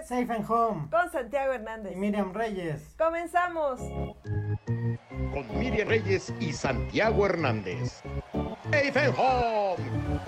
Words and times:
es 0.00 0.08
Safe 0.08 0.32
and 0.32 0.50
Home 0.50 0.88
con 0.90 1.10
Santiago 1.10 1.52
Hernández. 1.52 1.92
y 1.92 1.96
Miriam 1.96 2.32
Reyes. 2.32 2.94
Comenzamos. 2.98 3.80
con 3.80 5.58
Miriam 5.58 5.88
Reyes 5.88 6.32
y 6.40 6.52
Santiago 6.52 7.26
Hernández. 7.26 8.02
Safe 8.70 8.98
and 8.98 9.14
Home. 9.18 10.20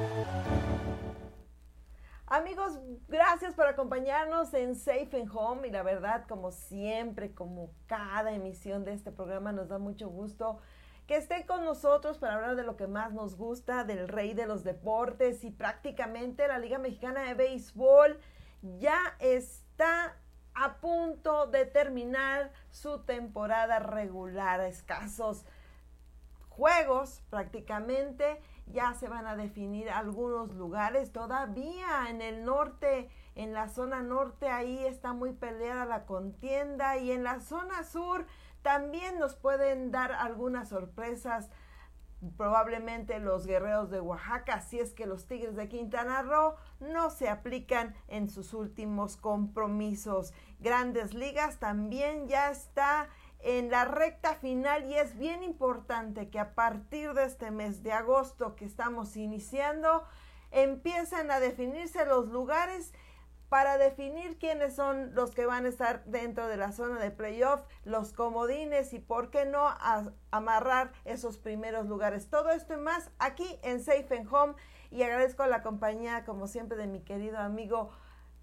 Amigos, 2.27 2.79
gracias 3.09 3.55
por 3.55 3.67
acompañarnos 3.67 4.55
en 4.55 4.75
Safe 4.75 5.09
and 5.13 5.31
Home 5.35 5.69
y 5.69 5.71
la 5.71 5.83
verdad, 5.83 6.25
como 6.29 6.51
siempre, 6.51 7.35
como 7.35 7.71
cada 7.87 8.33
emisión 8.33 8.85
de 8.85 8.95
este 8.95 9.11
programa, 9.11 9.53
nos 9.53 9.69
da 9.69 9.79
mucho 9.79 10.09
gusto 10.09 10.59
que 11.07 11.17
esté 11.17 11.47
con 11.47 11.65
nosotros 11.65 12.19
para 12.19 12.35
hablar 12.37 12.57
de 12.57 12.63
lo 12.63 12.77
que 12.77 12.87
más 12.87 13.13
nos 13.13 13.37
gusta, 13.37 13.85
del 13.85 14.09
rey 14.09 14.35
de 14.35 14.47
los 14.47 14.65
deportes 14.65 15.45
y 15.45 15.51
prácticamente 15.51 16.47
la 16.47 16.59
Liga 16.59 16.79
Mexicana 16.79 17.23
de 17.25 17.35
Béisbol 17.35 18.19
ya 18.79 19.17
está 19.73 20.15
a 20.55 20.75
punto 20.77 21.47
de 21.47 21.65
terminar 21.65 22.53
su 22.71 23.01
temporada 23.01 23.79
regular, 23.79 24.61
escasos 24.61 25.47
juegos 26.51 27.23
prácticamente. 27.31 28.43
Ya 28.67 28.93
se 28.95 29.09
van 29.09 29.27
a 29.27 29.35
definir 29.35 29.91
algunos 29.91 30.55
lugares. 30.55 31.11
Todavía 31.11 32.11
en 32.11 32.21
el 32.21 32.45
norte 32.45 33.09
en 33.35 33.55
la 33.55 33.69
zona 33.71 34.03
norte 34.03 34.49
ahí 34.49 34.85
está 34.85 35.15
muy 35.15 35.33
peleada 35.33 35.87
la 35.87 36.05
contienda. 36.05 36.99
Y 36.99 37.13
en 37.13 37.25
la 37.25 37.41
zona 37.41 37.83
sur 37.83 38.27
también 38.61 39.19
nos 39.19 39.35
pueden 39.37 39.91
dar 39.91 40.13
algunas 40.13 40.69
sorpresas 40.69 41.49
probablemente 42.37 43.19
los 43.19 43.47
guerreros 43.47 43.91
de 43.91 44.01
Oaxaca, 44.01 44.61
si 44.61 44.79
es 44.79 44.95
que 44.95 45.07
los 45.07 45.27
Tigres 45.27 45.57
de 45.57 45.69
Quintana 45.69 46.23
Roo 46.23 46.55
no 46.81 47.11
se 47.11 47.29
aplican 47.29 47.95
en 48.09 48.29
sus 48.29 48.55
últimos 48.55 49.17
compromisos. 49.17 50.33
Grandes 50.61 51.15
Ligas 51.15 51.59
también 51.59 52.29
ya 52.29 52.51
está 52.51 53.09
en 53.41 53.71
la 53.71 53.85
recta 53.85 54.35
final 54.37 54.89
y 54.89 54.95
es 54.95 55.19
bien 55.19 55.43
importante 55.43 56.31
que 56.31 56.39
a 56.39 56.55
partir 56.55 57.13
de 57.15 57.25
este 57.25 57.51
mes 57.51 57.83
de 57.83 57.93
agosto 57.93 58.55
que 58.55 58.65
estamos 58.65 59.17
iniciando 59.17 60.05
empiecen 60.53 61.31
a 61.31 61.41
definirse 61.41 62.05
los 62.05 62.29
lugares 62.29 62.93
para 63.53 63.77
definir 63.77 64.39
quiénes 64.39 64.75
son 64.75 65.15
los 65.15 65.33
que 65.33 65.45
van 65.45 65.67
a 65.67 65.69
estar 65.69 66.03
dentro 66.07 66.49
de 66.49 66.57
la 66.57 66.73
zona 66.73 66.99
de 66.99 67.11
playoff, 67.11 67.61
los 67.85 68.15
comodines 68.15 68.95
y 68.95 68.99
por 68.99 69.29
qué 69.29 69.45
no 69.45 69.69
amarrar 70.31 70.93
esos 71.05 71.37
primeros 71.37 71.87
lugares. 71.87 72.31
Todo 72.31 72.49
esto 72.49 72.73
y 72.73 72.79
más 72.79 73.11
aquí 73.19 73.59
en 73.63 73.85
Safe 73.85 74.07
and 74.17 74.33
Home 74.33 74.55
y 74.91 75.03
agradezco 75.03 75.45
la 75.45 75.61
compañía 75.61 76.25
como 76.25 76.47
siempre 76.47 76.79
de 76.79 76.87
mi 76.87 77.01
querido 77.01 77.37
amigo 77.37 77.91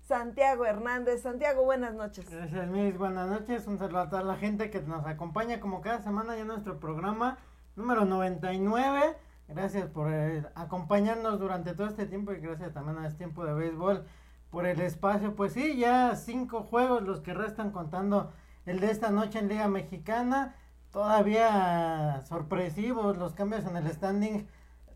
Santiago 0.08 0.68
Hernández. 0.68 1.24
Santiago, 1.24 1.64
buenas 1.64 1.96
noches. 1.96 2.30
Gracias, 2.30 2.68
Miss. 2.68 2.96
Buenas 2.96 3.28
noches. 3.30 3.66
Un 3.66 3.80
saludo 3.80 4.02
a 4.02 4.10
toda 4.12 4.22
la 4.22 4.36
gente 4.36 4.70
que 4.70 4.80
nos 4.84 5.08
acompaña 5.08 5.60
como 5.60 5.82
cada 5.82 6.04
semana 6.04 6.36
ya 6.36 6.42
en 6.42 6.50
nuestro 6.50 6.80
programa 6.80 7.40
número 7.76 8.06
99. 8.06 9.18
Gracias 9.48 9.88
por 9.88 10.14
eh, 10.14 10.46
acompañarnos 10.54 11.40
durante 11.40 11.74
todo 11.74 11.88
este 11.88 12.06
tiempo 12.06 12.32
y 12.32 12.40
gracias 12.42 12.72
también 12.76 13.00
a 13.00 13.08
este 13.08 13.18
tiempo 13.18 13.44
de 13.44 13.56
béisbol 13.56 14.06
por 14.50 14.66
el 14.66 14.82
espacio. 14.82 15.36
Pues 15.36 15.54
sí, 15.54 15.78
ya 15.78 16.16
cinco 16.16 16.64
juegos 16.64 17.04
los 17.04 17.22
que 17.22 17.34
restan 17.34 17.72
contando 17.72 18.32
el 18.66 18.80
de 18.80 18.92
esta 18.92 19.10
noche 19.10 19.40
en 19.40 19.48
Liga 19.50 19.68
Mexicana. 19.68 20.56
Todavía 20.92 22.24
sorpresivos 22.28 23.18
los 23.18 23.34
cambios 23.34 23.66
en 23.66 23.78
el 23.78 23.92
standing 23.92 24.48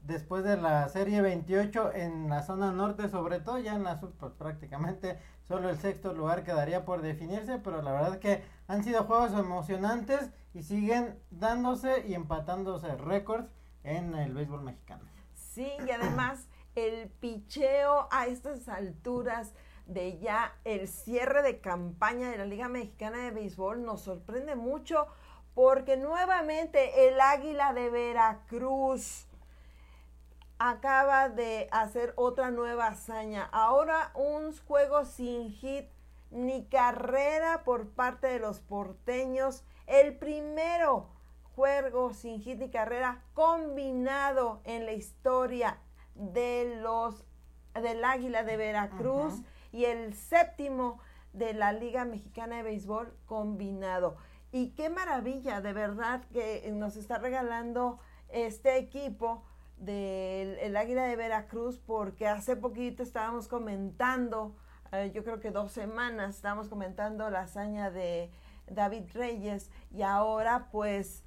después 0.01 0.43
de 0.43 0.57
la 0.57 0.89
serie 0.89 1.21
28 1.21 1.93
en 1.93 2.29
la 2.29 2.43
zona 2.43 2.71
norte, 2.71 3.09
sobre 3.09 3.39
todo 3.39 3.59
ya 3.59 3.75
en 3.75 3.83
la 3.83 3.99
sur, 3.99 4.11
pues 4.19 4.33
prácticamente 4.33 5.17
solo 5.47 5.69
el 5.69 5.77
sexto 5.77 6.13
lugar 6.13 6.43
quedaría 6.43 6.83
por 6.83 7.01
definirse, 7.01 7.57
pero 7.59 7.81
la 7.81 7.91
verdad 7.91 8.19
que 8.19 8.43
han 8.67 8.83
sido 8.83 9.03
juegos 9.03 9.31
emocionantes 9.33 10.31
y 10.53 10.63
siguen 10.63 11.17
dándose 11.31 12.05
y 12.07 12.15
empatándose 12.15 12.95
récords 12.95 13.49
en 13.83 14.15
el 14.15 14.33
béisbol 14.33 14.61
mexicano. 14.61 15.03
Sí, 15.36 15.71
y 15.86 15.92
además 15.92 16.47
el 16.76 17.10
picheo 17.10 18.08
a 18.11 18.28
estas 18.28 18.67
alturas 18.67 19.54
de 19.86 20.17
ya 20.20 20.56
el 20.64 20.88
cierre 20.88 21.42
de 21.42 21.60
campaña 21.60 22.30
de 22.30 22.38
la 22.38 22.45
Liga 22.45 22.70
Mexicana 22.70 23.17
de 23.20 23.32
Béisbol 23.32 23.84
nos 23.84 24.02
sorprende 24.02 24.56
mucho 24.56 25.08
porque 25.54 25.98
nuevamente 25.98 27.08
el 27.08 27.20
Águila 27.22 27.73
de 27.73 27.89
Veracruz 27.89 29.28
acaba 30.58 31.30
de 31.30 31.67
hacer 31.72 32.14
otra 32.16 32.50
nueva 32.50 32.88
hazaña. 32.88 33.50
Ahora 33.52 34.11
un 34.16 34.58
juego 34.66 35.05
sin 35.05 35.52
hit 35.52 35.90
ni 36.32 36.66
carrera 36.66 37.64
por 37.64 37.90
parte 37.90 38.28
de 38.28 38.40
los 38.40 38.60
porteños. 38.60 39.64
El 39.86 40.17
primero 40.17 41.10
juego 41.55 42.14
sin 42.14 42.42
hit 42.42 42.58
ni 42.58 42.72
carrera 42.72 43.22
combinado 43.34 44.61
en 44.64 44.86
la 44.86 44.94
historia 44.94 45.78
de 46.15 46.79
los 46.81 47.25
del 47.73 48.03
Águila 48.03 48.43
de 48.43 48.57
Veracruz 48.57 49.41
y 49.71 49.85
el 49.85 50.13
séptimo 50.13 50.99
de 51.33 51.53
la 51.53 51.73
Liga 51.73 52.05
Mexicana 52.05 52.57
de 52.57 52.63
Béisbol 52.63 53.17
combinado. 53.25 54.15
Y 54.51 54.69
qué 54.71 54.89
maravilla, 54.89 55.61
de 55.61 55.73
verdad, 55.73 56.23
que 56.31 56.71
nos 56.71 56.95
está 56.95 57.17
regalando 57.17 57.99
este 58.29 58.77
equipo 58.77 59.43
del 59.77 60.59
el 60.59 60.77
Águila 60.77 61.05
de 61.05 61.15
Veracruz, 61.15 61.79
porque 61.79 62.27
hace 62.27 62.55
poquito 62.55 63.01
estábamos 63.01 63.47
comentando, 63.47 64.55
eh, 64.91 65.11
yo 65.13 65.23
creo 65.23 65.39
que 65.39 65.49
dos 65.49 65.71
semanas, 65.71 66.35
estábamos 66.35 66.69
comentando 66.69 67.30
la 67.31 67.41
hazaña 67.41 67.89
de 67.89 68.31
David 68.67 69.05
Reyes 69.13 69.71
y 69.91 70.03
ahora 70.03 70.69
pues 70.71 71.23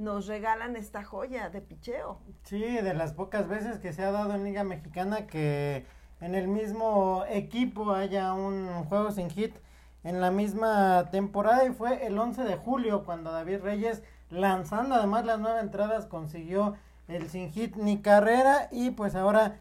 nos 0.00 0.26
regalan 0.26 0.76
esta 0.76 1.04
joya 1.04 1.50
de 1.50 1.60
picheo. 1.60 2.18
Sí, 2.44 2.62
de 2.62 2.94
las 2.94 3.12
pocas 3.12 3.48
veces 3.48 3.78
que 3.78 3.92
se 3.92 4.02
ha 4.02 4.10
dado 4.10 4.34
en 4.34 4.44
Liga 4.44 4.64
Mexicana 4.64 5.26
que 5.26 5.84
en 6.20 6.34
el 6.34 6.48
mismo 6.48 7.24
equipo 7.28 7.92
haya 7.92 8.32
un 8.32 8.84
juego 8.84 9.10
sin 9.12 9.30
hit 9.30 9.54
en 10.02 10.20
la 10.20 10.30
misma 10.30 11.10
temporada 11.10 11.66
y 11.66 11.72
fue 11.72 12.06
el 12.06 12.18
11 12.18 12.44
de 12.44 12.56
julio 12.56 13.04
cuando 13.04 13.30
David 13.30 13.60
Reyes 13.62 14.02
lanzando 14.30 14.94
además 14.94 15.26
las 15.26 15.38
nueve 15.38 15.60
entradas 15.60 16.06
consiguió 16.06 16.76
el 17.08 17.28
sin 17.28 17.50
hit 17.52 17.76
ni 17.76 18.00
carrera 18.00 18.68
y 18.70 18.90
pues 18.90 19.14
ahora 19.14 19.58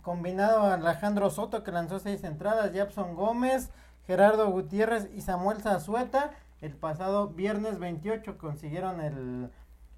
combinado 0.00 0.62
a 0.62 0.74
Alejandro 0.74 1.28
Soto 1.28 1.62
que 1.62 1.70
lanzó 1.70 1.98
seis 1.98 2.24
entradas, 2.24 2.72
Japson 2.74 3.14
Gómez, 3.14 3.70
Gerardo 4.06 4.50
Gutiérrez 4.50 5.10
y 5.14 5.20
Samuel 5.20 5.60
Zazueta 5.60 6.30
el 6.62 6.76
pasado 6.76 7.28
viernes 7.28 7.78
28 7.78 8.38
consiguieron 8.38 9.00
el 9.00 9.50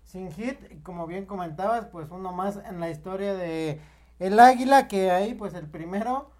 sin 0.05 0.31
hit 0.33 0.83
como 0.83 1.07
bien 1.07 1.27
comentabas 1.27 1.87
pues 1.87 2.11
uno 2.11 2.33
más 2.33 2.59
en 2.69 2.81
la 2.81 2.91
historia 2.91 3.35
de 3.35 3.81
el 4.19 4.39
Águila 4.39 4.89
que 4.89 5.11
ahí 5.11 5.35
pues 5.35 5.55
el 5.55 5.67
primero 5.67 6.31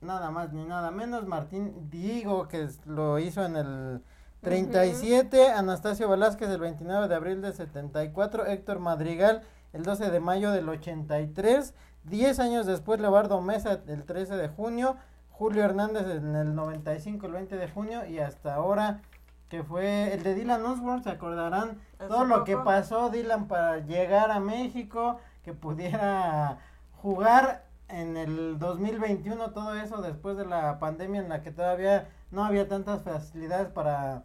nada 0.00 0.30
más 0.30 0.52
ni 0.52 0.64
nada 0.64 0.90
menos 0.90 1.26
Martín 1.26 1.88
Diego 1.90 2.48
que 2.48 2.68
lo 2.84 3.18
hizo 3.18 3.44
en 3.44 3.56
el 3.56 4.02
37 4.42 5.36
uh 5.36 5.40
-huh. 5.40 5.58
Anastasio 5.58 6.08
Velázquez 6.08 6.48
el 6.50 6.60
29 6.60 7.08
de 7.08 7.14
abril 7.14 7.40
del 7.40 7.54
74 7.54 8.46
Héctor 8.46 8.78
Madrigal 8.80 9.42
el 9.72 9.82
12 9.82 10.10
de 10.10 10.20
mayo 10.20 10.50
del 10.50 10.68
83 10.68 11.74
10 12.04 12.38
años 12.40 12.66
después 12.66 13.00
Leobardo 13.00 13.40
Mesa 13.40 13.80
el 13.86 14.04
13 14.04 14.36
de 14.36 14.48
junio 14.48 14.96
Julio 15.30 15.64
Hernández 15.64 16.06
en 16.06 16.34
el 16.34 16.54
95 16.54 17.26
el 17.26 17.32
20 17.32 17.56
de 17.56 17.68
junio 17.68 18.06
y 18.06 18.18
hasta 18.18 18.54
ahora 18.54 19.00
que 19.48 19.62
fue 19.62 20.12
el 20.12 20.22
de 20.22 20.34
Dylan 20.34 20.64
Osborne, 20.64 21.02
se 21.02 21.10
acordarán 21.10 21.80
todo 21.98 22.24
lo 22.24 22.44
que 22.44 22.56
pasó 22.56 23.10
Dylan 23.10 23.46
para 23.46 23.78
llegar 23.78 24.30
a 24.30 24.40
México, 24.40 25.20
que 25.44 25.52
pudiera 25.52 26.58
jugar 26.96 27.64
en 27.88 28.16
el 28.16 28.58
2021, 28.58 29.52
todo 29.52 29.76
eso 29.76 30.02
después 30.02 30.36
de 30.36 30.44
la 30.44 30.78
pandemia 30.80 31.20
en 31.20 31.28
la 31.28 31.42
que 31.42 31.52
todavía 31.52 32.08
no 32.30 32.44
había 32.44 32.68
tantas 32.68 33.02
facilidades 33.02 33.68
para 33.68 34.24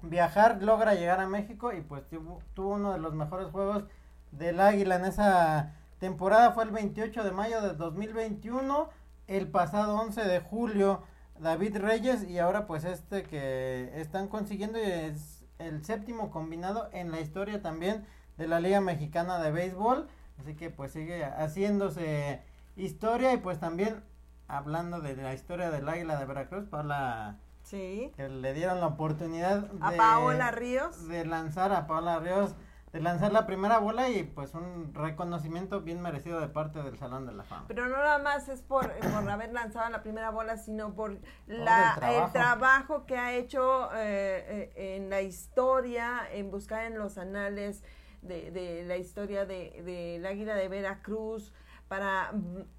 viajar, 0.00 0.62
logra 0.62 0.94
llegar 0.94 1.20
a 1.20 1.26
México 1.26 1.72
y 1.72 1.82
pues 1.82 2.08
tuvo, 2.08 2.40
tuvo 2.54 2.74
uno 2.74 2.92
de 2.92 2.98
los 2.98 3.14
mejores 3.14 3.48
juegos 3.50 3.84
del 4.32 4.60
Águila 4.60 4.96
en 4.96 5.04
esa 5.04 5.74
temporada, 5.98 6.52
fue 6.52 6.64
el 6.64 6.70
28 6.70 7.24
de 7.24 7.32
mayo 7.32 7.60
del 7.60 7.76
2021, 7.76 8.88
el 9.26 9.48
pasado 9.48 9.96
11 9.96 10.24
de 10.24 10.40
julio 10.40 11.02
David 11.40 11.76
Reyes 11.78 12.28
y 12.28 12.38
ahora 12.38 12.66
pues 12.66 12.84
este 12.84 13.22
que 13.22 13.90
están 13.94 14.28
consiguiendo 14.28 14.78
es 14.78 15.44
el 15.58 15.84
séptimo 15.84 16.30
combinado 16.30 16.88
en 16.92 17.10
la 17.10 17.20
historia 17.20 17.62
también 17.62 18.06
de 18.36 18.48
la 18.48 18.60
Liga 18.60 18.80
Mexicana 18.80 19.38
de 19.38 19.50
Béisbol. 19.50 20.08
Así 20.40 20.54
que 20.54 20.70
pues 20.70 20.92
sigue 20.92 21.24
haciéndose 21.24 22.42
historia 22.76 23.32
y 23.32 23.38
pues 23.38 23.58
también 23.58 24.02
hablando 24.46 25.00
de 25.00 25.16
la 25.16 25.34
historia 25.34 25.70
del 25.70 25.88
Águila 25.88 26.18
de 26.18 26.24
Veracruz, 26.24 26.64
Paula 26.66 27.38
sí. 27.62 28.12
que 28.16 28.28
le 28.28 28.54
dieron 28.54 28.80
la 28.80 28.86
oportunidad 28.86 29.68
a 29.80 29.90
de, 29.90 29.96
Paola 29.96 30.50
Ríos 30.50 31.08
de 31.08 31.24
lanzar 31.26 31.72
a 31.72 31.86
Paola 31.86 32.18
Ríos 32.20 32.54
de 32.92 33.00
lanzar 33.00 33.32
la 33.32 33.46
primera 33.46 33.78
bola 33.78 34.08
y 34.08 34.22
pues 34.22 34.54
un 34.54 34.94
reconocimiento 34.94 35.82
bien 35.82 36.00
merecido 36.00 36.40
de 36.40 36.48
parte 36.48 36.82
del 36.82 36.96
Salón 36.98 37.26
de 37.26 37.32
la 37.32 37.42
Fama. 37.44 37.64
Pero 37.68 37.88
no 37.88 37.96
nada 37.96 38.18
más 38.18 38.48
es 38.48 38.62
por, 38.62 38.90
por 38.92 39.28
haber 39.28 39.52
lanzado 39.52 39.88
la 39.90 40.02
primera 40.02 40.30
bola, 40.30 40.56
sino 40.56 40.94
por 40.94 41.18
la, 41.46 41.92
el, 41.94 41.98
trabajo. 42.00 42.26
el, 42.26 42.32
trabajo. 42.32 43.06
que 43.06 43.16
ha 43.18 43.34
hecho 43.34 43.90
eh, 43.94 44.72
eh, 44.74 44.96
en 44.96 45.10
la 45.10 45.20
historia, 45.20 46.22
en 46.32 46.50
buscar 46.50 46.84
en 46.84 46.98
los 46.98 47.18
anales 47.18 47.82
de, 48.22 48.50
de 48.50 48.84
la 48.84 48.96
historia 48.96 49.44
del 49.44 49.84
de, 49.84 50.20
de 50.20 50.28
Águila 50.28 50.54
de 50.54 50.68
Veracruz, 50.68 51.52
para 51.88 52.32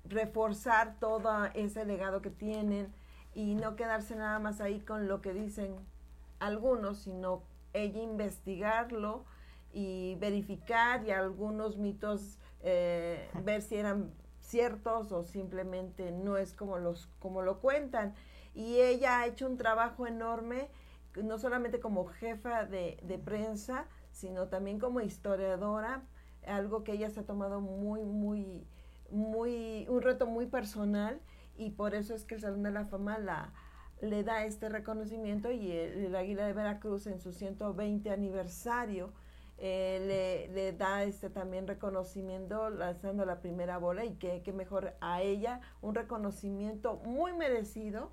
reforzar 0.05 0.97
todo 0.99 1.45
ese 1.55 1.85
legado 1.85 2.21
que 2.21 2.29
tienen 2.29 2.93
y 3.33 3.55
no 3.55 3.75
quedarse 3.75 4.15
nada 4.15 4.39
más 4.39 4.61
ahí 4.61 4.79
con 4.79 5.07
lo 5.07 5.21
que 5.21 5.33
dicen 5.33 5.75
algunos, 6.39 6.99
sino 6.99 7.43
ella 7.73 8.01
investigarlo 8.01 9.25
y 9.71 10.15
verificar 10.15 11.05
y 11.05 11.11
algunos 11.11 11.77
mitos 11.77 12.39
eh, 12.61 13.29
ver 13.43 13.61
si 13.61 13.75
eran 13.75 14.11
ciertos 14.39 15.11
o 15.11 15.23
simplemente 15.23 16.11
no 16.11 16.37
es 16.37 16.53
como 16.53 16.77
los 16.77 17.07
como 17.19 17.41
lo 17.41 17.59
cuentan. 17.59 18.13
Y 18.53 18.79
ella 18.79 19.19
ha 19.19 19.27
hecho 19.27 19.45
un 19.45 19.57
trabajo 19.57 20.07
enorme 20.07 20.69
no 21.23 21.37
solamente 21.37 21.79
como 21.79 22.05
jefa 22.05 22.65
de, 22.65 22.99
de 23.03 23.17
prensa 23.17 23.87
sino 24.11 24.47
también 24.47 24.79
como 24.79 25.01
historiadora 25.01 26.03
algo 26.45 26.83
que 26.83 26.93
ella 26.93 27.09
se 27.09 27.21
ha 27.21 27.25
tomado 27.25 27.61
muy 27.61 28.03
muy 28.03 28.67
muy 29.11 29.85
un 29.89 30.01
reto 30.01 30.27
muy 30.27 30.45
personal 30.45 31.19
y 31.57 31.71
por 31.71 31.95
eso 31.95 32.13
es 32.13 32.25
que 32.25 32.35
el 32.35 32.41
Salón 32.41 32.63
de 32.63 32.71
la 32.71 32.85
Fama 32.85 33.17
la 33.17 33.53
le 34.01 34.23
da 34.23 34.45
este 34.45 34.69
reconocimiento 34.69 35.51
y 35.51 35.71
el, 35.71 36.05
el 36.05 36.15
Águila 36.15 36.45
de 36.45 36.53
Veracruz 36.53 37.05
en 37.07 37.19
su 37.19 37.33
120 37.33 38.09
aniversario 38.11 39.11
eh, 39.61 40.47
le, 40.47 40.53
le, 40.53 40.71
da 40.73 41.03
este 41.03 41.29
también 41.29 41.67
reconocimiento 41.67 42.69
lanzando 42.69 43.25
la 43.25 43.41
primera 43.41 43.77
bola 43.77 44.05
y 44.05 44.15
que, 44.15 44.41
que, 44.41 44.53
mejor 44.53 44.95
a 45.01 45.21
ella 45.21 45.59
un 45.81 45.95
reconocimiento 45.95 46.95
muy 47.05 47.33
merecido 47.33 48.11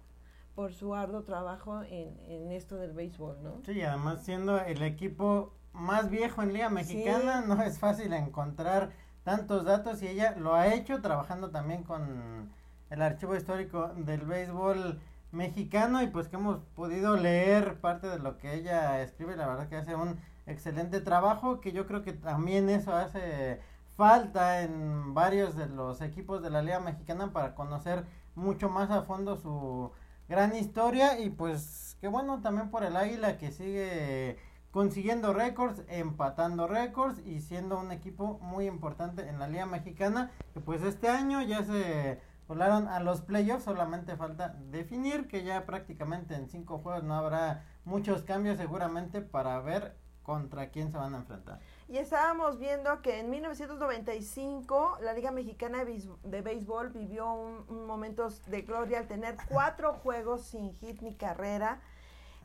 por 0.55 0.73
su 0.73 0.95
arduo 0.95 1.23
trabajo 1.23 1.83
en, 1.83 2.19
en 2.25 2.51
esto 2.51 2.77
del 2.77 2.93
béisbol, 2.93 3.43
¿no? 3.43 3.63
Sí, 3.65 3.81
además 3.83 4.25
siendo 4.25 4.59
el 4.61 4.83
equipo 4.83 5.53
más 5.73 6.11
viejo 6.11 6.43
en 6.43 6.53
Liga 6.53 6.71
Mexicana, 6.71 7.43
sí. 7.43 7.49
no 7.49 7.63
es 7.63 7.79
fácil 7.79 8.13
encontrar 8.13 8.91
tantos 9.23 9.65
datos 9.65 10.03
y 10.03 10.09
ella 10.09 10.35
lo 10.37 10.55
ha 10.55 10.75
hecho 10.75 11.01
trabajando 11.01 11.51
también 11.51 11.83
con 11.83 12.51
el 12.91 13.03
archivo 13.03 13.37
histórico 13.37 13.89
del 13.97 14.23
béisbol 14.23 14.99
mexicano 15.33 16.03
y 16.03 16.09
pues 16.09 16.29
que 16.29 16.37
hemos 16.37 16.59
podido 16.75 17.17
leer 17.17 17.81
parte 17.81 18.09
de 18.09 18.19
lo 18.19 18.39
que 18.39 18.55
ella 18.55 19.03
escribe, 19.03 19.37
la 19.37 19.47
verdad 19.47 19.69
que 19.69 19.77
hace 19.77 19.95
un 19.95 20.19
excelente 20.47 21.01
trabajo 21.01 21.61
que 21.61 21.73
yo 21.73 21.87
creo 21.87 22.03
que 22.03 22.13
también 22.13 22.69
eso 22.69 22.95
hace 22.95 23.61
falta 23.97 24.63
en 24.63 25.15
varios 25.15 25.57
de 25.57 25.67
los 25.67 26.01
equipos 26.01 26.43
de 26.43 26.51
la 26.51 26.63
Liga 26.63 26.81
Mexicana 26.81 27.33
para 27.33 27.55
conocer 27.55 28.05
mucho 28.35 28.69
más 28.69 28.91
a 28.91 29.03
fondo 29.03 29.37
su 29.37 29.91
gran 30.29 30.55
historia. 30.55 31.19
Y 31.19 31.31
pues 31.31 31.97
que 32.01 32.09
bueno 32.09 32.41
también 32.43 32.71
por 32.71 32.85
el 32.85 32.97
Águila 32.97 33.39
que 33.39 33.51
sigue 33.51 34.39
consiguiendo 34.71 35.33
récords, 35.33 35.83
empatando 35.89 36.67
récords 36.67 37.21
y 37.25 37.41
siendo 37.41 37.79
un 37.79 37.93
equipo 37.93 38.39
muy 38.43 38.67
importante 38.67 39.27
en 39.27 39.39
la 39.39 39.49
Liga 39.49 39.65
Mexicana 39.65 40.31
que 40.53 40.61
pues 40.61 40.83
este 40.83 41.09
año 41.09 41.41
ya 41.43 41.65
se 41.65 42.21
volaron 42.47 42.87
a 42.87 43.01
los 43.01 43.23
playoffs, 43.23 43.65
solamente 43.65 44.17
falta 44.17 44.55
definir 44.71 45.27
que 45.27 45.43
ya 45.43 45.65
prácticamente 45.65 46.35
en 46.35 46.49
cinco 46.49 46.79
juegos 46.79 47.03
no 47.03 47.15
habrá 47.15 47.65
muchos 47.85 48.23
cambios 48.23 48.59
seguramente 48.59 49.23
para 49.23 49.59
ver 49.61 49.97
contra 50.27 50.71
quién 50.71 50.91
se 50.91 50.99
van 50.99 51.15
a 51.15 51.19
enfrentar. 51.19 51.61
Y 51.89 51.99
estábamos 51.99 52.59
viendo 52.59 53.01
que 53.01 53.21
en 53.21 53.31
1995 53.31 54.99
la 55.01 55.13
Liga 55.13 55.31
Mexicana 55.31 55.85
de 55.85 56.43
Béisbol 56.43 56.91
vivió 56.91 57.33
un, 57.33 57.65
un 57.69 57.87
momentos 57.87 58.45
de 58.47 58.63
gloria 58.63 58.99
al 58.99 59.07
tener 59.07 59.37
cuatro 59.49 59.95
juegos 60.03 60.43
sin 60.43 60.75
hit 60.79 61.01
ni 61.01 61.15
carrera. 61.15 61.81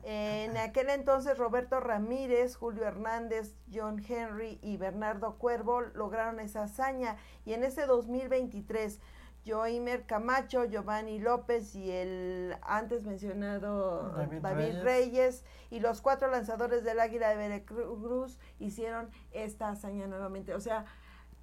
En 0.03 0.57
aquel 0.57 0.89
entonces 0.89 1.37
Roberto 1.39 1.79
Ramírez, 1.79 2.55
Julio 2.55 2.85
Hernández, 2.85 3.55
John 3.73 4.03
Henry 4.07 4.59
y 4.61 4.77
Bernardo 4.77 5.37
Cuervo 5.37 5.81
lograron 5.81 6.39
esa 6.39 6.63
hazaña 6.63 7.17
y 7.45 7.53
en 7.53 7.63
ese 7.63 7.87
2023 7.87 8.99
Joimer 9.45 10.05
Camacho, 10.05 10.65
Giovanni 10.65 11.19
López 11.19 11.75
y 11.75 11.91
el 11.91 12.55
antes 12.61 13.03
mencionado 13.03 14.09
David, 14.11 14.41
David 14.41 14.63
Reyes. 14.63 14.83
Reyes. 14.83 15.45
y 15.69 15.79
los 15.79 16.01
cuatro 16.01 16.29
lanzadores 16.29 16.83
del 16.83 16.99
Águila 16.99 17.29
de 17.29 17.37
Veracruz 17.37 18.37
hicieron 18.59 19.09
esta 19.31 19.69
hazaña 19.69 20.07
nuevamente. 20.07 20.53
O 20.53 20.59
sea, 20.59 20.85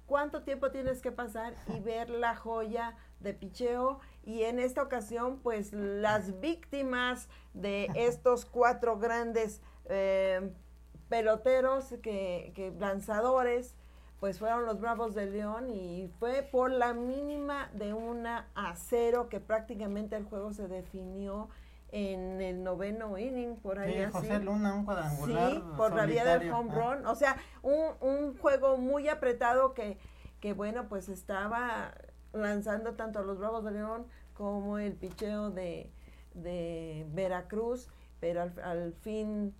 ¿cuánto 0.05 0.43
tiempo 0.43 0.71
tienes 0.71 1.01
que 1.01 1.11
pasar 1.11 1.53
y 1.75 1.79
ver 1.81 2.09
la 2.09 2.35
joya 2.35 2.95
de 3.19 3.33
picheo? 3.33 3.99
Y 4.23 4.43
en 4.43 4.59
esta 4.59 4.81
ocasión, 4.81 5.39
pues 5.39 5.73
las 5.73 6.39
víctimas 6.39 7.27
de 7.53 7.89
estos 7.95 8.45
cuatro 8.45 8.97
grandes 8.97 9.61
eh, 9.89 10.53
peloteros, 11.09 11.95
que, 12.01 12.53
que 12.55 12.71
lanzadores, 12.79 13.75
pues 14.19 14.39
fueron 14.39 14.65
los 14.65 14.81
Bravos 14.81 15.15
de 15.15 15.27
León 15.27 15.69
y 15.69 16.11
fue 16.19 16.43
por 16.43 16.71
la 16.71 16.93
mínima 16.93 17.69
de 17.73 17.93
una 17.93 18.47
a 18.53 18.75
cero 18.75 19.29
que 19.29 19.39
prácticamente 19.39 20.15
el 20.15 20.25
juego 20.25 20.51
se 20.53 20.67
definió 20.67 21.49
en 21.91 22.41
el 22.41 22.63
noveno 22.63 23.17
inning, 23.17 23.55
por 23.55 23.79
ahí 23.79 23.93
sí, 23.93 23.99
así. 24.01 24.11
José 24.11 24.39
Luna, 24.39 24.75
un 24.75 24.85
cuadrangular 24.85 25.51
Sí, 25.51 25.63
por 25.75 25.95
la 25.95 26.05
vía 26.05 26.23
del 26.25 26.51
home 26.51 26.71
run. 26.73 27.05
O 27.07 27.15
sea, 27.15 27.37
un, 27.63 27.95
un 28.01 28.37
juego 28.37 28.77
muy 28.77 29.07
apretado 29.07 29.73
que, 29.73 29.97
que, 30.39 30.53
bueno, 30.53 30.87
pues 30.87 31.09
estaba 31.09 31.93
lanzando 32.33 32.93
tanto 32.93 33.19
a 33.19 33.23
los 33.23 33.39
Bravos 33.39 33.63
de 33.63 33.71
León 33.71 34.05
como 34.35 34.77
el 34.77 34.93
picheo 34.93 35.49
de, 35.49 35.89
de 36.35 37.07
Veracruz, 37.11 37.87
pero 38.19 38.43
al, 38.43 38.59
al 38.63 38.93
fin 38.93 39.55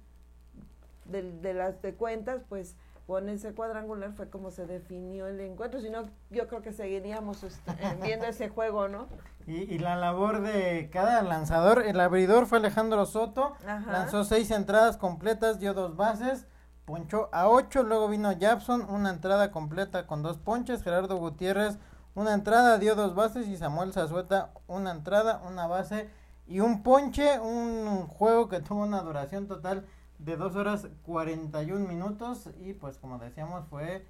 de, 1.05 1.23
de 1.23 1.53
las 1.55 1.81
de 1.81 1.95
cuentas, 1.95 2.43
pues 2.47 2.75
con 3.09 3.27
ese 3.27 3.55
cuadrangular 3.55 4.13
fue 4.13 4.29
como 4.29 4.51
se 4.51 4.67
definió 4.67 5.25
el 5.25 5.39
encuentro, 5.39 5.81
si 5.81 5.89
no 5.89 6.03
yo 6.29 6.47
creo 6.47 6.61
que 6.61 6.71
seguiríamos 6.71 7.41
este, 7.41 7.71
viendo 8.03 8.27
ese 8.27 8.49
juego, 8.49 8.87
¿no? 8.87 9.07
Y, 9.47 9.63
y, 9.63 9.79
la 9.79 9.95
labor 9.95 10.41
de 10.41 10.91
cada 10.93 11.23
lanzador, 11.23 11.81
el 11.81 11.99
abridor 11.99 12.45
fue 12.45 12.59
Alejandro 12.59 13.07
Soto, 13.07 13.55
Ajá. 13.65 13.91
lanzó 13.91 14.23
seis 14.25 14.51
entradas 14.51 14.95
completas, 14.95 15.59
dio 15.59 15.73
dos 15.73 15.97
bases, 15.97 16.45
ponchó 16.85 17.29
a 17.31 17.49
ocho, 17.49 17.81
luego 17.81 18.09
vino 18.09 18.29
Japson, 18.39 18.85
una 18.87 19.09
entrada 19.09 19.49
completa 19.49 20.05
con 20.05 20.21
dos 20.21 20.37
ponches, 20.37 20.83
Gerardo 20.83 21.17
Gutiérrez, 21.17 21.79
una 22.13 22.35
entrada, 22.35 22.77
dio 22.77 22.93
dos 22.93 23.15
bases 23.15 23.47
y 23.47 23.57
Samuel 23.57 23.91
Zazueta, 23.91 24.51
una 24.67 24.91
entrada, 24.91 25.41
una 25.47 25.65
base 25.65 26.11
y 26.45 26.59
un 26.59 26.83
ponche, 26.83 27.39
un 27.39 28.05
juego 28.05 28.49
que 28.49 28.59
tuvo 28.59 28.83
una 28.83 29.01
duración 29.01 29.47
total 29.47 29.87
de 30.19 30.35
2 30.37 30.55
horas 30.55 30.87
41 31.03 31.87
minutos 31.87 32.49
y 32.59 32.73
pues 32.73 32.97
como 32.97 33.17
decíamos 33.17 33.65
fue 33.69 34.05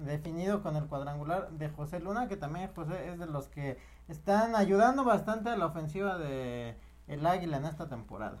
definido 0.00 0.62
con 0.62 0.76
el 0.76 0.86
cuadrangular 0.86 1.50
de 1.50 1.68
José 1.70 2.00
Luna 2.00 2.28
que 2.28 2.36
también 2.36 2.70
José 2.74 3.10
es 3.10 3.18
de 3.18 3.26
los 3.26 3.48
que 3.48 3.78
están 4.08 4.54
ayudando 4.54 5.04
bastante 5.04 5.50
a 5.50 5.56
la 5.56 5.66
ofensiva 5.66 6.18
de 6.18 6.76
el 7.08 7.26
Águila 7.26 7.56
en 7.56 7.64
esta 7.64 7.88
temporada. 7.88 8.38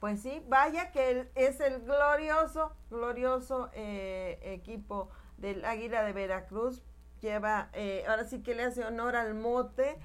Pues 0.00 0.22
sí, 0.22 0.42
vaya 0.48 0.92
que 0.92 1.28
es 1.34 1.60
el 1.60 1.82
glorioso, 1.82 2.72
glorioso 2.88 3.68
eh, 3.74 4.38
equipo 4.42 5.10
del 5.36 5.64
Águila 5.64 6.02
de 6.04 6.12
Veracruz 6.12 6.82
lleva, 7.20 7.70
eh, 7.72 8.04
ahora 8.08 8.24
sí 8.24 8.42
que 8.42 8.54
le 8.54 8.64
hace 8.64 8.84
honor 8.84 9.16
al 9.16 9.34
mote 9.34 9.96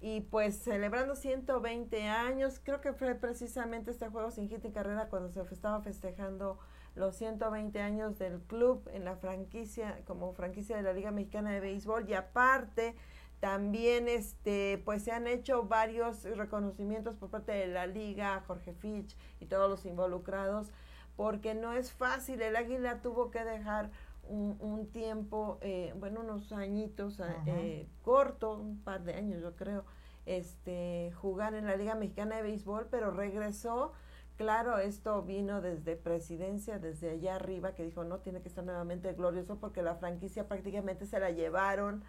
y 0.00 0.22
pues 0.22 0.58
celebrando 0.58 1.14
120 1.14 2.02
años, 2.08 2.60
creo 2.62 2.80
que 2.80 2.92
fue 2.92 3.14
precisamente 3.14 3.90
este 3.90 4.08
juego 4.08 4.30
sin 4.30 4.48
hit 4.48 4.64
y 4.64 4.70
carrera 4.70 5.08
cuando 5.08 5.30
se 5.30 5.42
estaba 5.54 5.80
festejando 5.80 6.58
los 6.94 7.16
120 7.16 7.80
años 7.80 8.18
del 8.18 8.40
club 8.40 8.88
en 8.92 9.04
la 9.04 9.16
franquicia, 9.16 10.00
como 10.06 10.32
franquicia 10.34 10.76
de 10.76 10.82
la 10.82 10.92
Liga 10.92 11.10
Mexicana 11.10 11.50
de 11.50 11.60
Béisbol. 11.60 12.08
Y 12.08 12.14
aparte 12.14 12.94
también 13.40 14.08
este 14.08 14.80
pues 14.84 15.02
se 15.02 15.10
han 15.10 15.26
hecho 15.26 15.64
varios 15.64 16.24
reconocimientos 16.24 17.16
por 17.16 17.30
parte 17.30 17.52
de 17.52 17.66
la 17.66 17.86
liga, 17.86 18.42
Jorge 18.46 18.72
Fitch 18.72 19.16
y 19.40 19.46
todos 19.46 19.68
los 19.68 19.84
involucrados, 19.84 20.70
porque 21.16 21.54
no 21.54 21.72
es 21.72 21.92
fácil, 21.92 22.40
el 22.40 22.56
Águila 22.56 23.02
tuvo 23.02 23.30
que 23.30 23.44
dejar 23.44 23.90
un, 24.24 24.56
un 24.60 24.86
tiempo, 24.90 25.58
eh, 25.60 25.94
bueno, 25.98 26.20
unos 26.20 26.52
añitos 26.52 27.20
eh, 27.46 27.88
corto, 28.02 28.58
un 28.58 28.82
par 28.82 29.02
de 29.04 29.14
años 29.14 29.40
yo 29.42 29.54
creo, 29.56 29.84
este, 30.26 31.12
jugar 31.20 31.54
en 31.54 31.66
la 31.66 31.76
Liga 31.76 31.94
Mexicana 31.94 32.36
de 32.36 32.42
Béisbol, 32.42 32.88
pero 32.90 33.10
regresó. 33.10 33.92
Claro, 34.36 34.78
esto 34.78 35.22
vino 35.22 35.60
desde 35.60 35.94
presidencia, 35.94 36.78
desde 36.78 37.10
allá 37.10 37.36
arriba, 37.36 37.74
que 37.74 37.84
dijo, 37.84 38.02
no, 38.02 38.18
tiene 38.20 38.40
que 38.40 38.48
estar 38.48 38.64
nuevamente 38.64 39.12
glorioso 39.12 39.58
porque 39.58 39.82
la 39.82 39.94
franquicia 39.96 40.48
prácticamente 40.48 41.06
se 41.06 41.20
la 41.20 41.30
llevaron 41.30 42.02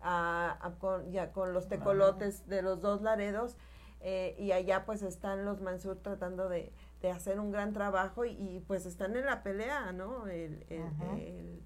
a, 0.00 0.58
a 0.60 0.72
con, 0.78 1.10
ya 1.12 1.32
con 1.32 1.52
los 1.52 1.68
tecolotes 1.68 2.46
de 2.48 2.62
los 2.62 2.80
dos 2.80 3.00
Laredos. 3.02 3.56
eh, 4.00 4.34
y 4.38 4.52
allá 4.52 4.84
pues 4.84 5.02
están 5.02 5.44
los 5.44 5.60
Mansur 5.60 5.96
tratando 5.98 6.48
de, 6.48 6.72
de 7.00 7.10
hacer 7.10 7.38
un 7.38 7.52
gran 7.52 7.72
trabajo 7.72 8.24
y, 8.24 8.62
pues 8.66 8.86
están 8.86 9.16
en 9.16 9.26
la 9.26 9.42
pelea, 9.42 9.92
¿no? 9.92 10.26
El, 10.26 10.64
el, 10.68 11.62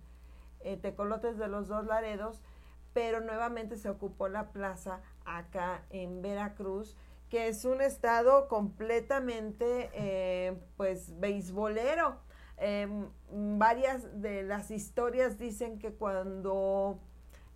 el, 0.61 0.81
Tecolotes 0.81 1.39
de 1.39 1.49
los 1.49 1.69
dos 1.69 1.87
Laredos, 1.87 2.43
pero 2.93 3.21
nuevamente 3.21 3.77
se 3.77 3.89
ocupó 3.89 4.29
la 4.29 4.53
plaza 4.53 5.01
acá 5.25 5.83
en 5.91 6.23
Veracruz, 6.23 6.97
que 7.31 7.49
es 7.49 7.65
un 7.65 7.81
estado 7.81 8.47
completamente, 8.49 9.91
eh, 9.95 10.59
pues, 10.77 11.19
beisbolero. 11.19 12.17
Em, 12.59 13.09
varias 13.59 14.21
de 14.21 14.43
las 14.43 14.71
historias 14.71 15.39
dicen 15.39 15.79
que 15.79 15.95
cuando 15.95 17.01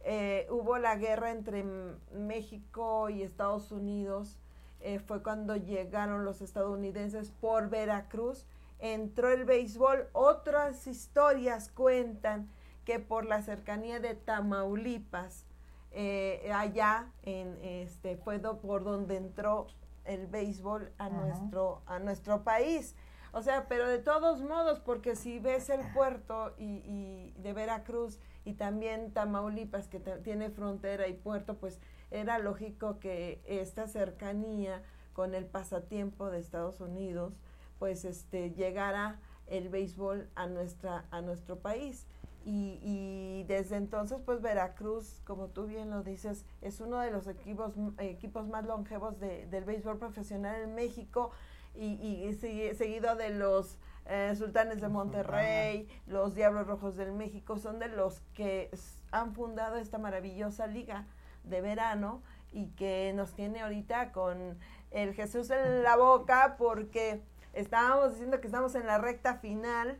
eh, 0.00 0.47
hubo 0.50 0.78
la 0.78 0.97
guerra 0.97 1.30
entre 1.30 1.64
México 2.12 3.11
y 3.11 3.23
Estados 3.23 3.71
Unidos, 3.71 4.38
eh, 4.87 5.00
fue 5.00 5.21
cuando 5.21 5.57
llegaron 5.57 6.25
los 6.25 6.40
estadounidenses 6.40 7.33
por 7.40 7.71
Veracruz, 7.71 8.47
entró 8.78 9.33
el 9.33 9.45
béisbol. 9.45 10.07
Otras 10.12 10.87
historias 10.87 11.73
cuentan 11.73 12.49
que 12.85 13.00
por 13.00 13.26
la 13.26 13.43
cercanía 13.43 13.99
de 13.99 14.14
Tamaulipas, 14.14 15.45
eh, 15.90 16.52
allá 16.55 17.11
en 17.25 17.59
este 17.64 18.16
fue 18.16 18.38
por 18.38 18.85
donde 18.85 19.16
entró 19.16 19.66
el 20.05 20.28
béisbol 20.28 20.93
a 20.99 21.09
nuestro 21.09 21.83
a 21.87 21.99
nuestro 21.99 22.45
país. 22.45 22.95
O 23.33 23.43
sea, 23.43 23.66
pero 23.66 23.88
de 23.88 23.99
todos 23.99 24.40
modos, 24.40 24.78
porque 24.78 25.16
si 25.16 25.40
ves 25.40 25.69
el 25.69 25.81
puerto 25.95 26.55
y, 26.59 26.76
y 26.85 27.35
de 27.43 27.52
Veracruz 27.52 28.21
y 28.45 28.52
también 28.52 29.11
Tamaulipas 29.11 29.88
que 29.88 29.99
tiene 29.99 30.49
frontera 30.50 31.09
y 31.09 31.14
puerto, 31.14 31.55
pues 31.55 31.81
era 32.10 32.38
lógico 32.38 32.98
que 32.98 33.40
esta 33.46 33.88
cercanía 33.88 34.82
con 35.12 35.34
el 35.34 35.46
pasatiempo 35.46 36.30
de 36.30 36.40
Estados 36.40 36.80
Unidos, 36.80 37.34
pues 37.78 38.04
este 38.04 38.50
llegara 38.52 39.18
el 39.46 39.68
béisbol 39.68 40.28
a 40.34 40.46
nuestra 40.46 41.06
a 41.10 41.20
nuestro 41.20 41.58
país. 41.58 42.06
Y, 42.44 42.78
y, 42.80 43.44
desde 43.48 43.75
entonces, 43.75 44.20
pues 44.25 44.40
Veracruz, 44.40 45.20
como 45.25 45.48
tú 45.48 45.66
bien 45.66 45.90
lo 45.90 46.04
dices, 46.04 46.44
es 46.62 46.80
uno 46.80 47.00
de 47.00 47.10
los 47.10 47.26
equipos, 47.26 47.72
equipos 47.98 48.46
más 48.46 48.64
longevos 48.64 49.18
de, 49.18 49.46
del 49.46 49.64
béisbol 49.64 49.98
profesional 49.98 50.62
en 50.62 50.76
México 50.76 51.32
y, 51.75 51.94
y, 51.94 52.32
seguido 52.75 53.16
de 53.16 53.30
los 53.30 53.78
eh, 54.06 54.32
Sultanes 54.36 54.80
de 54.80 54.88
Monterrey, 54.88 55.88
los 56.06 56.36
Diablos 56.36 56.68
Rojos 56.68 56.94
del 56.94 57.10
México, 57.10 57.58
son 57.58 57.80
de 57.80 57.88
los 57.88 58.20
que 58.34 58.70
han 59.10 59.34
fundado 59.34 59.76
esta 59.76 59.98
maravillosa 59.98 60.68
liga 60.68 61.04
de 61.46 61.60
verano 61.60 62.22
y 62.52 62.68
que 62.70 63.12
nos 63.14 63.34
tiene 63.34 63.62
ahorita 63.62 64.12
con 64.12 64.58
el 64.90 65.14
Jesús 65.14 65.50
en 65.50 65.82
la 65.82 65.96
boca 65.96 66.56
porque 66.58 67.22
estábamos 67.52 68.12
diciendo 68.12 68.40
que 68.40 68.46
estamos 68.46 68.74
en 68.74 68.86
la 68.86 68.98
recta 68.98 69.36
final 69.36 69.98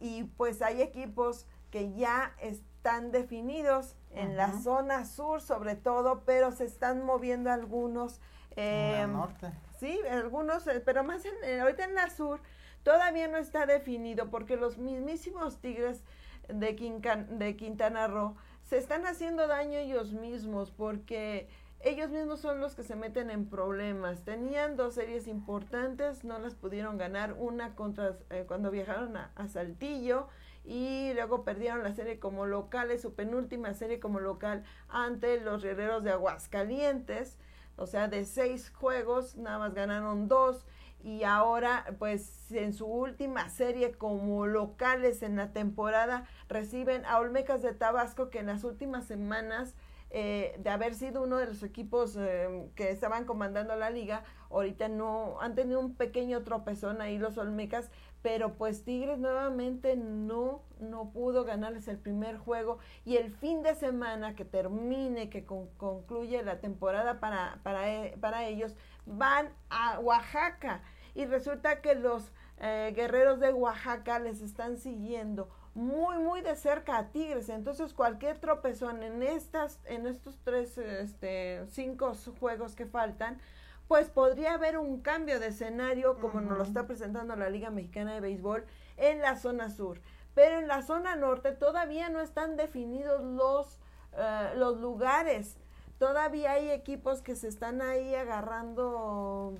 y 0.00 0.24
pues 0.24 0.62
hay 0.62 0.82
equipos 0.82 1.46
que 1.70 1.92
ya 1.94 2.34
están 2.40 3.10
definidos 3.10 3.96
en 4.12 4.36
la 4.36 4.52
zona 4.60 5.04
sur 5.04 5.40
sobre 5.40 5.76
todo, 5.76 6.22
pero 6.24 6.52
se 6.52 6.64
están 6.64 7.04
moviendo 7.04 7.50
algunos. 7.50 8.20
Eh, 8.56 9.06
norte. 9.08 9.52
Sí, 9.78 10.00
algunos, 10.10 10.66
eh, 10.66 10.80
pero 10.84 11.04
más 11.04 11.24
en, 11.24 11.60
ahorita 11.60 11.84
en 11.84 11.94
la 11.94 12.10
sur 12.10 12.40
todavía 12.82 13.28
no 13.28 13.38
está 13.38 13.66
definido 13.66 14.30
porque 14.30 14.56
los 14.56 14.78
mismísimos 14.78 15.60
Tigres 15.60 16.02
de, 16.48 17.26
de 17.30 17.56
Quintana 17.56 18.06
Roo 18.06 18.34
se 18.68 18.76
están 18.76 19.06
haciendo 19.06 19.46
daño 19.46 19.78
ellos 19.78 20.12
mismos 20.12 20.70
porque 20.70 21.48
ellos 21.80 22.10
mismos 22.10 22.40
son 22.40 22.60
los 22.60 22.74
que 22.74 22.82
se 22.82 22.96
meten 22.96 23.30
en 23.30 23.48
problemas. 23.48 24.24
Tenían 24.24 24.76
dos 24.76 24.94
series 24.94 25.26
importantes, 25.26 26.22
no 26.22 26.38
las 26.38 26.54
pudieron 26.54 26.98
ganar, 26.98 27.32
una 27.38 27.74
contra 27.74 28.18
eh, 28.28 28.44
cuando 28.46 28.70
viajaron 28.70 29.16
a, 29.16 29.48
Saltillo 29.48 30.28
y 30.66 31.14
luego 31.14 31.44
perdieron 31.44 31.82
la 31.82 31.94
serie 31.94 32.18
como 32.18 32.44
locales, 32.44 33.00
su 33.00 33.14
penúltima 33.14 33.72
serie 33.72 34.00
como 34.00 34.20
local 34.20 34.64
ante 34.90 35.40
los 35.40 35.62
Guerreros 35.62 36.04
de 36.04 36.10
Aguascalientes. 36.10 37.38
O 37.76 37.86
sea, 37.86 38.08
de 38.08 38.26
seis 38.26 38.70
juegos, 38.70 39.36
nada 39.36 39.58
más 39.58 39.72
ganaron 39.72 40.28
dos 40.28 40.66
y 41.08 41.24
ahora 41.24 41.86
pues 41.98 42.52
en 42.52 42.74
su 42.74 42.84
última 42.84 43.48
serie 43.48 43.92
como 43.92 44.46
locales 44.46 45.22
en 45.22 45.36
la 45.36 45.54
temporada 45.54 46.26
reciben 46.50 47.06
a 47.06 47.18
Olmecas 47.18 47.62
de 47.62 47.72
Tabasco 47.72 48.28
que 48.28 48.40
en 48.40 48.46
las 48.46 48.62
últimas 48.62 49.06
semanas 49.06 49.74
eh, 50.10 50.54
de 50.58 50.68
haber 50.68 50.94
sido 50.94 51.22
uno 51.22 51.38
de 51.38 51.46
los 51.46 51.62
equipos 51.62 52.14
eh, 52.18 52.70
que 52.74 52.90
estaban 52.90 53.24
comandando 53.24 53.74
la 53.76 53.90
liga, 53.90 54.24
ahorita 54.50 54.88
no 54.88 55.40
han 55.40 55.54
tenido 55.54 55.80
un 55.80 55.94
pequeño 55.94 56.44
tropezón 56.44 57.00
ahí 57.00 57.18
los 57.18 57.36
Olmecas, 57.38 57.90
pero 58.20 58.54
pues 58.54 58.84
Tigres 58.84 59.18
nuevamente 59.18 59.96
no 59.96 60.62
no 60.80 61.10
pudo 61.10 61.44
ganarles 61.44 61.88
el 61.88 61.98
primer 61.98 62.38
juego 62.38 62.78
y 63.04 63.16
el 63.16 63.32
fin 63.32 63.62
de 63.62 63.74
semana 63.74 64.34
que 64.34 64.44
termine, 64.44 65.28
que 65.30 65.44
concluye 65.44 66.42
la 66.42 66.60
temporada 66.60 67.20
para, 67.20 67.60
para, 67.62 67.92
eh, 67.92 68.16
para 68.20 68.46
ellos, 68.46 68.76
van 69.06 69.48
a 69.70 69.98
Oaxaca 70.00 70.82
y 71.18 71.26
resulta 71.26 71.80
que 71.80 71.96
los 71.96 72.30
eh, 72.60 72.92
guerreros 72.94 73.40
de 73.40 73.52
Oaxaca 73.52 74.20
les 74.20 74.40
están 74.40 74.76
siguiendo 74.78 75.48
muy 75.74 76.16
muy 76.18 76.42
de 76.42 76.54
cerca 76.54 76.96
a 76.96 77.08
Tigres. 77.08 77.48
Entonces 77.48 77.92
cualquier 77.92 78.38
tropezón 78.38 79.02
en 79.02 79.24
estas 79.24 79.80
en 79.84 80.06
estos 80.06 80.38
tres 80.44 80.78
este 80.78 81.66
cinco 81.70 82.12
juegos 82.38 82.76
que 82.76 82.86
faltan 82.86 83.40
pues 83.88 84.10
podría 84.10 84.54
haber 84.54 84.78
un 84.78 85.00
cambio 85.00 85.40
de 85.40 85.48
escenario 85.48 86.18
como 86.20 86.40
nos 86.40 86.56
lo 86.56 86.62
está 86.62 86.86
presentando 86.86 87.34
la 87.34 87.50
Liga 87.50 87.70
Mexicana 87.70 88.14
de 88.14 88.20
Béisbol 88.20 88.64
en 88.96 89.20
la 89.20 89.36
zona 89.36 89.70
sur. 89.70 90.00
Pero 90.34 90.60
en 90.60 90.68
la 90.68 90.82
zona 90.82 91.16
norte 91.16 91.50
todavía 91.50 92.10
no 92.10 92.20
están 92.20 92.56
definidos 92.56 93.24
los 93.24 93.80
eh, 94.12 94.52
los 94.54 94.78
lugares. 94.80 95.56
Todavía 95.98 96.52
hay 96.52 96.70
equipos 96.70 97.22
que 97.22 97.34
se 97.34 97.48
están 97.48 97.82
ahí 97.82 98.14
agarrando, 98.14 99.54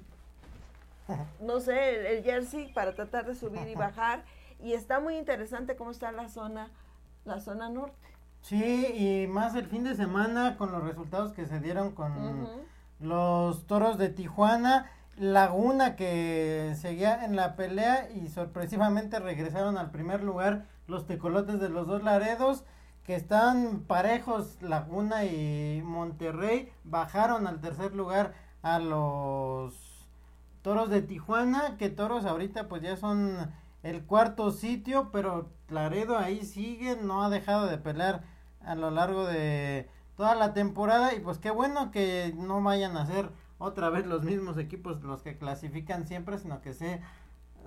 no 1.41 1.61
sé, 1.61 2.17
el, 2.17 2.25
jersey 2.25 2.73
para 2.73 2.95
tratar 2.95 3.27
de 3.27 3.35
subir 3.35 3.67
y 3.69 3.75
bajar. 3.75 4.25
Y 4.61 4.73
está 4.73 5.01
muy 5.01 5.17
interesante 5.17 5.77
cómo 5.77 5.91
está 5.91 6.13
la 6.13 6.29
zona, 6.29 6.71
la 7.25 7.41
zona 7.41 7.69
norte. 7.69 8.09
Sí, 8.43 8.87
y 8.87 9.27
más 9.27 9.55
el 9.55 9.67
fin 9.67 9.85
de 9.85 9.95
semana 9.95 10.57
con 10.57 10.73
los 10.73 10.83
resultados 10.83 11.33
que 11.33 11.47
se 11.47 11.61
dieron 11.61 11.93
con 11.93 12.49
los 13.01 13.67
toros 13.67 13.99
de 13.99 14.09
Tijuana. 14.09 14.91
Laguna 15.17 15.97
que 15.97 16.75
seguía 16.77 17.25
en 17.25 17.35
la 17.35 17.57
pelea 17.57 18.09
y 18.11 18.29
sorpresivamente 18.29 19.19
regresaron 19.19 19.77
al 19.77 19.91
primer 19.91 20.23
lugar 20.23 20.67
los 20.87 21.07
tecolotes 21.07 21.59
de 21.59 21.69
los 21.69 21.89
dos 21.89 22.05
Laredos 22.05 22.65
que 23.09 23.15
están 23.15 23.85
parejos 23.87 24.61
Laguna 24.61 25.25
y 25.25 25.81
Monterrey, 25.83 26.71
bajaron 26.85 27.47
al 27.47 27.59
tercer 27.59 27.95
lugar 27.95 28.35
a 28.61 28.79
los 28.79 29.88
Toros 30.63 30.91
de 30.91 31.03
Tijuana, 31.03 31.77
que 31.77 31.91
Toros 31.91 32.25
ahorita 32.25 32.69
pues 32.69 32.83
ya 32.83 32.97
son 32.97 33.53
el 33.83 34.05
cuarto 34.05 34.51
sitio, 34.51 35.11
pero 35.13 35.51
Laredo 35.69 36.19
ahí 36.19 36.45
sigue, 36.45 36.97
no 36.97 37.23
ha 37.23 37.31
dejado 37.31 37.67
de 37.67 37.79
pelear 37.79 38.25
a 38.61 38.75
lo 38.75 38.91
largo 38.91 39.27
de 39.27 39.89
toda 40.17 40.35
la 40.35 40.53
temporada 40.53 41.15
y 41.15 41.21
pues 41.21 41.39
qué 41.39 41.51
bueno 41.51 41.91
que 41.91 42.35
no 42.37 42.63
vayan 42.63 42.97
a 42.97 43.07
ser 43.07 43.31
otra 43.59 43.91
vez 43.91 44.07
los 44.07 44.25
mismos 44.25 44.59
equipos 44.59 45.03
los 45.03 45.23
que 45.23 45.39
clasifican 45.39 46.07
siempre, 46.07 46.39
sino 46.39 46.61
que 46.61 46.75
se 46.75 47.01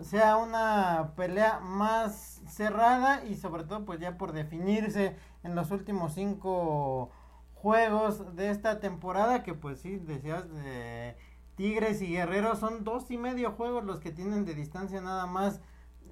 sea 0.02 0.38
una 0.38 1.14
pelea 1.16 1.60
más 1.60 2.42
cerrada 2.48 3.24
y 3.26 3.36
sobre 3.36 3.64
todo 3.64 3.86
pues 3.86 4.00
ya 4.00 4.18
por 4.18 4.32
definirse 4.32 5.16
en 5.44 5.56
los 5.56 5.72
últimos 5.72 6.14
cinco 6.14 7.12
juegos 7.54 8.36
de 8.36 8.50
esta 8.50 8.80
temporada 8.80 9.44
que 9.44 9.54
pues 9.54 9.80
sí 9.80 9.98
decías 9.98 10.52
de 10.52 11.16
Tigres 11.56 12.02
y 12.02 12.08
Guerreros 12.08 12.60
son 12.60 12.84
dos 12.84 13.10
y 13.12 13.18
medio 13.18 13.52
juegos 13.52 13.84
los 13.84 14.00
que 14.00 14.12
tienen 14.12 14.46
de 14.46 14.56
distancia 14.56 15.02
nada 15.02 15.26
más 15.26 15.62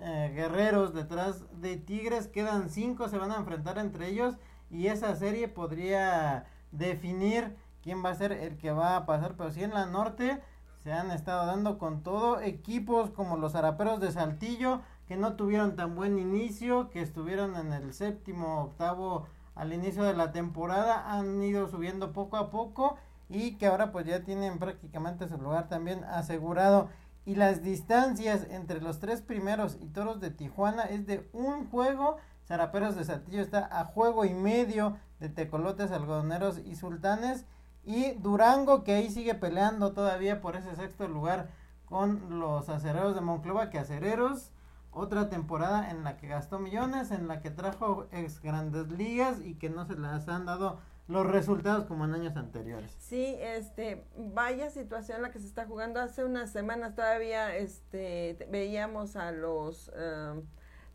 eh, 0.02 0.32
Guerreros 0.34 0.94
detrás 0.94 1.44
de 1.62 1.78
Tigres 1.78 2.28
quedan 2.28 2.70
cinco 2.70 3.10
se 3.10 3.18
van 3.18 3.32
a 3.32 3.38
enfrentar 3.38 3.78
entre 3.78 4.08
ellos 4.08 4.36
y 4.70 4.88
esa 4.88 5.16
serie 5.16 5.48
podría 5.48 6.46
definir 6.72 7.56
quién 7.82 8.04
va 8.04 8.10
a 8.10 8.16
ser 8.16 8.32
el 8.32 8.58
que 8.58 8.72
va 8.72 8.96
a 8.96 9.06
pasar 9.06 9.36
pero 9.36 9.52
si 9.52 9.64
en 9.64 9.74
la 9.74 9.86
norte 9.86 10.42
se 10.84 10.94
han 10.94 11.12
estado 11.12 11.46
dando 11.46 11.78
con 11.78 12.04
todo. 12.04 12.40
Equipos 12.40 13.10
como 13.12 13.38
los 13.38 13.56
Araperos 13.56 14.00
de 14.00 14.12
Saltillo, 14.12 14.82
que 15.08 15.18
no 15.18 15.34
tuvieron 15.34 15.76
tan 15.76 15.96
buen 15.96 16.18
inicio, 16.18 16.90
que 16.90 17.02
estuvieron 17.02 17.56
en 17.58 17.74
el 17.74 17.94
séptimo, 17.94 18.62
octavo 18.62 19.28
al 19.56 19.74
inicio 19.74 20.04
de 20.04 20.14
la 20.14 20.32
temporada, 20.32 21.12
han 21.12 21.42
ido 21.44 21.68
subiendo 21.68 22.14
poco 22.14 22.38
a 22.38 22.50
poco 22.50 22.98
y 23.30 23.58
que 23.58 23.68
ahora 23.68 23.92
pues 23.92 24.06
ya 24.08 24.24
tienen 24.24 24.58
prácticamente 24.58 25.28
su 25.28 25.38
lugar 25.38 25.70
también 25.70 26.04
asegurado. 26.04 26.90
Y 27.26 27.36
las 27.36 27.62
distancias 27.62 28.48
entre 28.50 28.82
los 28.82 29.00
tres 29.00 29.22
primeros 29.22 29.78
y 29.80 29.86
Toros 29.90 30.20
de 30.20 30.32
Tijuana 30.32 30.84
es 30.84 31.06
de 31.06 31.30
un 31.32 31.70
juego. 31.70 32.18
Zaraperos 32.48 32.96
de 32.96 33.06
Saltillo 33.06 33.42
está 33.42 33.70
a 33.72 33.86
juego 33.86 34.26
y 34.26 34.34
medio 34.34 34.98
de 35.20 35.30
Tecolotes, 35.30 35.92
Algodoneros 35.92 36.60
y 36.66 36.76
Sultanes 36.76 37.46
Y 37.84 38.14
Durango, 38.14 38.84
que 38.84 38.96
ahí 38.96 39.12
sigue 39.12 39.36
peleando 39.36 39.94
todavía 39.94 40.42
por 40.42 40.56
ese 40.56 40.76
sexto 40.76 41.08
lugar 41.08 41.50
con 41.86 42.40
los 42.40 42.70
acereros 42.70 43.16
de 43.16 43.22
Monclova, 43.22 43.70
que 43.70 43.80
acereros, 43.80 44.52
otra 44.92 45.30
temporada 45.30 45.90
en 45.90 46.04
la 46.04 46.18
que 46.18 46.28
gastó 46.28 46.60
millones, 46.60 47.12
en 47.12 47.28
la 47.28 47.42
que 47.42 47.52
trajo 47.52 48.08
ex 48.12 48.42
grandes 48.42 48.92
ligas 48.92 49.40
y 49.44 49.56
que 49.56 49.70
no 49.70 49.86
se 49.86 49.96
les 49.96 50.28
han 50.28 50.46
dado 50.46 50.80
los 51.10 51.26
resultados 51.26 51.86
como 51.86 52.06
en 52.06 52.14
años 52.14 52.38
anteriores. 52.38 52.96
Sí, 53.00 53.36
este, 53.40 54.06
vaya 54.16 54.70
situación 54.70 55.24
la 55.24 55.32
que 55.32 55.40
se 55.40 55.48
está 55.48 55.66
jugando. 55.66 56.00
Hace 56.00 56.24
unas 56.24 56.52
semanas 56.52 56.96
todavía 56.96 57.56
este, 57.56 58.38
veíamos 58.52 59.16
a 59.16 59.32
los 59.32 59.90
um, 59.90 60.44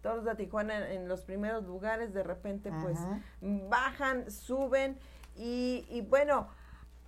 toros 0.02 0.24
de 0.24 0.36
Tijuana 0.36 0.92
en, 0.92 1.08
los 1.08 1.22
primeros 1.22 1.64
lugares, 1.64 2.14
de 2.14 2.22
repente 2.22 2.70
pues 2.80 2.98
bajan, 3.40 4.30
suben 4.30 4.96
y, 5.34 5.84
y 5.90 6.02
bueno, 6.02 6.46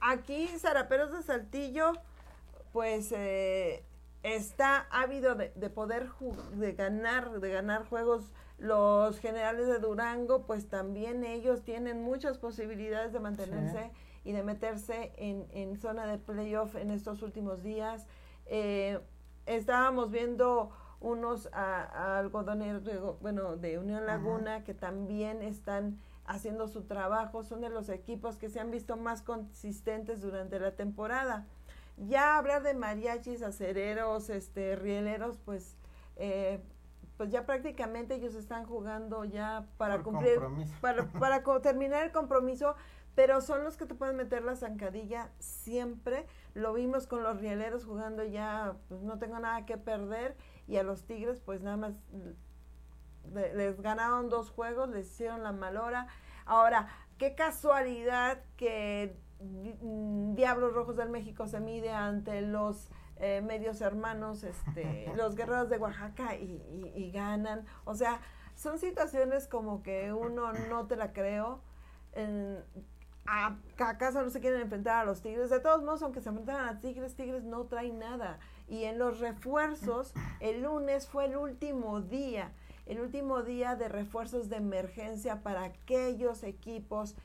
aquí 0.00 0.48
Zaraperos 0.58 1.12
de 1.12 1.22
Saltillo 1.22 1.92
pues 2.72 3.12
eh, 3.12 3.84
está 4.24 4.86
ávido 4.90 5.36
de, 5.36 5.52
de 5.54 5.70
poder 5.70 6.08
de 6.54 6.72
ganar, 6.72 7.38
de 7.38 7.52
ganar 7.52 7.84
juegos 7.84 8.32
los 8.58 9.18
generales 9.18 9.66
de 9.66 9.78
Durango, 9.78 10.46
pues 10.46 10.68
también 10.68 11.24
ellos 11.24 11.62
tienen 11.62 12.02
muchas 12.02 12.38
posibilidades 12.38 13.12
de 13.12 13.20
mantenerse 13.20 13.90
y 14.24 14.32
de 14.32 14.42
meterse 14.42 15.12
en, 15.16 15.46
en, 15.52 15.76
zona 15.76 16.06
de 16.06 16.18
playoff 16.18 16.74
en 16.74 16.90
estos 16.90 17.22
últimos 17.22 17.62
días. 17.62 18.06
Eh, 18.46 18.98
estábamos 19.44 20.10
viendo 20.10 20.70
unos 21.00 21.48
algodoneros, 21.52 22.84
de, 22.84 22.98
bueno, 22.98 23.56
de 23.56 23.78
Unión 23.78 24.06
Laguna, 24.06 24.64
que 24.64 24.74
también 24.74 25.42
están 25.42 26.00
haciendo 26.24 26.66
su 26.66 26.84
trabajo, 26.84 27.44
son 27.44 27.60
de 27.60 27.68
los 27.68 27.88
equipos 27.88 28.36
que 28.36 28.48
se 28.48 28.58
han 28.58 28.70
visto 28.70 28.96
más 28.96 29.22
consistentes 29.22 30.20
durante 30.20 30.58
la 30.58 30.72
temporada. 30.72 31.46
Ya 31.96 32.36
hablar 32.36 32.62
de 32.62 32.74
mariachis, 32.74 33.42
acereros, 33.42 34.28
este, 34.30 34.76
rieleros, 34.76 35.38
pues 35.44 35.76
eh, 36.16 36.60
pues 37.16 37.30
ya 37.30 37.46
prácticamente 37.46 38.14
ellos 38.14 38.34
están 38.34 38.64
jugando 38.66 39.24
ya 39.24 39.66
para 39.76 40.02
cumplir, 40.02 40.40
para, 40.80 41.04
para 41.18 41.42
terminar 41.60 42.04
el 42.04 42.12
compromiso, 42.12 42.76
pero 43.14 43.40
son 43.40 43.64
los 43.64 43.76
que 43.76 43.86
te 43.86 43.94
pueden 43.94 44.16
meter 44.16 44.42
la 44.42 44.56
zancadilla 44.56 45.30
siempre. 45.38 46.26
Lo 46.54 46.74
vimos 46.74 47.06
con 47.06 47.22
los 47.22 47.40
rieleros 47.40 47.84
jugando 47.84 48.24
ya, 48.24 48.76
pues 48.88 49.02
no 49.02 49.18
tengo 49.18 49.38
nada 49.38 49.64
que 49.64 49.78
perder, 49.78 50.36
y 50.66 50.76
a 50.76 50.82
los 50.82 51.04
Tigres, 51.04 51.40
pues 51.40 51.62
nada 51.62 51.76
más 51.76 51.94
les 53.32 53.80
ganaron 53.80 54.28
dos 54.28 54.50
juegos, 54.50 54.88
les 54.90 55.06
hicieron 55.06 55.42
la 55.42 55.52
malora. 55.52 56.06
Ahora, 56.44 56.88
qué 57.18 57.34
casualidad 57.34 58.42
que 58.56 59.18
Diablos 59.40 60.72
Rojos 60.72 60.96
del 60.96 61.10
México 61.10 61.46
se 61.46 61.60
mide 61.60 61.90
ante 61.90 62.40
los 62.42 62.90
eh, 63.18 63.40
medios 63.40 63.80
hermanos, 63.80 64.44
este, 64.44 65.12
los 65.16 65.34
guerreros 65.36 65.68
de 65.70 65.78
Oaxaca 65.78 66.36
y, 66.36 67.10
ganan. 67.12 67.64
O 67.84 67.94
sea, 67.94 68.20
son 68.54 68.78
situaciones 68.78 69.48
como 69.48 69.82
que 69.82 70.12
uno 70.12 70.52
no 70.52 70.86
te 70.86 70.96
la 70.96 71.12
creo. 71.12 71.60
En, 72.12 72.62
¿Acaso 73.78 74.22
no 74.22 74.30
se 74.30 74.40
quieren 74.40 74.60
enfrentar 74.60 75.02
a 75.02 75.04
los 75.04 75.20
Tigres? 75.20 75.50
De 75.50 75.60
todos 75.60 75.82
modos, 75.82 76.02
aunque 76.02 76.20
se 76.20 76.28
enfrentaran 76.28 76.68
a 76.68 76.80
Tigres, 76.80 77.16
Tigres 77.16 77.42
no 77.42 77.64
traen 77.64 77.98
nada. 77.98 78.38
Y 78.68 78.84
en 78.84 78.98
los 78.98 79.18
refuerzos, 79.18 80.12
el 80.40 80.62
lunes 80.62 81.08
fue 81.08 81.24
el 81.26 81.36
último 81.36 82.00
día, 82.00 82.52
el 82.86 83.00
último 83.00 83.42
día 83.42 83.74
de 83.74 83.88
refuerzos 83.88 84.48
de 84.48 84.56
emergencia 84.56 85.42
para 85.42 85.64
aquellos 85.64 86.44
equipos 86.44 87.16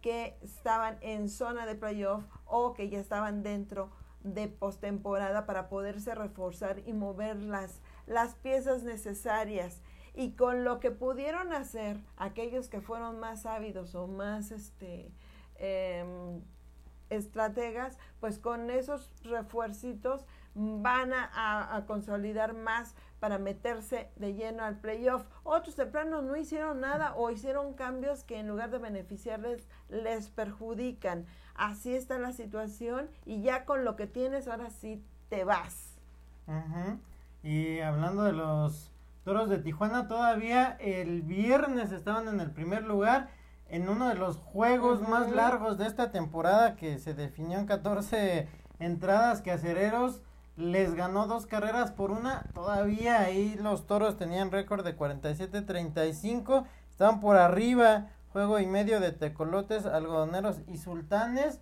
que 0.00 0.36
estaban 0.42 0.96
en 1.00 1.28
zona 1.28 1.66
de 1.66 1.74
playoff 1.74 2.24
o 2.46 2.72
que 2.72 2.88
ya 2.88 3.00
estaban 3.00 3.42
dentro 3.42 3.90
de 4.34 4.48
postemporada 4.48 5.46
para 5.46 5.68
poderse 5.68 6.14
reforzar 6.14 6.80
y 6.86 6.92
mover 6.92 7.36
las, 7.36 7.80
las 8.06 8.34
piezas 8.34 8.82
necesarias. 8.82 9.82
Y 10.14 10.32
con 10.32 10.64
lo 10.64 10.80
que 10.80 10.90
pudieron 10.90 11.52
hacer 11.52 11.98
aquellos 12.16 12.68
que 12.68 12.80
fueron 12.80 13.20
más 13.20 13.46
ávidos 13.46 13.94
o 13.94 14.06
más 14.08 14.50
este, 14.50 15.12
em, 15.56 16.42
estrategas, 17.10 17.98
pues 18.20 18.38
con 18.38 18.70
esos 18.70 19.12
refuercitos 19.24 20.26
van 20.54 21.12
a, 21.12 21.76
a, 21.76 21.86
consolidar 21.86 22.54
más 22.54 22.96
para 23.20 23.38
meterse 23.38 24.10
de 24.16 24.34
lleno 24.34 24.64
al 24.64 24.80
playoff. 24.80 25.24
Otros 25.44 25.76
de 25.76 25.86
plano 25.86 26.22
no 26.22 26.36
hicieron 26.36 26.80
nada 26.80 27.14
o 27.16 27.30
hicieron 27.30 27.74
cambios 27.74 28.24
que 28.24 28.38
en 28.38 28.48
lugar 28.48 28.70
de 28.70 28.78
beneficiarles 28.78 29.68
les 29.88 30.30
perjudican 30.30 31.26
así 31.58 31.94
está 31.94 32.18
la 32.18 32.32
situación 32.32 33.10
y 33.26 33.42
ya 33.42 33.64
con 33.64 33.84
lo 33.84 33.96
que 33.96 34.06
tienes 34.06 34.48
ahora 34.48 34.70
sí 34.70 35.04
te 35.28 35.44
vas. 35.44 35.98
Y 37.42 37.80
hablando 37.80 38.22
de 38.22 38.32
los 38.32 38.90
toros 39.24 39.50
de 39.50 39.58
Tijuana, 39.58 40.08
todavía 40.08 40.76
el 40.80 41.22
viernes 41.22 41.92
estaban 41.92 42.28
en 42.28 42.40
el 42.40 42.50
primer 42.50 42.84
lugar 42.84 43.28
en 43.68 43.88
uno 43.88 44.08
de 44.08 44.14
los 44.14 44.38
juegos 44.38 45.06
más 45.06 45.30
largos 45.30 45.76
de 45.76 45.86
esta 45.86 46.10
temporada 46.10 46.76
que 46.76 46.98
se 46.98 47.12
definió 47.12 47.58
en 47.58 47.66
14 47.66 48.48
entradas 48.78 49.42
que 49.42 49.50
Acereros 49.50 50.22
les 50.58 50.94
ganó 50.94 51.28
dos 51.28 51.46
carreras 51.46 51.92
por 51.92 52.10
una. 52.10 52.42
Todavía 52.52 53.20
ahí 53.20 53.56
los 53.62 53.86
toros 53.86 54.16
tenían 54.16 54.50
récord 54.50 54.84
de 54.84 54.96
47-35. 54.96 56.64
Estaban 56.90 57.20
por 57.20 57.36
arriba 57.36 58.08
juego 58.32 58.58
y 58.58 58.66
medio 58.66 58.98
de 59.00 59.12
tecolotes, 59.12 59.86
algodoneros 59.86 60.56
y 60.66 60.78
sultanes. 60.78 61.60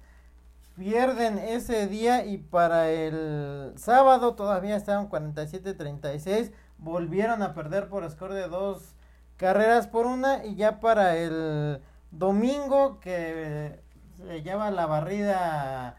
Pierden 0.76 1.38
ese 1.38 1.87
día 1.87 2.24
y 2.24 2.38
para 2.38 2.90
el 2.90 3.74
sábado 3.76 4.35
todavía 4.35 4.76
estaban 4.76 5.11
47-36. 5.11 6.52
Volvieron 6.78 7.42
a 7.42 7.54
perder 7.54 7.88
por 7.88 8.11
score 8.11 8.32
de 8.32 8.48
dos 8.48 8.94
carreras 9.37 9.87
por 9.87 10.06
una. 10.06 10.46
Y 10.46 10.56
ya 10.56 10.80
para 10.80 11.16
el 11.16 11.82
domingo 12.11 12.98
que 13.00 13.78
se 14.26 14.42
lleva 14.42 14.70
la 14.70 14.87
barrida 14.87 15.96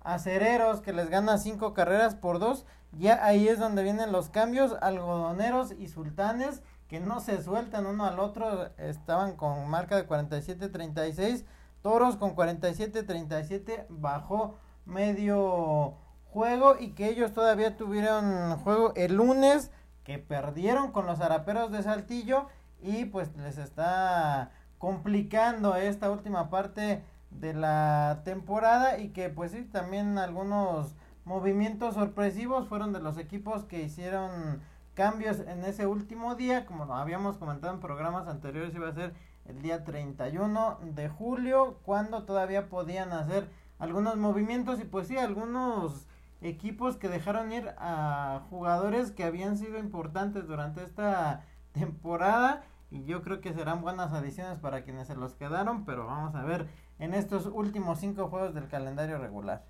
a 0.00 0.18
Cereros 0.18 0.80
que 0.80 0.92
les 0.92 1.10
gana 1.10 1.38
cinco 1.38 1.74
carreras 1.74 2.14
por 2.14 2.38
dos. 2.38 2.66
Ya 2.92 3.24
ahí 3.24 3.48
es 3.48 3.58
donde 3.58 3.82
vienen 3.82 4.12
los 4.12 4.30
cambios. 4.30 4.76
Algodoneros 4.80 5.72
y 5.72 5.88
sultanes 5.88 6.62
que 6.90 6.98
no 6.98 7.20
se 7.20 7.40
sueltan 7.40 7.86
uno 7.86 8.04
al 8.04 8.18
otro, 8.18 8.68
estaban 8.76 9.36
con 9.36 9.68
marca 9.68 9.94
de 9.94 10.08
47-36, 10.08 11.44
Toros 11.82 12.16
con 12.16 12.34
47-37 12.34 13.86
bajó 13.88 14.58
medio 14.86 15.94
juego 16.32 16.74
y 16.80 16.90
que 16.94 17.08
ellos 17.08 17.32
todavía 17.32 17.76
tuvieron 17.76 18.58
juego 18.58 18.92
el 18.96 19.14
lunes 19.14 19.70
que 20.02 20.18
perdieron 20.18 20.90
con 20.90 21.06
los 21.06 21.20
araperos 21.20 21.70
de 21.70 21.84
Saltillo 21.84 22.48
y 22.82 23.04
pues 23.04 23.36
les 23.36 23.56
está 23.56 24.50
complicando 24.78 25.76
esta 25.76 26.10
última 26.10 26.50
parte 26.50 27.04
de 27.30 27.54
la 27.54 28.22
temporada 28.24 28.98
y 28.98 29.10
que 29.10 29.30
pues 29.30 29.52
sí 29.52 29.62
también 29.62 30.18
algunos 30.18 30.94
movimientos 31.24 31.94
sorpresivos 31.94 32.68
fueron 32.68 32.92
de 32.92 33.00
los 33.00 33.18
equipos 33.18 33.64
que 33.64 33.82
hicieron 33.82 34.60
cambios 34.94 35.40
en 35.40 35.64
ese 35.64 35.86
último 35.86 36.34
día, 36.34 36.66
como 36.66 36.92
habíamos 36.94 37.38
comentado 37.38 37.72
en 37.72 37.80
programas 37.80 38.28
anteriores, 38.28 38.74
iba 38.74 38.88
a 38.88 38.94
ser 38.94 39.14
el 39.46 39.62
día 39.62 39.84
31 39.84 40.78
de 40.82 41.08
julio, 41.08 41.78
cuando 41.84 42.24
todavía 42.24 42.68
podían 42.68 43.12
hacer 43.12 43.48
algunos 43.78 44.16
movimientos 44.16 44.80
y 44.80 44.84
pues 44.84 45.08
sí, 45.08 45.16
algunos 45.16 46.06
equipos 46.42 46.96
que 46.96 47.08
dejaron 47.08 47.52
ir 47.52 47.70
a 47.78 48.42
jugadores 48.50 49.10
que 49.10 49.24
habían 49.24 49.56
sido 49.56 49.78
importantes 49.78 50.46
durante 50.46 50.82
esta 50.82 51.44
temporada. 51.72 52.62
Y 52.90 53.04
yo 53.04 53.22
creo 53.22 53.40
que 53.40 53.54
serán 53.54 53.82
buenas 53.82 54.12
adiciones 54.12 54.58
para 54.58 54.82
quienes 54.82 55.06
se 55.06 55.14
los 55.14 55.34
quedaron, 55.34 55.84
pero 55.84 56.06
vamos 56.06 56.34
a 56.34 56.42
ver 56.42 56.66
en 57.00 57.14
estos 57.14 57.46
últimos 57.46 57.98
cinco 57.98 58.28
juegos 58.28 58.54
del 58.54 58.68
calendario 58.68 59.18
regular. 59.18 59.64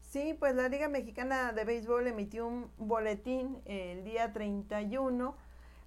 Sí, 0.00 0.36
pues 0.38 0.54
la 0.54 0.68
Liga 0.68 0.88
Mexicana 0.88 1.52
de 1.52 1.64
Béisbol 1.64 2.06
emitió 2.06 2.46
un 2.46 2.70
boletín 2.76 3.62
el 3.64 4.04
día 4.04 4.32
31 4.32 5.34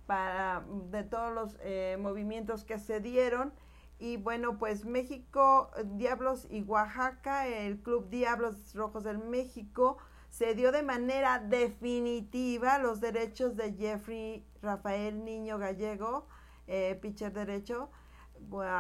para 0.06 0.66
de 0.90 1.04
todos 1.04 1.34
los 1.34 1.58
eh, 1.62 1.98
movimientos 2.00 2.64
que 2.64 2.80
se 2.80 3.00
dieron 3.00 3.54
y 4.00 4.18
bueno, 4.18 4.58
pues 4.58 4.86
México, 4.86 5.72
Diablos 5.96 6.48
y 6.50 6.62
Oaxaca, 6.62 7.48
el 7.48 7.80
Club 7.80 8.10
Diablos 8.10 8.74
Rojos 8.76 9.04
del 9.04 9.18
México 9.18 9.98
se 10.30 10.54
dio 10.54 10.72
de 10.72 10.84
manera 10.84 11.40
definitiva 11.40 12.78
los 12.78 13.02
derechos 13.02 13.56
de 13.56 13.74
Jeffrey 13.74 14.46
Rafael 14.62 15.24
Niño 15.24 15.58
Gallego, 15.58 16.28
eh, 16.68 16.98
pitcher 17.02 17.34
derecho, 17.34 17.90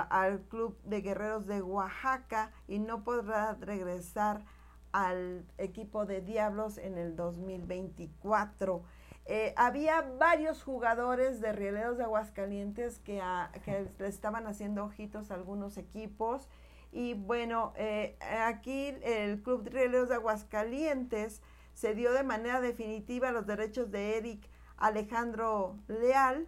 al 0.09 0.41
Club 0.43 0.77
de 0.83 1.01
Guerreros 1.01 1.47
de 1.47 1.61
Oaxaca 1.61 2.51
y 2.67 2.79
no 2.79 3.03
podrá 3.03 3.55
regresar 3.55 4.43
al 4.91 5.45
equipo 5.57 6.05
de 6.05 6.21
Diablos 6.21 6.77
en 6.77 6.97
el 6.97 7.15
2024. 7.15 8.83
Eh, 9.25 9.53
había 9.57 10.01
varios 10.17 10.63
jugadores 10.63 11.41
de 11.41 11.51
Rieleros 11.51 11.97
de 11.97 12.05
Aguascalientes 12.05 12.99
que, 12.99 13.21
que 13.65 13.89
le 13.99 14.07
estaban 14.07 14.47
haciendo 14.47 14.85
ojitos 14.85 15.31
a 15.31 15.33
algunos 15.33 15.77
equipos 15.77 16.47
Y 16.93 17.13
bueno, 17.13 17.73
eh, 17.75 18.15
aquí 18.45 18.95
el 19.03 19.43
Club 19.43 19.63
de 19.63 19.71
Rieleros 19.71 20.07
de 20.07 20.15
Aguascalientes 20.15 21.41
se 21.73 21.93
dio 21.93 22.13
de 22.13 22.23
manera 22.23 22.61
definitiva 22.61 23.31
los 23.31 23.45
derechos 23.45 23.91
de 23.91 24.17
Eric 24.17 24.49
Alejandro 24.77 25.75
Leal 25.87 26.47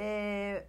eh, 0.00 0.66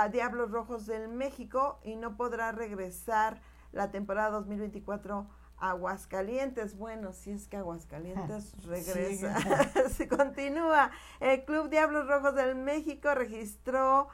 a 0.00 0.08
Diablos 0.08 0.50
Rojos 0.50 0.86
del 0.86 1.08
México 1.08 1.78
y 1.84 1.96
no 1.96 2.16
podrá 2.16 2.52
regresar 2.52 3.40
la 3.72 3.90
temporada 3.90 4.30
2024 4.30 5.26
a 5.58 5.70
Aguascalientes. 5.70 6.76
Bueno, 6.76 7.12
si 7.12 7.30
es 7.30 7.46
que 7.46 7.56
Aguascalientes 7.58 8.54
regresa. 8.66 9.88
se 9.88 10.08
continúa. 10.16 10.90
El 11.20 11.44
Club 11.44 11.70
Diablos 11.70 12.08
Rojos 12.08 12.34
del 12.34 12.56
México 12.56 13.14
registró 13.14 14.08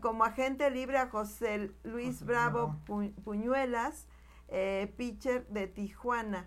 como 0.00 0.24
agente 0.24 0.70
libre 0.70 0.98
a 0.98 1.08
José 1.08 1.72
Luis 1.82 2.22
Bravo 2.24 2.76
Puñuelas, 3.24 4.06
eh, 4.48 4.92
pitcher 4.96 5.46
de 5.48 5.66
Tijuana, 5.66 6.46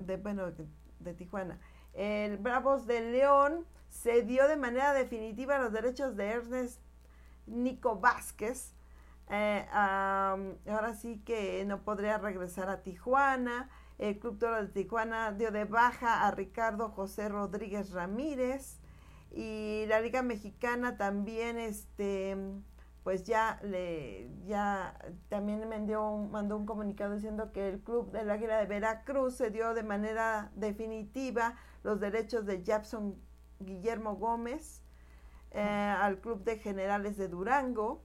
de, 0.00 0.16
bueno, 0.16 0.50
de, 0.50 1.14
Tijuana. 1.14 1.58
El 1.92 2.38
Bravos 2.38 2.86
de 2.86 3.00
León 3.00 3.66
cedió 3.90 4.48
de 4.48 4.56
manera 4.56 4.94
definitiva 4.94 5.58
los 5.58 5.72
derechos 5.72 6.16
de 6.16 6.30
Ernest 6.30 6.80
Nico 7.46 7.96
Vázquez. 8.00 8.74
Eh, 9.30 9.66
ahora 9.72 10.94
sí 10.94 11.22
que 11.24 11.64
no 11.64 11.82
podría 11.84 12.18
regresar 12.18 12.68
a 12.68 12.82
Tijuana. 12.82 13.70
El 13.98 14.18
Club 14.18 14.38
Toro 14.38 14.60
de 14.60 14.68
Tijuana 14.68 15.32
dio 15.32 15.50
de 15.52 15.64
baja 15.64 16.26
a 16.26 16.30
Ricardo 16.32 16.90
José 16.90 17.28
Rodríguez 17.28 17.92
Ramírez 17.92 18.80
y 19.30 19.84
la 19.86 20.00
Liga 20.00 20.22
Mexicana 20.22 20.96
también 20.96 21.58
este 21.58 22.36
pues 23.02 23.24
ya 23.24 23.58
le 23.62 24.30
ya 24.46 24.96
también 25.28 25.68
me 25.68 25.78
mandó 25.78 26.56
un 26.56 26.66
comunicado 26.66 27.14
diciendo 27.14 27.52
que 27.52 27.68
el 27.68 27.80
club 27.80 28.12
del 28.12 28.30
Águila 28.30 28.58
de 28.58 28.66
Veracruz 28.66 29.36
se 29.36 29.50
dio 29.50 29.74
de 29.74 29.82
manera 29.82 30.52
definitiva 30.54 31.56
los 31.82 31.98
derechos 31.98 32.46
de 32.46 32.62
Jackson 32.62 33.16
Guillermo 33.58 34.16
Gómez 34.16 34.81
eh, 35.52 35.60
al 35.60 36.20
club 36.20 36.44
de 36.44 36.58
generales 36.58 37.16
de 37.16 37.28
Durango. 37.28 38.02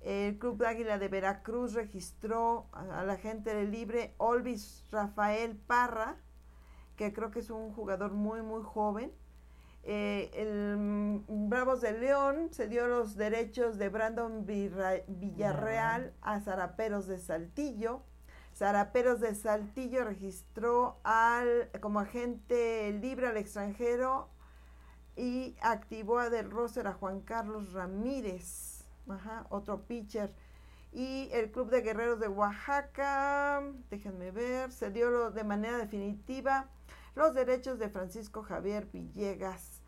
El 0.00 0.38
club 0.38 0.58
de 0.58 0.66
Águila 0.66 0.98
de 0.98 1.08
Veracruz 1.08 1.72
registró 1.72 2.66
a, 2.72 3.04
la 3.04 3.16
gente 3.16 3.64
libre 3.64 4.14
Olvis 4.18 4.84
Rafael 4.90 5.56
Parra 5.56 6.16
que 6.96 7.12
creo 7.12 7.30
que 7.30 7.40
es 7.40 7.50
un 7.50 7.72
jugador 7.72 8.12
muy 8.12 8.42
muy 8.42 8.62
joven. 8.62 9.12
Eh, 9.82 10.30
el 10.34 11.22
Bravos 11.28 11.82
de 11.82 11.92
León 11.92 12.48
se 12.52 12.68
dio 12.68 12.86
los 12.86 13.16
derechos 13.16 13.76
de 13.76 13.90
Brandon 13.90 14.46
Villarreal 14.46 16.14
a 16.22 16.40
Zaraperos 16.40 17.06
de 17.06 17.18
Saltillo. 17.18 18.02
Zaraperos 18.54 19.20
de 19.20 19.34
Saltillo 19.34 20.04
registró 20.04 21.00
al 21.02 21.70
como 21.80 22.00
agente 22.00 22.92
libre 22.92 23.26
al 23.26 23.36
extranjero 23.36 24.30
y 25.16 25.56
activó 25.60 26.18
a 26.18 26.30
del 26.30 26.50
roster 26.50 26.86
a 26.86 26.94
Juan 26.94 27.20
Carlos 27.20 27.72
Ramírez, 27.72 28.84
otro 29.48 29.82
pitcher. 29.82 30.34
Y 30.92 31.28
el 31.32 31.50
Club 31.50 31.70
de 31.70 31.80
Guerreros 31.80 32.20
de 32.20 32.28
Oaxaca, 32.28 33.62
déjenme 33.90 34.30
ver, 34.30 34.70
se 34.70 34.90
dio 34.90 35.30
de 35.30 35.44
manera 35.44 35.76
definitiva 35.76 36.68
los 37.14 37.34
derechos 37.34 37.78
de 37.78 37.88
Francisco 37.88 38.42
Javier 38.42 38.86
Villegas 38.92 39.82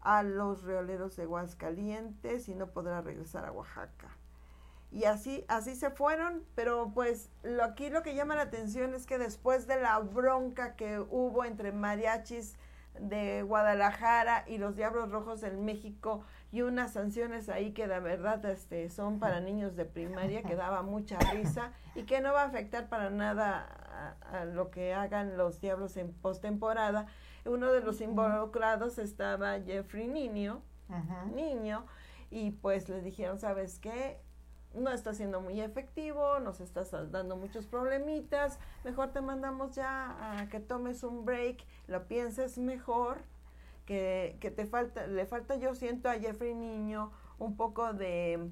a 0.00 0.22
los 0.22 0.62
reoleros 0.62 1.16
de 1.16 1.24
Aguascalientes 1.24 2.48
y 2.48 2.54
no 2.54 2.68
podrá 2.68 3.00
regresar 3.00 3.44
a 3.44 3.52
Oaxaca. 3.52 4.16
Y 4.90 5.04
así, 5.04 5.44
así 5.48 5.76
se 5.76 5.90
fueron, 5.90 6.44
pero 6.54 6.92
pues 6.94 7.30
lo, 7.42 7.62
aquí 7.62 7.90
lo 7.90 8.02
que 8.02 8.14
llama 8.14 8.36
la 8.36 8.42
atención 8.42 8.94
es 8.94 9.06
que 9.06 9.18
después 9.18 9.66
de 9.66 9.80
la 9.80 9.98
bronca 9.98 10.76
que 10.76 10.98
hubo 10.98 11.44
entre 11.44 11.72
mariachis 11.72 12.56
de 13.00 13.42
Guadalajara 13.42 14.44
y 14.46 14.58
los 14.58 14.76
Diablos 14.76 15.10
Rojos 15.10 15.40
del 15.40 15.56
México 15.58 16.24
y 16.50 16.62
unas 16.62 16.92
sanciones 16.92 17.48
ahí 17.48 17.72
que 17.72 17.86
de 17.86 18.00
verdad 18.00 18.44
este, 18.46 18.88
son 18.90 19.18
para 19.18 19.40
niños 19.40 19.76
de 19.76 19.84
primaria, 19.84 20.42
que 20.42 20.56
daba 20.56 20.82
mucha 20.82 21.18
risa 21.18 21.72
y 21.94 22.02
que 22.04 22.20
no 22.20 22.32
va 22.32 22.42
a 22.42 22.46
afectar 22.46 22.88
para 22.88 23.10
nada 23.10 24.18
a, 24.32 24.44
lo 24.44 24.70
que 24.70 24.94
hagan 24.94 25.36
los 25.36 25.60
Diablos 25.60 25.96
en 25.96 26.12
postemporada. 26.12 27.06
Uno 27.44 27.72
de 27.72 27.80
los 27.80 28.00
involucrados 28.00 28.98
estaba 28.98 29.60
Jeffrey 29.60 30.06
Niño, 30.06 30.62
niño, 31.34 31.86
y 32.30 32.50
pues 32.50 32.88
le 32.88 33.00
dijeron, 33.00 33.38
¿sabes 33.38 33.78
qué? 33.78 34.20
No 34.78 34.90
está 34.90 35.14
siendo 35.14 35.40
muy 35.40 35.60
efectivo, 35.60 36.38
nos 36.40 36.60
estás 36.60 36.90
dando 37.10 37.36
muchos 37.36 37.66
problemitas, 37.66 38.58
mejor 38.84 39.12
te 39.12 39.20
mandamos 39.20 39.74
ya 39.74 40.40
a 40.40 40.48
que 40.48 40.60
tomes 40.60 41.02
un 41.02 41.24
break, 41.24 41.64
lo 41.86 42.06
pienses 42.06 42.58
mejor, 42.58 43.18
que, 43.86 44.36
que 44.40 44.50
te 44.50 44.66
falta, 44.66 45.06
le 45.06 45.26
falta 45.26 45.56
yo 45.56 45.74
siento 45.74 46.08
a 46.08 46.14
Jeffrey 46.14 46.54
Niño 46.54 47.10
un 47.38 47.56
poco 47.56 47.92
de, 47.92 48.50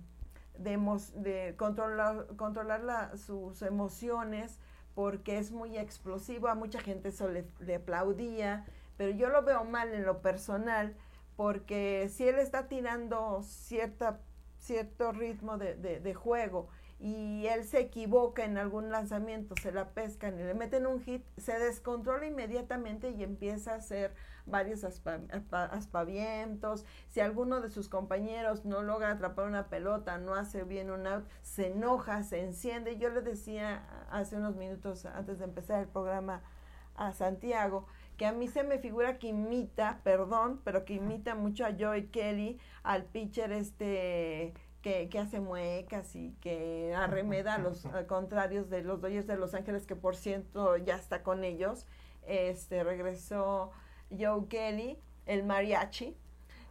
de, 0.58 0.78
de 1.14 1.54
controlar, 1.56 2.26
controlar 2.36 3.16
sus 3.18 3.62
emociones, 3.62 4.58
porque 4.94 5.38
es 5.38 5.52
muy 5.52 5.76
explosivo, 5.76 6.48
a 6.48 6.54
mucha 6.54 6.80
gente 6.80 7.10
eso 7.10 7.28
le 7.28 7.74
aplaudía, 7.74 8.64
pero 8.96 9.10
yo 9.10 9.28
lo 9.28 9.42
veo 9.42 9.64
mal 9.64 9.92
en 9.92 10.04
lo 10.06 10.22
personal, 10.22 10.96
porque 11.36 12.08
si 12.10 12.26
él 12.26 12.38
está 12.38 12.66
tirando 12.66 13.42
cierta 13.42 14.20
cierto 14.66 15.12
ritmo 15.12 15.58
de, 15.58 15.76
de, 15.76 16.14
juego 16.14 16.68
y 16.98 17.46
él 17.46 17.64
se 17.64 17.78
equivoca 17.78 18.44
en 18.44 18.58
algún 18.58 18.90
lanzamiento, 18.90 19.54
se 19.60 19.70
la 19.70 19.90
pescan 19.90 20.40
y 20.40 20.42
le 20.42 20.54
meten 20.54 20.86
un 20.86 21.00
hit, 21.00 21.24
se 21.36 21.58
descontrola 21.58 22.26
inmediatamente 22.26 23.10
y 23.10 23.22
empieza 23.22 23.72
a 23.72 23.76
hacer 23.76 24.14
varios 24.44 24.82
aspavientos. 24.82 26.84
Si 27.08 27.20
alguno 27.20 27.60
de 27.60 27.68
sus 27.68 27.88
compañeros 27.88 28.64
no 28.64 28.82
logra 28.82 29.12
atrapar 29.12 29.46
una 29.46 29.68
pelota, 29.68 30.18
no 30.18 30.34
hace 30.34 30.64
bien 30.64 30.90
un 30.90 31.06
out, 31.06 31.26
se 31.42 31.68
enoja, 31.68 32.22
se 32.22 32.42
enciende. 32.42 32.98
Yo 32.98 33.10
le 33.10 33.20
decía 33.20 33.84
hace 34.10 34.36
unos 34.36 34.56
minutos 34.56 35.04
antes 35.04 35.38
de 35.38 35.44
empezar 35.44 35.80
el 35.80 35.88
programa 35.88 36.42
a 36.94 37.12
Santiago 37.12 37.86
que 38.16 38.26
a 38.26 38.32
mí 38.32 38.48
se 38.48 38.62
me 38.62 38.78
figura 38.78 39.18
que 39.18 39.28
imita, 39.28 40.00
perdón, 40.02 40.60
pero 40.64 40.84
que 40.84 40.94
imita 40.94 41.34
mucho 41.34 41.64
a 41.64 41.74
Joey 41.78 42.08
Kelly, 42.08 42.58
al 42.82 43.04
pitcher 43.04 43.52
este 43.52 44.54
que, 44.82 45.08
que 45.08 45.18
hace 45.18 45.40
muecas 45.40 46.14
y 46.14 46.32
que 46.40 46.94
arremeda 46.94 47.54
a 47.54 47.58
los 47.58 47.86
contrarios 48.06 48.70
de 48.70 48.82
los 48.82 49.00
Dodgers 49.00 49.26
de 49.26 49.36
Los 49.36 49.54
Ángeles, 49.54 49.86
que 49.86 49.96
por 49.96 50.16
cierto 50.16 50.76
ya 50.76 50.96
está 50.96 51.22
con 51.22 51.44
ellos. 51.44 51.86
Este 52.22 52.84
regresó 52.84 53.72
Joe 54.16 54.46
Kelly, 54.48 54.98
el 55.26 55.44
mariachi. 55.44 56.16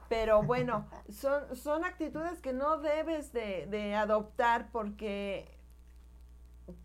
Pero 0.07 0.43
bueno, 0.43 0.87
son, 1.09 1.55
son 1.55 1.83
actitudes 1.83 2.41
que 2.41 2.53
no 2.53 2.77
debes 2.77 3.33
de, 3.33 3.67
de 3.67 3.95
adoptar 3.95 4.69
porque 4.71 5.51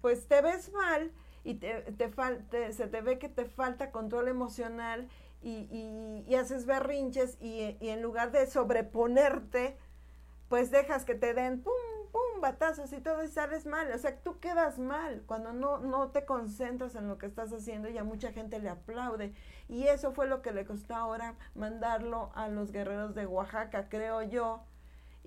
pues 0.01 0.27
te 0.29 0.43
ves 0.43 0.73
mal 0.73 1.13
y 1.45 1.55
te, 1.55 1.83
te, 1.93 2.73
se 2.73 2.87
te 2.87 3.01
ve 3.01 3.19
que 3.19 3.29
te 3.29 3.45
falta 3.45 3.91
control 3.91 4.29
emocional 4.29 5.09
y, 5.43 6.25
y, 6.27 6.35
haces 6.35 6.67
berrinches 6.67 7.39
y, 7.41 7.77
y, 7.81 7.89
en 7.89 8.03
lugar 8.03 8.31
de 8.31 8.47
sobreponerte, 8.47 9.77
pues 10.49 10.71
dejas 10.71 11.05
que 11.05 11.15
te 11.15 11.33
den 11.33 11.63
pum, 11.63 11.73
pum, 12.13 12.41
batazos 12.41 12.93
y 12.93 13.01
todo 13.01 13.25
y 13.25 13.29
sales 13.29 13.65
mal. 13.65 13.91
O 13.93 13.99
sea, 13.99 14.19
tú 14.21 14.39
quedas 14.39 14.79
mal 14.79 15.23
cuando 15.27 15.53
no, 15.53 15.79
no 15.79 16.09
te 16.09 16.27
concentras 16.27 16.95
en 16.95 17.09
lo 17.09 17.17
que 17.17 17.27
estás 17.27 17.53
haciendo 17.53 17.89
y 17.89 17.97
a 17.97 18.05
mucha 18.05 18.33
gente 18.33 18.59
le 18.59 18.69
aplaude. 18.69 19.33
Y 19.69 19.87
eso 19.87 20.13
fue 20.13 20.27
lo 20.27 20.43
que 20.43 20.53
le 20.53 20.67
costó 20.67 20.95
ahora 20.95 21.37
mandarlo 21.55 22.31
a 22.35 22.49
los 22.49 22.73
guerreros 22.73 23.15
de 23.15 23.27
Oaxaca, 23.27 23.89
creo 23.89 24.23
yo 24.23 24.61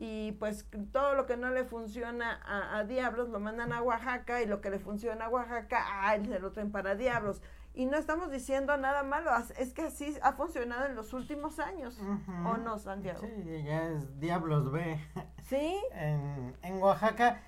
y 0.05 0.33
pues 0.33 0.67
todo 0.91 1.15
lo 1.15 1.25
que 1.25 1.37
no 1.37 1.49
le 1.49 1.63
funciona 1.63 2.41
a, 2.45 2.83
Diablos 2.83 3.29
lo 3.29 3.39
mandan 3.39 3.71
a 3.71 3.81
Oaxaca 3.81 4.41
y 4.41 4.45
lo 4.45 4.59
que 4.59 4.69
le 4.69 4.77
funciona 4.77 5.25
a 5.25 5.29
Oaxaca, 5.29 5.81
ah, 5.81 6.17
se 6.21 6.39
lo 6.39 6.51
traen 6.51 6.73
para 6.73 6.95
Diablos. 6.95 7.41
Y 7.73 7.85
no 7.85 7.95
estamos 7.95 8.29
diciendo 8.29 8.75
nada 8.75 9.03
malo, 9.03 9.31
es 9.57 9.73
que 9.73 9.83
así 9.83 10.13
ha 10.21 10.33
funcionado 10.33 10.87
en 10.87 10.95
los 10.95 11.13
últimos 11.13 11.57
años, 11.59 11.97
¿o 12.45 12.57
no, 12.57 12.79
Santiago? 12.79 13.21
Sí, 13.21 13.63
ya 13.63 13.91
es 13.91 14.19
Diablos 14.19 14.73
B. 14.73 14.99
¿Sí? 15.43 15.81
en, 15.93 16.53
en 16.63 16.83
Oaxaca, 16.83 17.41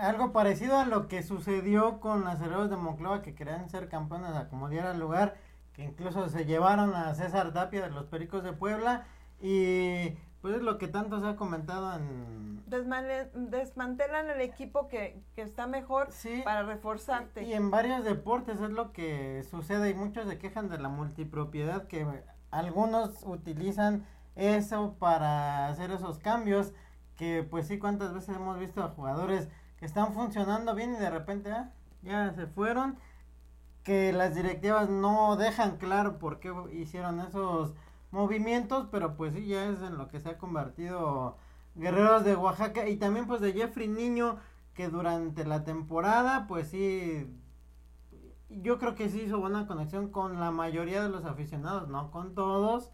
algo 0.00 0.32
parecido 0.32 0.80
a 0.80 0.84
lo 0.84 1.06
que 1.06 1.22
sucedió 1.22 2.00
con 2.00 2.24
las 2.24 2.40
Heroes 2.40 2.68
de 2.68 2.78
Monclova 2.78 3.22
que 3.22 3.36
querían 3.36 3.68
ser 3.70 3.88
campeones 3.88 4.34
a 4.34 4.48
como 4.48 4.68
diera 4.68 4.92
lugar, 4.92 5.36
que 5.72 5.84
incluso 5.84 6.28
se 6.28 6.46
llevaron 6.46 6.96
a 6.96 7.14
César 7.14 7.52
Tapia 7.52 7.82
de 7.82 7.90
los 7.90 8.06
Pericos 8.06 8.42
de 8.42 8.54
Puebla 8.54 9.06
y 9.40 10.16
pues 10.42 10.56
es 10.56 10.62
lo 10.62 10.76
que 10.76 10.88
tanto 10.88 11.20
se 11.20 11.28
ha 11.28 11.36
comentado 11.36 11.94
en... 11.94 12.62
desmantelan 12.66 14.28
el 14.28 14.40
equipo 14.40 14.88
que, 14.88 15.22
que 15.34 15.42
está 15.42 15.68
mejor 15.68 16.08
para 16.44 16.64
reforzarte. 16.64 17.44
Y 17.44 17.54
en 17.54 17.70
varios 17.70 18.04
deportes 18.04 18.60
es 18.60 18.70
lo 18.70 18.92
que 18.92 19.44
sucede 19.48 19.90
y 19.90 19.94
muchos 19.94 20.28
se 20.28 20.38
quejan 20.38 20.68
de 20.68 20.78
la 20.78 20.88
multipropiedad 20.88 21.86
que 21.86 22.04
algunos 22.50 23.22
utilizan 23.24 24.04
eso 24.34 24.96
para 24.98 25.68
hacer 25.68 25.92
esos 25.92 26.18
cambios 26.18 26.72
que 27.16 27.46
pues 27.48 27.68
sí 27.68 27.78
cuántas 27.78 28.12
veces 28.12 28.34
hemos 28.34 28.58
visto 28.58 28.82
a 28.82 28.88
jugadores 28.88 29.48
que 29.76 29.86
están 29.86 30.12
funcionando 30.12 30.74
bien 30.74 30.94
y 30.94 30.98
de 30.98 31.10
repente 31.10 31.52
ah, 31.52 31.70
ya 32.02 32.32
se 32.34 32.46
fueron. 32.48 32.98
Que 33.84 34.12
las 34.12 34.34
directivas 34.36 34.88
no 34.88 35.36
dejan 35.36 35.76
claro 35.76 36.18
por 36.18 36.38
qué 36.38 36.52
hicieron 36.72 37.20
esos 37.20 37.74
movimientos, 38.12 38.86
pero 38.92 39.16
pues 39.16 39.34
sí, 39.34 39.46
ya 39.46 39.64
es 39.64 39.80
en 39.82 39.98
lo 39.98 40.08
que 40.08 40.20
se 40.20 40.30
ha 40.30 40.38
convertido 40.38 41.36
Guerreros 41.74 42.24
de 42.24 42.36
Oaxaca 42.36 42.88
y 42.88 42.96
también 42.96 43.26
pues 43.26 43.40
de 43.40 43.52
Jeffrey 43.52 43.88
Niño, 43.88 44.38
que 44.74 44.88
durante 44.88 45.44
la 45.44 45.64
temporada 45.64 46.46
pues 46.46 46.68
sí, 46.68 47.26
yo 48.48 48.78
creo 48.78 48.94
que 48.94 49.08
sí 49.08 49.22
hizo 49.22 49.40
buena 49.40 49.66
conexión 49.66 50.10
con 50.10 50.38
la 50.38 50.50
mayoría 50.50 51.02
de 51.02 51.08
los 51.08 51.24
aficionados, 51.24 51.88
no 51.88 52.10
con 52.10 52.34
todos, 52.34 52.90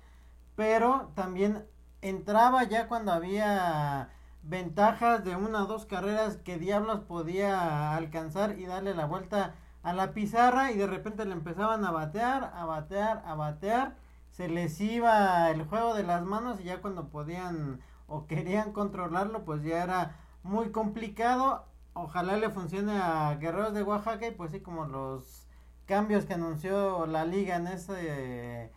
pero 0.55 1.11
también 1.15 1.67
entraba 2.01 2.65
ya 2.65 2.89
cuando 2.89 3.13
había 3.13 4.11
ventajas 4.43 5.25
de 5.25 5.37
una 5.37 5.65
o 5.65 5.67
dos 5.67 5.85
carreras 5.85 6.37
que 6.37 6.59
Diablos 6.59 7.01
podía 7.01 7.97
alcanzar 7.97 8.59
y 8.59 8.67
darle 8.67 8.95
la 8.95 9.07
vuelta 9.07 9.55
a 9.83 9.93
la 9.93 10.13
pizarra 10.13 10.71
y 10.71 10.77
de 10.77 10.87
repente 10.87 11.25
le 11.25 11.33
empezaban 11.33 11.85
a 11.85 11.91
batear, 11.91 12.53
a 12.55 12.65
batear, 12.65 13.23
a 13.27 13.35
batear, 13.35 13.97
se 14.39 14.49
les 14.49 14.81
iba 14.81 15.51
el 15.51 15.65
juego 15.65 15.95
de 15.95 16.05
las 16.05 16.25
manos 16.25 16.61
y 16.61 16.65
ya 16.65 16.81
cuando 16.81 17.09
podían 17.09 17.81
o 18.07 18.29
querían 18.29 18.73
controlarlo 18.73 19.45
pues 19.45 19.65
ya 19.65 19.83
era 19.83 20.17
muy 20.45 20.71
complicado. 20.71 21.67
Ojalá 21.93 22.37
le 22.37 22.49
funcione 22.49 22.93
a 22.99 23.35
Guerreros 23.35 23.75
de 23.75 23.83
Oaxaca 23.83 24.29
y 24.29 24.31
pues 24.31 24.53
sí 24.53 24.61
como 24.61 24.87
los 24.87 25.49
cambios 25.87 26.25
que 26.25 26.35
anunció 26.35 27.07
la 27.07 27.25
liga 27.25 27.57
en 27.57 27.67
ese 27.67 28.73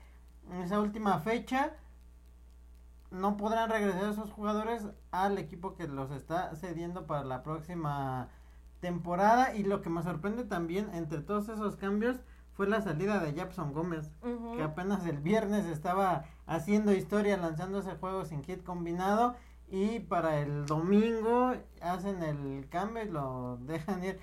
en 0.50 0.62
esa 0.64 0.80
última 0.80 1.20
fecha 1.20 1.74
no 3.12 3.38
podrán 3.38 3.70
regresar 3.70 4.06
esos 4.06 4.32
jugadores 4.32 4.88
al 5.12 5.38
equipo 5.38 5.76
que 5.76 5.88
los 5.88 6.10
está 6.10 6.56
cediendo 6.56 7.06
para 7.06 7.24
la 7.24 7.44
próxima 7.44 8.30
temporada. 8.80 9.54
Y 9.54 9.62
lo 9.64 9.84
que 9.84 9.92
me 9.92 10.02
sorprende 10.02 10.44
también 10.44 10.90
entre 10.96 11.20
todos 11.22 11.50
esos 11.50 11.76
cambios 11.76 12.18
fue 12.54 12.68
la 12.68 12.82
salida 12.82 13.20
de 13.20 13.34
Japson 13.34 13.74
Gómez, 13.74 14.12
que 14.56 14.64
apenas 14.64 15.06
el 15.06 15.20
viernes 15.20 15.66
estaba 15.66 16.26
haciendo 16.46 16.94
historia 16.94 17.38
lanzando 17.38 17.80
ese 17.80 17.96
juego 17.96 18.26
sin 18.26 18.42
kit 18.42 18.64
combinado. 18.64 19.36
Y 19.70 20.02
para 20.02 20.40
el 20.40 20.66
domingo 20.66 21.54
hacen 21.82 22.22
el 22.24 22.68
cambio 22.70 23.04
y 23.04 23.10
lo 23.10 23.58
dejan 23.62 24.04
ir. 24.04 24.20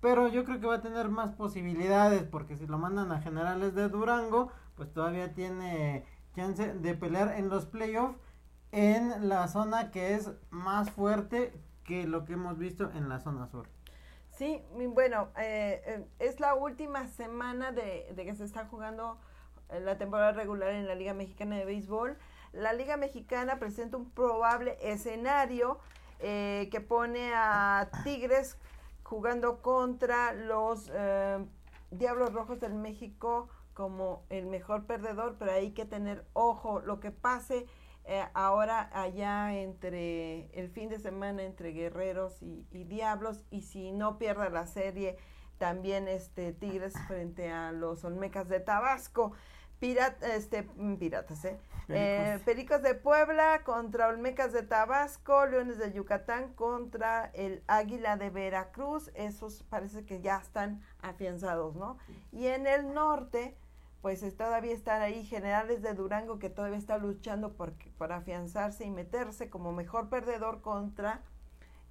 Pero 0.00 0.28
yo 0.28 0.44
creo 0.44 0.60
que 0.60 0.66
va 0.66 0.76
a 0.76 0.82
tener 0.82 1.08
más 1.08 1.32
posibilidades 1.32 2.24
porque 2.24 2.56
si 2.56 2.66
lo 2.66 2.76
mandan 2.76 3.12
a 3.12 3.20
generales 3.20 3.74
de 3.74 3.88
Durango, 3.88 4.50
pues 4.74 4.92
todavía 4.92 5.32
tiene 5.32 6.04
chance 6.34 6.74
de 6.74 6.94
pelear 6.94 7.32
en 7.38 7.48
los 7.48 7.66
playoffs 7.66 8.18
en 8.72 9.28
la 9.28 9.46
zona 9.46 9.92
que 9.92 10.14
es 10.14 10.32
más 10.50 10.90
fuerte 10.90 11.58
que 11.84 12.08
lo 12.08 12.24
que 12.24 12.32
hemos 12.32 12.58
visto 12.58 12.90
en 12.90 13.08
la 13.08 13.20
zona 13.20 13.46
sur. 13.46 13.68
Sí, 14.36 14.60
bueno, 14.88 15.28
eh, 15.38 15.80
eh, 15.86 16.04
es 16.18 16.40
la 16.40 16.54
última 16.54 17.06
semana 17.06 17.70
de, 17.70 18.12
que 18.16 18.34
se 18.34 18.44
está 18.44 18.66
jugando 18.66 19.16
eh, 19.68 19.78
la 19.78 19.96
temporada 19.96 20.32
regular 20.32 20.70
en 20.70 20.88
la 20.88 20.96
Liga 20.96 21.14
Mexicana 21.14 21.56
de 21.56 21.64
Béisbol. 21.64 22.18
La 22.52 22.72
Liga 22.72 22.96
Mexicana 22.96 23.60
presenta 23.60 23.96
un 23.96 24.10
probable 24.10 24.76
escenario 24.80 25.78
que 26.20 26.86
pone 26.88 27.34
a 27.34 27.90
Tigres 28.02 28.56
jugando 29.02 29.60
contra 29.60 30.32
los 30.32 30.90
Diablos 31.90 32.32
Rojos 32.32 32.60
del 32.60 32.72
México 32.72 33.50
como 33.74 34.22
el 34.30 34.46
mejor 34.46 34.86
perdedor, 34.86 35.36
pero 35.38 35.52
hay 35.52 35.72
que 35.72 35.84
tener 35.84 36.24
ojo 36.32 36.80
lo 36.80 36.98
que 37.00 37.10
pase 37.10 37.66
eh, 38.06 38.24
ahora 38.34 38.90
allá 38.92 39.54
entre 39.54 40.50
el 40.52 40.68
fin 40.68 40.90
de 40.90 40.98
semana 40.98 41.42
entre 41.42 41.72
guerreros 41.72 42.42
y, 42.42 42.66
diablos 42.84 43.44
y 43.50 43.62
si 43.62 43.92
no 43.92 44.18
pierda 44.18 44.50
la 44.50 44.66
serie 44.66 45.16
también 45.56 46.06
este 46.06 46.52
Tigres 46.52 46.92
frente 47.08 47.50
a 47.50 47.72
los 47.72 48.04
Olmecas 48.04 48.48
de 48.48 48.60
Tabasco. 48.60 49.32
Pirata, 49.80 50.34
este, 50.34 50.62
mm, 50.62 50.96
piratas, 50.96 51.44
¿eh? 51.44 51.58
¿eh? 51.88 52.38
Pericos. 52.44 52.82
de 52.82 52.94
Puebla 52.94 53.62
contra 53.64 54.08
Olmecas 54.08 54.52
de 54.52 54.62
Tabasco, 54.62 55.46
Leones 55.46 55.78
de 55.78 55.92
Yucatán 55.92 56.54
contra 56.54 57.30
el 57.34 57.62
Águila 57.66 58.16
de 58.16 58.30
Veracruz, 58.30 59.10
esos 59.14 59.62
parece 59.64 60.06
que 60.06 60.20
ya 60.20 60.38
están 60.38 60.80
afianzados, 61.00 61.74
¿no? 61.74 61.98
Y 62.32 62.46
en 62.46 62.66
el 62.66 62.94
norte, 62.94 63.56
pues 64.04 64.36
todavía 64.36 64.74
están 64.74 65.00
ahí 65.00 65.24
generales 65.24 65.80
de 65.80 65.94
Durango 65.94 66.38
que 66.38 66.50
todavía 66.50 66.76
está 66.76 66.98
luchando 66.98 67.54
por, 67.54 67.72
por 67.96 68.12
afianzarse 68.12 68.84
y 68.84 68.90
meterse 68.90 69.48
como 69.48 69.72
mejor 69.72 70.10
perdedor 70.10 70.60
contra 70.60 71.22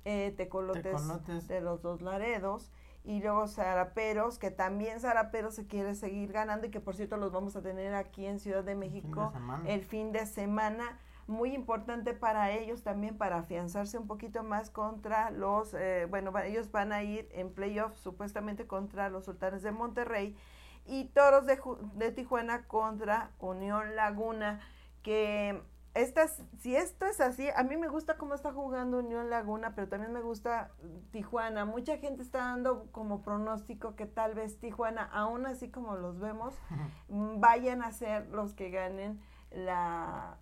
eh, 0.06 0.32
tecolotes, 0.38 1.48
de 1.48 1.60
los 1.60 1.82
dos 1.82 2.04
Laredos. 2.04 2.72
Y 3.04 3.20
luego 3.20 3.48
Zaraperos, 3.48 4.38
que 4.38 4.52
también 4.52 5.00
Zaraperos 5.00 5.56
se 5.56 5.66
quiere 5.66 5.96
seguir 5.96 6.32
ganando 6.32 6.68
y 6.68 6.70
que 6.70 6.80
por 6.80 6.96
cierto 6.96 7.18
los 7.18 7.32
vamos 7.32 7.56
a 7.56 7.64
tener 7.64 7.96
aquí 7.96 8.28
en 8.28 8.40
Ciudad 8.40 8.64
de 8.64 8.76
México 8.76 9.34
el 9.66 9.84
fin 9.84 10.12
de 10.12 10.28
semana. 10.28 11.00
Muy 11.26 11.56
importante 11.56 12.14
para 12.14 12.52
ellos 12.52 12.84
también 12.84 13.18
para 13.18 13.40
afianzarse 13.40 13.98
un 13.98 14.06
poquito 14.06 14.44
más 14.44 14.70
contra 14.70 15.32
los, 15.32 15.74
eh, 15.74 16.06
bueno, 16.12 16.32
ellos 16.46 16.72
van 16.72 16.92
a 16.92 17.02
ir 17.02 17.28
en 17.32 17.52
playoffs 17.52 17.98
supuestamente 18.02 18.68
contra 18.68 19.10
los 19.10 19.26
sultanes 19.26 19.64
de 19.64 19.72
Monterrey 19.72 20.38
y 20.86 21.06
Toros 21.06 21.46
de, 21.46 21.60
de 21.96 22.12
Tijuana 22.12 22.68
contra 22.68 23.32
Unión 23.40 23.96
Laguna, 23.96 24.60
que 25.02 25.62
estas, 25.94 26.42
si 26.60 26.76
esto 26.76 27.06
es 27.06 27.22
así, 27.22 27.48
a 27.56 27.64
mí 27.64 27.78
me 27.78 27.88
gusta 27.88 28.18
cómo 28.18 28.34
está 28.34 28.52
jugando 28.52 28.98
Unión 28.98 29.30
Laguna, 29.30 29.76
pero 29.76 29.88
también 29.88 30.12
me 30.12 30.22
gusta 30.22 30.72
Tijuana. 31.12 31.66
Mucha 31.66 31.98
gente 31.98 32.24
está 32.24 32.40
dando 32.40 32.88
como 32.92 33.22
pronóstico 33.22 33.96
que 33.96 34.08
tal 34.08 34.34
vez 34.34 34.60
Tijuana, 34.60 35.04
aún 35.04 35.46
así 35.46 35.70
como 35.70 35.96
los 35.96 36.20
vemos, 36.20 36.56
vayan 37.08 37.84
a 37.84 37.92
ser 37.92 38.28
los 38.30 38.54
que 38.54 38.72
ganen 38.72 39.22
la, 39.52 40.38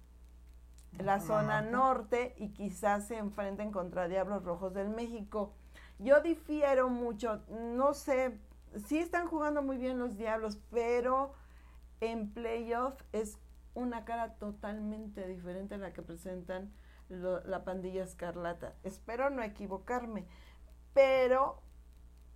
la 0.99 1.19
zona 1.19 1.61
norte 1.61 2.33
y 2.37 2.53
quizás 2.53 3.07
se 3.07 3.17
enfrenten 3.17 3.71
contra 3.71 4.07
Diablos 4.07 4.43
Rojos 4.45 4.73
del 4.73 4.89
México. 4.89 5.53
Yo 5.99 6.21
difiero 6.21 6.89
mucho, 6.89 7.41
no 7.49 7.93
sé 7.93 8.39
sí 8.87 8.99
están 8.99 9.27
jugando 9.27 9.61
muy 9.61 9.77
bien 9.77 9.99
los 9.99 10.17
Diablos, 10.17 10.59
pero 10.69 11.33
en 11.99 12.33
playoff 12.33 13.01
es 13.11 13.37
una 13.73 14.05
cara 14.05 14.35
totalmente 14.35 15.27
diferente 15.27 15.75
a 15.75 15.77
la 15.77 15.93
que 15.93 16.01
presentan 16.01 16.71
la 17.09 17.63
pandilla 17.63 18.03
escarlata. 18.03 18.73
Espero 18.83 19.29
no 19.29 19.43
equivocarme, 19.43 20.25
pero 20.93 21.61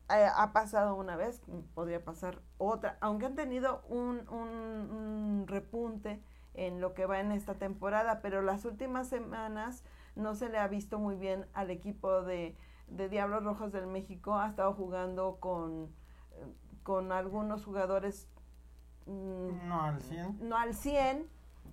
eh, 0.09 0.27
ha 0.35 0.53
pasado 0.53 0.95
una 0.95 1.15
vez, 1.15 1.41
podría 1.73 2.03
pasar 2.03 2.41
otra, 2.57 2.97
aunque 3.01 3.25
han 3.25 3.35
tenido 3.35 3.81
un, 3.87 4.27
un, 4.29 5.45
repunte 5.47 6.21
en 6.53 6.81
lo 6.81 6.93
que 6.93 7.05
va 7.05 7.19
en 7.19 7.31
esta 7.31 7.55
temporada, 7.55 8.21
pero 8.21 8.41
las 8.41 8.65
últimas 8.65 9.07
semanas 9.07 9.83
no 10.15 10.35
se 10.35 10.49
le 10.49 10.57
ha 10.57 10.67
visto 10.67 10.99
muy 10.99 11.15
bien 11.15 11.47
al 11.53 11.71
equipo 11.71 12.21
de, 12.21 12.55
de 12.87 13.09
Diablos 13.09 13.43
Rojos 13.43 13.71
del 13.71 13.87
México, 13.87 14.35
ha 14.35 14.47
estado 14.47 14.73
jugando 14.73 15.37
con 15.39 15.89
con 16.85 17.11
algunos 17.11 17.65
jugadores 17.65 18.29
mm, 19.07 19.67
no 19.67 19.81
al 19.81 19.99
100. 19.99 20.47
No 20.47 20.55
al 20.55 20.75
100, 20.75 21.27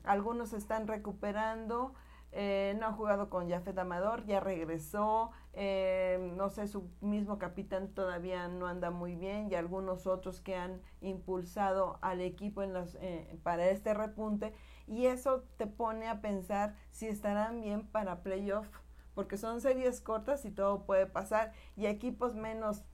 algunos 0.05 0.55
están 0.55 0.89
recuperando. 0.89 1.95
Eh, 2.35 2.75
no 2.81 2.87
ha 2.87 2.93
jugado 2.93 3.29
con 3.29 3.51
Jafet 3.51 3.79
Amador, 3.79 4.25
ya 4.25 4.41
regresó, 4.41 5.33
eh, 5.53 6.33
no 6.35 6.49
sé, 6.49 6.67
su 6.67 6.89
mismo 7.03 7.39
capitán 7.39 7.89
todavía 7.89 8.49
no 8.49 8.69
anda 8.69 8.91
muy 8.91 9.17
bien 9.17 9.51
y 9.51 9.55
algunos 9.55 10.07
otros 10.07 10.41
que 10.41 10.57
han 10.57 10.81
impulsado 11.03 11.99
al 12.01 12.23
equipo 12.23 12.63
en 12.63 12.73
los, 12.73 12.95
eh, 13.03 13.39
para 13.43 13.67
este 13.67 13.93
repunte 13.93 14.55
y 14.87 15.09
eso 15.09 15.45
te 15.59 15.67
pone 15.67 16.09
a 16.09 16.23
pensar 16.23 16.75
si 16.91 17.07
estarán 17.07 17.61
bien 17.61 17.87
para 17.87 18.23
playoff, 18.23 18.67
porque 19.15 19.37
son 19.37 19.61
series 19.61 20.01
cortas 20.01 20.47
y 20.47 20.51
todo 20.51 20.87
puede 20.87 21.05
pasar 21.05 21.53
y 21.77 21.85
equipos 21.85 22.35
menos 22.35 22.87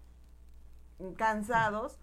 cansados, 1.16 2.00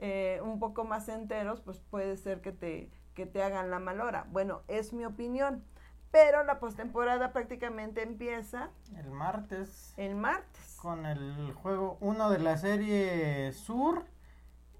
eh, 0.00 0.40
un 0.42 0.58
poco 0.58 0.84
más 0.84 1.08
enteros, 1.08 1.60
pues 1.60 1.80
puede 1.80 2.16
ser 2.16 2.40
que 2.40 2.52
te, 2.52 2.90
que 3.14 3.26
te 3.26 3.42
hagan 3.42 3.70
la 3.70 3.78
malora. 3.78 4.26
Bueno, 4.30 4.62
es 4.68 4.92
mi 4.92 5.04
opinión. 5.04 5.64
Pero 6.10 6.42
la 6.44 6.58
postemporada 6.58 7.32
prácticamente 7.32 8.02
empieza. 8.02 8.70
El 8.96 9.10
martes. 9.10 9.92
El 9.96 10.14
martes. 10.14 10.78
Con 10.80 11.04
el 11.04 11.52
juego 11.52 11.98
1 12.00 12.30
de 12.30 12.38
la 12.38 12.56
serie 12.56 13.52
Sur. 13.52 14.06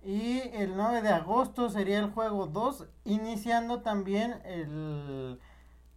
Y 0.02 0.40
el 0.54 0.76
9 0.76 1.02
de 1.02 1.10
agosto 1.10 1.68
sería 1.68 1.98
el 1.98 2.10
juego 2.10 2.46
2. 2.46 2.86
Iniciando 3.04 3.82
también 3.82 4.40
el, 4.44 5.38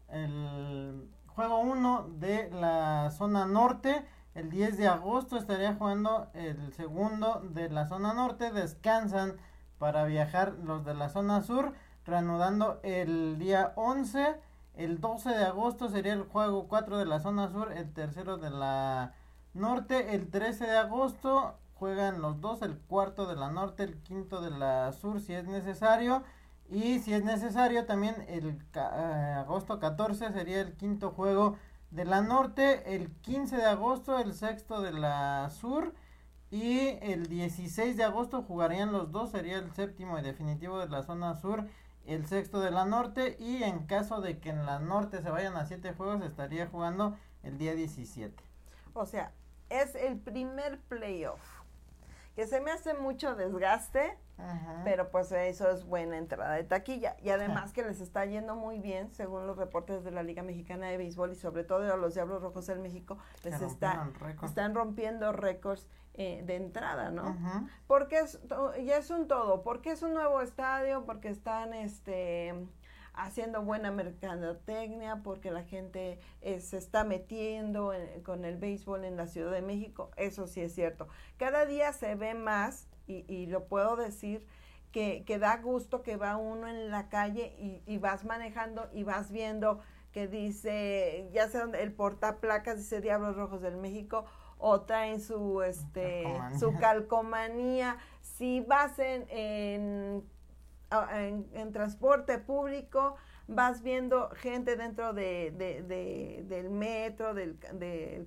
el 0.10 1.10
juego 1.28 1.60
1 1.60 2.10
de 2.18 2.50
la 2.52 3.12
zona 3.12 3.46
norte 3.46 4.06
el 4.34 4.50
10 4.50 4.78
de 4.78 4.88
agosto 4.88 5.38
estaría 5.38 5.76
jugando 5.76 6.28
el 6.34 6.74
segundo 6.74 7.42
de 7.52 7.70
la 7.70 7.88
zona 7.88 8.14
norte. 8.14 8.52
Descansan 8.52 9.38
para 9.78 10.06
viajar 10.06 10.54
los 10.64 10.86
de 10.86 10.94
la 10.94 11.10
zona 11.10 11.42
sur. 11.42 11.74
Reanudando 12.06 12.80
el 12.84 13.38
día 13.38 13.74
11. 13.76 14.36
El 14.76 15.02
12 15.02 15.30
de 15.30 15.44
agosto 15.44 15.90
sería 15.90 16.14
el 16.14 16.24
juego 16.24 16.68
4 16.68 16.98
de 16.98 17.06
la 17.06 17.20
zona 17.20 17.50
sur. 17.50 17.72
El 17.74 17.92
tercero 17.94 18.38
de 18.38 18.50
la 18.50 19.14
Norte 19.54 20.16
el 20.16 20.30
13 20.30 20.66
de 20.66 20.78
agosto 20.78 21.56
juegan 21.76 22.22
los 22.22 22.40
dos, 22.40 22.62
el 22.62 22.78
cuarto 22.78 23.26
de 23.26 23.36
la 23.36 23.50
Norte, 23.50 23.84
el 23.84 23.98
quinto 23.98 24.40
de 24.40 24.52
la 24.52 24.94
Sur 24.94 25.20
si 25.20 25.34
es 25.34 25.46
necesario. 25.46 26.24
Y 26.70 27.00
si 27.00 27.14
es 27.14 27.26
necesario 27.26 27.86
también 27.86 28.16
el 28.30 28.58
eh, 28.76 29.36
agosto 29.38 29.78
14 29.78 30.32
sería 30.32 30.62
el 30.62 30.74
quinto 30.74 31.12
juego 31.12 31.58
de 31.92 32.06
la 32.06 32.22
Norte, 32.22 32.96
el 32.96 33.12
15 33.22 33.58
de 33.58 33.66
agosto 33.66 34.18
el 34.18 34.34
sexto 34.34 34.82
de 34.82 34.94
la 34.94 35.50
Sur 35.50 35.94
y 36.50 36.98
el 37.02 37.28
16 37.28 37.96
de 37.96 38.04
agosto 38.04 38.44
jugarían 38.44 38.92
los 38.92 39.12
dos, 39.12 39.32
sería 39.32 39.58
el 39.58 39.72
séptimo 39.74 40.20
y 40.20 40.22
definitivo 40.22 40.80
de 40.80 40.90
la 40.90 41.04
zona 41.04 41.36
sur, 41.36 41.66
el 42.06 42.28
sexto 42.28 42.60
de 42.60 42.72
la 42.72 42.84
norte. 42.84 43.38
Y 43.40 43.64
en 43.64 43.86
caso 43.86 44.20
de 44.20 44.40
que 44.40 44.50
en 44.50 44.66
la 44.66 44.80
norte 44.80 45.22
se 45.22 45.30
vayan 45.30 45.56
a 45.56 45.66
siete 45.66 45.94
juegos, 45.94 46.22
estaría 46.24 46.68
jugando 46.68 47.16
el 47.44 47.58
día 47.58 47.74
17. 47.74 48.44
O 48.94 49.06
sea, 49.06 49.32
es 49.70 49.96
el 49.96 50.18
primer 50.18 50.80
playoff 50.90 51.61
que 52.36 52.48
se 52.48 52.62
me 52.62 52.72
hace 52.72 52.94
mucho 52.94 53.36
desgaste, 53.36 54.18
pero 54.84 55.12
pues 55.12 55.32
eso 55.32 55.70
es 55.70 55.86
buena 55.86 56.18
entrada 56.18 56.54
de 56.56 56.64
taquilla. 56.64 57.16
Y 57.22 57.30
además 57.30 57.74
que 57.74 57.84
les 57.84 58.02
está 58.02 58.26
yendo 58.26 58.56
muy 58.56 58.80
bien, 58.80 59.14
según 59.14 59.46
los 59.46 59.58
reportes 59.58 60.04
de 60.04 60.12
la 60.12 60.24
Liga 60.24 60.42
Mexicana 60.42 60.88
de 60.88 60.98
Béisbol 60.98 61.34
y 61.34 61.36
sobre 61.36 61.64
todo 61.64 61.82
de 61.82 61.96
los 61.98 62.14
Diablos 62.14 62.42
Rojos 62.42 62.66
del 62.68 62.80
México, 62.80 63.18
les 63.44 63.62
está, 63.62 64.10
están 64.44 64.74
rompiendo 64.74 65.32
récords 65.32 65.88
eh, 66.14 66.42
de 66.46 66.56
entrada, 66.56 67.12
¿no? 67.12 67.38
Porque 67.88 68.20
es, 68.20 68.40
ya 68.84 68.98
es 68.98 69.10
un 69.12 69.28
todo, 69.28 69.62
porque 69.64 69.92
es 69.92 70.02
un 70.02 70.14
nuevo 70.14 70.42
estadio, 70.42 71.06
porque 71.06 71.30
están, 71.30 71.74
este 71.74 72.54
haciendo 73.14 73.62
buena 73.62 73.92
mercadotecnia 73.92 75.22
porque 75.24 75.52
la 75.52 75.64
gente 75.64 76.20
eh, 76.42 76.60
se 76.62 76.78
está 76.78 77.04
metiendo 77.04 77.94
con 78.24 78.46
el 78.46 78.58
béisbol 78.58 79.06
en 79.06 79.18
la 79.18 79.28
Ciudad 79.28 79.52
de 79.52 79.62
México, 79.62 80.12
eso 80.16 80.48
sí 80.48 80.62
es 80.62 80.74
cierto. 80.74 81.08
Cada 81.38 81.66
día 81.66 81.94
se 81.94 82.16
ve 82.16 82.34
más, 82.34 82.88
y, 83.08 83.48
lo 83.48 83.66
puedo 83.66 83.98
decir, 83.98 84.46
que, 84.94 85.24
que, 85.26 85.38
da 85.38 85.58
gusto 85.58 86.02
que 86.02 86.16
va 86.16 86.38
uno 86.38 86.68
en 86.68 86.92
la 86.92 87.10
calle 87.10 87.56
y, 87.60 87.82
y 87.86 87.98
vas 87.98 88.24
manejando 88.24 88.90
y 88.94 89.04
vas 89.04 89.32
viendo 89.32 89.82
que 90.12 90.28
dice, 90.28 91.30
ya 91.34 91.50
sea 91.50 91.64
el 91.64 91.94
portaplacas 91.94 92.78
dice 92.78 93.02
Diablos 93.02 93.36
Rojos 93.36 93.62
del 93.62 93.78
México, 93.78 94.26
o 94.58 94.82
traen 94.82 95.20
su 95.20 95.62
este 95.64 96.24
su 96.60 96.74
calcomanía. 96.78 97.98
Si 98.22 98.62
vas 98.62 99.00
en 99.00 99.26
en, 99.30 100.24
transporte 101.72 102.38
público, 102.38 103.16
vas 103.48 103.82
viendo 103.82 104.30
gente 104.32 104.76
dentro 104.76 105.14
de, 105.14 105.52
del 106.48 106.70
metro, 106.70 107.34
del, 107.34 107.58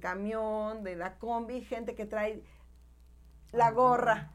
camión, 0.00 0.82
de 0.82 0.96
la 0.96 1.18
combi, 1.18 1.62
gente 1.62 1.94
que 1.94 2.06
trae 2.06 2.42
la 3.52 3.70
gorra, 3.70 4.30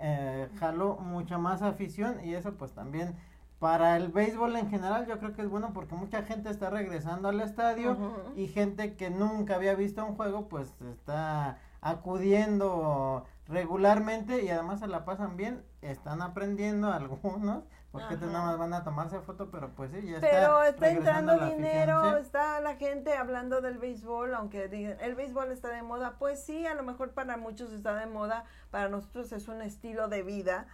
eh, 0.00 0.48
jaló 0.58 0.96
mucha 0.96 1.36
más 1.38 1.62
afición 1.62 2.24
y 2.24 2.34
eso 2.34 2.54
pues 2.54 2.72
también 2.72 3.14
para 3.60 3.96
el 3.96 4.08
béisbol 4.08 4.56
en 4.56 4.68
general 4.68 5.06
yo 5.06 5.20
creo 5.20 5.34
que 5.34 5.42
es 5.42 5.48
bueno 5.48 5.70
porque 5.72 5.94
mucha 5.94 6.24
gente 6.24 6.50
está 6.50 6.68
regresando 6.68 7.28
al 7.28 7.40
estadio 7.40 7.96
y 8.34 8.48
gente 8.48 8.96
que 8.96 9.08
nunca 9.08 9.54
había 9.54 9.76
visto 9.76 10.04
un 10.04 10.16
juego 10.16 10.48
pues 10.48 10.74
está 10.80 11.60
acudiendo 11.82 13.26
regularmente 13.48 14.42
y 14.42 14.48
además 14.48 14.80
se 14.80 14.86
la 14.86 15.04
pasan 15.04 15.36
bien, 15.36 15.64
están 15.82 16.22
aprendiendo 16.22 16.88
algunos, 16.92 17.64
porque 17.90 18.16
nada 18.16 18.46
más 18.46 18.58
van 18.58 18.72
a 18.72 18.84
tomarse 18.84 19.20
foto, 19.20 19.50
pero 19.50 19.74
pues 19.74 19.90
sí, 19.90 20.00
ya 20.08 20.14
está. 20.14 20.30
Pero 20.30 20.62
está 20.62 20.90
entrando 20.90 21.38
dinero, 21.44 22.16
está 22.16 22.58
la 22.60 22.76
gente 22.76 23.12
hablando 23.14 23.60
del 23.60 23.76
béisbol, 23.76 24.34
aunque 24.34 24.68
digan, 24.68 24.96
el 25.00 25.14
béisbol 25.14 25.52
está 25.52 25.68
de 25.68 25.82
moda, 25.82 26.16
pues 26.18 26.42
sí, 26.42 26.66
a 26.66 26.74
lo 26.74 26.84
mejor 26.84 27.10
para 27.10 27.36
muchos 27.36 27.70
está 27.72 27.94
de 27.96 28.06
moda, 28.06 28.44
para 28.70 28.88
nosotros 28.88 29.30
es 29.32 29.46
un 29.48 29.60
estilo 29.60 30.08
de 30.08 30.22
vida, 30.22 30.68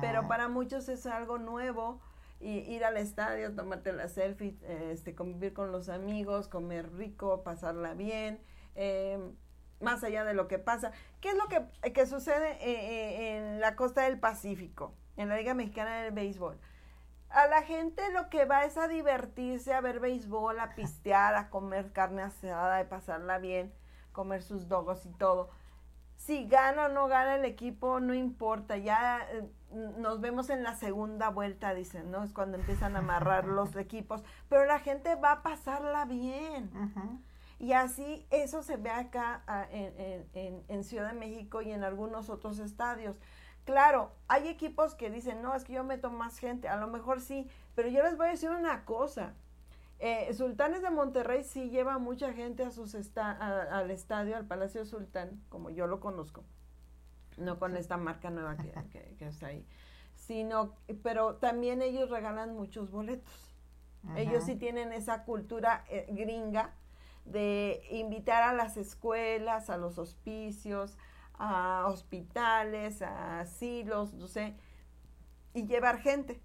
pero 0.00 0.28
para 0.28 0.48
muchos 0.48 0.88
es 0.88 1.06
algo 1.06 1.38
nuevo. 1.38 2.00
Y 2.42 2.60
ir 2.60 2.86
al 2.86 2.96
estadio, 2.96 3.54
tomarte 3.54 3.92
la 3.92 4.08
selfie, 4.08 4.56
este, 4.90 5.14
convivir 5.14 5.52
con 5.52 5.72
los 5.72 5.90
amigos, 5.90 6.48
comer 6.48 6.90
rico, 6.94 7.42
pasarla 7.42 7.92
bien, 7.92 8.40
eh, 8.76 9.18
más 9.80 10.04
allá 10.04 10.24
de 10.24 10.34
lo 10.34 10.48
que 10.48 10.58
pasa. 10.58 10.92
¿Qué 11.20 11.30
es 11.30 11.36
lo 11.36 11.48
que, 11.48 11.92
que 11.92 12.06
sucede 12.06 12.52
eh, 12.52 12.58
eh, 12.70 13.36
en 13.36 13.60
la 13.60 13.76
costa 13.76 14.02
del 14.02 14.18
Pacífico, 14.18 14.94
en 15.16 15.28
la 15.28 15.36
Liga 15.36 15.54
Mexicana 15.54 16.02
del 16.02 16.12
Béisbol? 16.12 16.58
A 17.30 17.46
la 17.46 17.62
gente 17.62 18.10
lo 18.10 18.28
que 18.28 18.44
va 18.44 18.64
es 18.64 18.76
a 18.76 18.88
divertirse, 18.88 19.72
a 19.72 19.80
ver 19.80 20.00
béisbol, 20.00 20.58
a 20.58 20.74
pistear, 20.74 21.36
a 21.36 21.48
comer 21.48 21.92
carne 21.92 22.22
asada, 22.22 22.78
a 22.78 22.88
pasarla 22.88 23.38
bien, 23.38 23.72
comer 24.10 24.42
sus 24.42 24.66
dogos 24.66 25.06
y 25.06 25.10
todo. 25.10 25.50
Si 26.16 26.48
gana 26.48 26.86
o 26.86 26.88
no 26.88 27.06
gana 27.06 27.36
el 27.36 27.44
equipo, 27.44 28.00
no 28.00 28.14
importa, 28.14 28.76
ya 28.78 29.20
eh, 29.30 29.48
nos 29.70 30.20
vemos 30.20 30.50
en 30.50 30.64
la 30.64 30.74
segunda 30.74 31.30
vuelta, 31.30 31.72
dicen, 31.72 32.10
¿no? 32.10 32.24
Es 32.24 32.32
cuando 32.32 32.58
empiezan 32.58 32.96
a 32.96 32.98
amarrar 32.98 33.46
los 33.46 33.76
equipos, 33.76 34.24
pero 34.48 34.64
la 34.64 34.80
gente 34.80 35.14
va 35.14 35.32
a 35.32 35.42
pasarla 35.42 36.06
bien. 36.06 37.22
Y 37.60 37.74
así 37.74 38.26
eso 38.30 38.62
se 38.62 38.78
ve 38.78 38.88
acá 38.88 39.42
ah, 39.46 39.68
en, 39.70 40.82
Ciudad 40.82 41.12
de 41.12 41.18
México 41.18 41.60
y 41.60 41.70
en 41.70 41.84
algunos 41.84 42.30
otros 42.30 42.58
estadios. 42.58 43.16
Claro, 43.66 44.12
hay 44.28 44.48
equipos 44.48 44.94
que 44.94 45.10
dicen, 45.10 45.42
no, 45.42 45.54
es 45.54 45.64
que 45.64 45.74
yo 45.74 45.84
meto 45.84 46.10
más 46.10 46.38
gente, 46.38 46.68
a 46.68 46.78
lo 46.78 46.86
mejor 46.86 47.20
sí, 47.20 47.46
pero 47.74 47.90
yo 47.90 48.02
les 48.02 48.16
voy 48.16 48.28
a 48.28 48.30
decir 48.30 48.48
una 48.48 48.86
cosa. 48.86 49.34
Eh, 49.98 50.32
Sultanes 50.32 50.80
de 50.80 50.88
Monterrey 50.88 51.44
sí 51.44 51.68
lleva 51.68 51.98
mucha 51.98 52.32
gente 52.32 52.64
a 52.64 52.70
sus 52.70 52.94
al 53.18 53.90
estadio, 53.90 54.38
al 54.38 54.46
Palacio 54.46 54.86
Sultán, 54.86 55.42
como 55.50 55.68
yo 55.68 55.86
lo 55.86 56.00
conozco, 56.00 56.42
no 57.36 57.58
con 57.58 57.76
esta 57.76 57.98
marca 57.98 58.30
nueva 58.30 58.56
que, 58.56 58.72
está 59.20 59.48
ahí, 59.48 59.66
sino, 60.14 60.76
pero 61.02 61.34
también 61.36 61.82
ellos 61.82 62.08
regalan 62.08 62.54
muchos 62.54 62.90
boletos. 62.90 63.54
Ellos 64.16 64.44
sí 64.44 64.56
tienen 64.56 64.94
esa 64.94 65.24
cultura 65.24 65.84
eh, 65.90 66.06
gringa 66.08 66.72
de 67.30 67.82
invitar 67.90 68.42
a 68.42 68.52
las 68.52 68.76
escuelas, 68.76 69.70
a 69.70 69.76
los 69.76 69.98
hospicios, 69.98 70.96
a 71.34 71.86
hospitales, 71.86 73.02
a 73.02 73.40
asilos, 73.40 74.12
no 74.14 74.28
sé, 74.28 74.56
y 75.54 75.66
llevar 75.66 75.98
gente. 75.98 76.40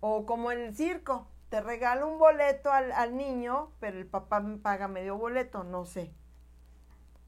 O 0.00 0.26
como 0.26 0.52
en 0.52 0.60
el 0.60 0.76
circo, 0.76 1.26
te 1.48 1.60
regalo 1.60 2.08
un 2.08 2.18
boleto 2.18 2.72
al, 2.72 2.92
al 2.92 3.16
niño, 3.16 3.72
pero 3.80 3.98
el 3.98 4.06
papá 4.06 4.40
me 4.40 4.56
paga 4.56 4.88
medio 4.88 5.16
boleto, 5.18 5.64
no 5.64 5.84
sé. 5.84 6.14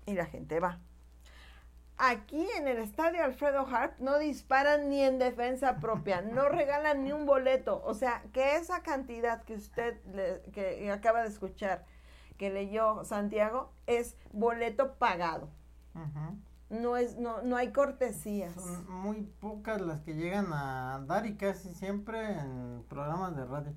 Y 0.07 0.15
la 0.15 0.27
gente 0.27 0.61
va. 0.61 0.81
Aquí 1.99 2.49
en 2.57 2.67
el 2.67 2.79
estadio 2.79 3.23
Alfredo 3.23 3.67
Hart 3.67 3.99
no 3.99 4.19
disparan 4.19 4.89
ni 4.89 5.03
en 5.03 5.19
defensa 5.19 5.77
propia, 5.77 6.21
no 6.23 6.49
regalan 6.49 7.05
ni 7.05 7.13
un 7.13 7.27
boleto. 7.27 7.83
O 7.85 7.95
sea, 7.95 8.23
que 8.33 8.57
esa 8.57 8.83
cantidad 8.83 9.43
que 9.45 9.55
usted 9.55 10.01
que 10.53 10.91
acaba 10.91 11.23
de 11.23 11.29
escuchar 11.29 11.85
que 12.43 12.51
leyó 12.51 13.05
Santiago 13.05 13.71
es 13.87 14.17
boleto 14.33 14.95
pagado. 14.95 15.49
No 16.71 16.97
es, 16.97 17.17
no, 17.17 17.41
no 17.43 17.55
hay 17.55 17.71
cortesías. 17.71 18.53
Son 18.55 18.91
muy 18.91 19.23
pocas 19.23 19.81
las 19.81 20.01
que 20.01 20.15
llegan 20.15 20.53
a 20.53 21.05
dar 21.07 21.25
y 21.27 21.37
casi 21.37 21.73
siempre 21.73 22.33
en 22.33 22.85
programas 22.89 23.37
de 23.37 23.45
radio. 23.45 23.73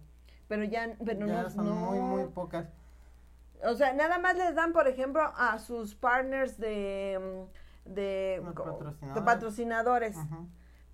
Pero 0.48 0.64
ya, 0.64 0.98
pero 1.06 1.28
ya 1.28 1.48
son 1.52 1.70
muy, 1.70 2.00
muy 2.00 2.26
pocas. 2.30 2.68
O 3.64 3.76
sea, 3.76 3.94
nada 3.94 4.18
más 4.18 4.36
les 4.36 4.56
dan, 4.56 4.74
por 4.74 4.88
ejemplo, 4.88 5.22
a 5.22 5.60
sus 5.60 5.94
partners 5.94 6.58
de, 6.58 7.48
mm, 7.86 7.94
de, 7.94 8.42
patrocinadores. 8.48 9.14
de 9.14 9.22
patrocinadores. 9.22 10.18
Ujú. 10.18 10.48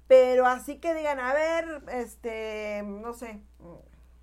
Pero 0.08 0.46
así 0.46 0.82
que 0.82 0.94
digan, 0.94 1.22
a 1.22 1.34
ver, 1.34 1.84
este, 1.88 2.84
no 2.84 3.14
sé, 3.14 3.42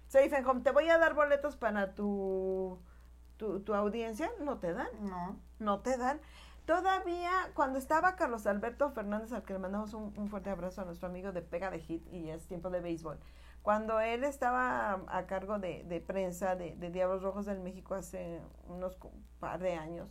Safe 0.08 0.36
and 0.36 0.46
Home, 0.46 0.60
te 0.60 0.70
voy 0.70 0.90
a 0.90 0.98
dar 0.98 1.14
boletos 1.14 1.56
para 1.56 1.94
tu, 1.94 2.78
tu, 3.38 3.60
tu 3.60 3.74
audiencia, 3.74 4.30
no 4.40 4.58
te 4.58 4.74
dan, 4.74 4.88
No. 5.00 5.36
no 5.58 5.80
te 5.80 5.96
dan. 5.96 6.20
Todavía, 6.66 7.30
cuando 7.54 7.78
estaba 7.78 8.14
Carlos 8.14 8.46
Alberto 8.46 8.90
Fernández, 8.90 9.32
al 9.32 9.42
que 9.42 9.54
le 9.54 9.58
mandamos 9.58 9.94
un, 9.94 10.12
un 10.18 10.28
fuerte 10.28 10.50
abrazo 10.50 10.82
a 10.82 10.84
nuestro 10.84 11.08
amigo 11.08 11.32
de 11.32 11.40
Pega 11.40 11.70
de 11.70 11.80
Hit 11.80 12.06
y 12.12 12.28
es 12.28 12.46
tiempo 12.46 12.68
de 12.68 12.80
béisbol, 12.82 13.18
cuando 13.62 14.00
él 14.00 14.22
estaba 14.22 15.00
a 15.08 15.26
cargo 15.26 15.58
de, 15.58 15.84
de 15.84 16.00
prensa 16.02 16.56
de, 16.56 16.76
de 16.76 16.90
Diablos 16.90 17.22
Rojos 17.22 17.46
del 17.46 17.60
México 17.60 17.94
hace 17.94 18.42
unos 18.66 18.98
par 19.40 19.60
de 19.60 19.74
años, 19.74 20.10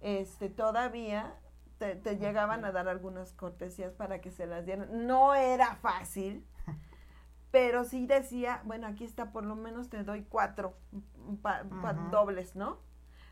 este, 0.00 0.50
todavía 0.50 1.34
te, 1.78 1.96
te 1.96 2.18
llegaban 2.18 2.66
a 2.66 2.72
dar 2.72 2.86
algunas 2.88 3.32
cortesías 3.32 3.94
para 3.94 4.20
que 4.20 4.30
se 4.30 4.46
las 4.46 4.66
dieran. 4.66 5.06
No 5.06 5.34
era 5.34 5.74
fácil, 5.76 6.46
pero 7.54 7.84
sí 7.84 8.06
decía, 8.06 8.62
bueno, 8.64 8.88
aquí 8.88 9.04
está, 9.04 9.30
por 9.30 9.44
lo 9.44 9.54
menos 9.54 9.88
te 9.88 10.02
doy 10.02 10.24
cuatro 10.28 10.74
mm, 10.92 11.36
pa- 11.36 11.62
dobles, 12.10 12.56
¿no? 12.56 12.78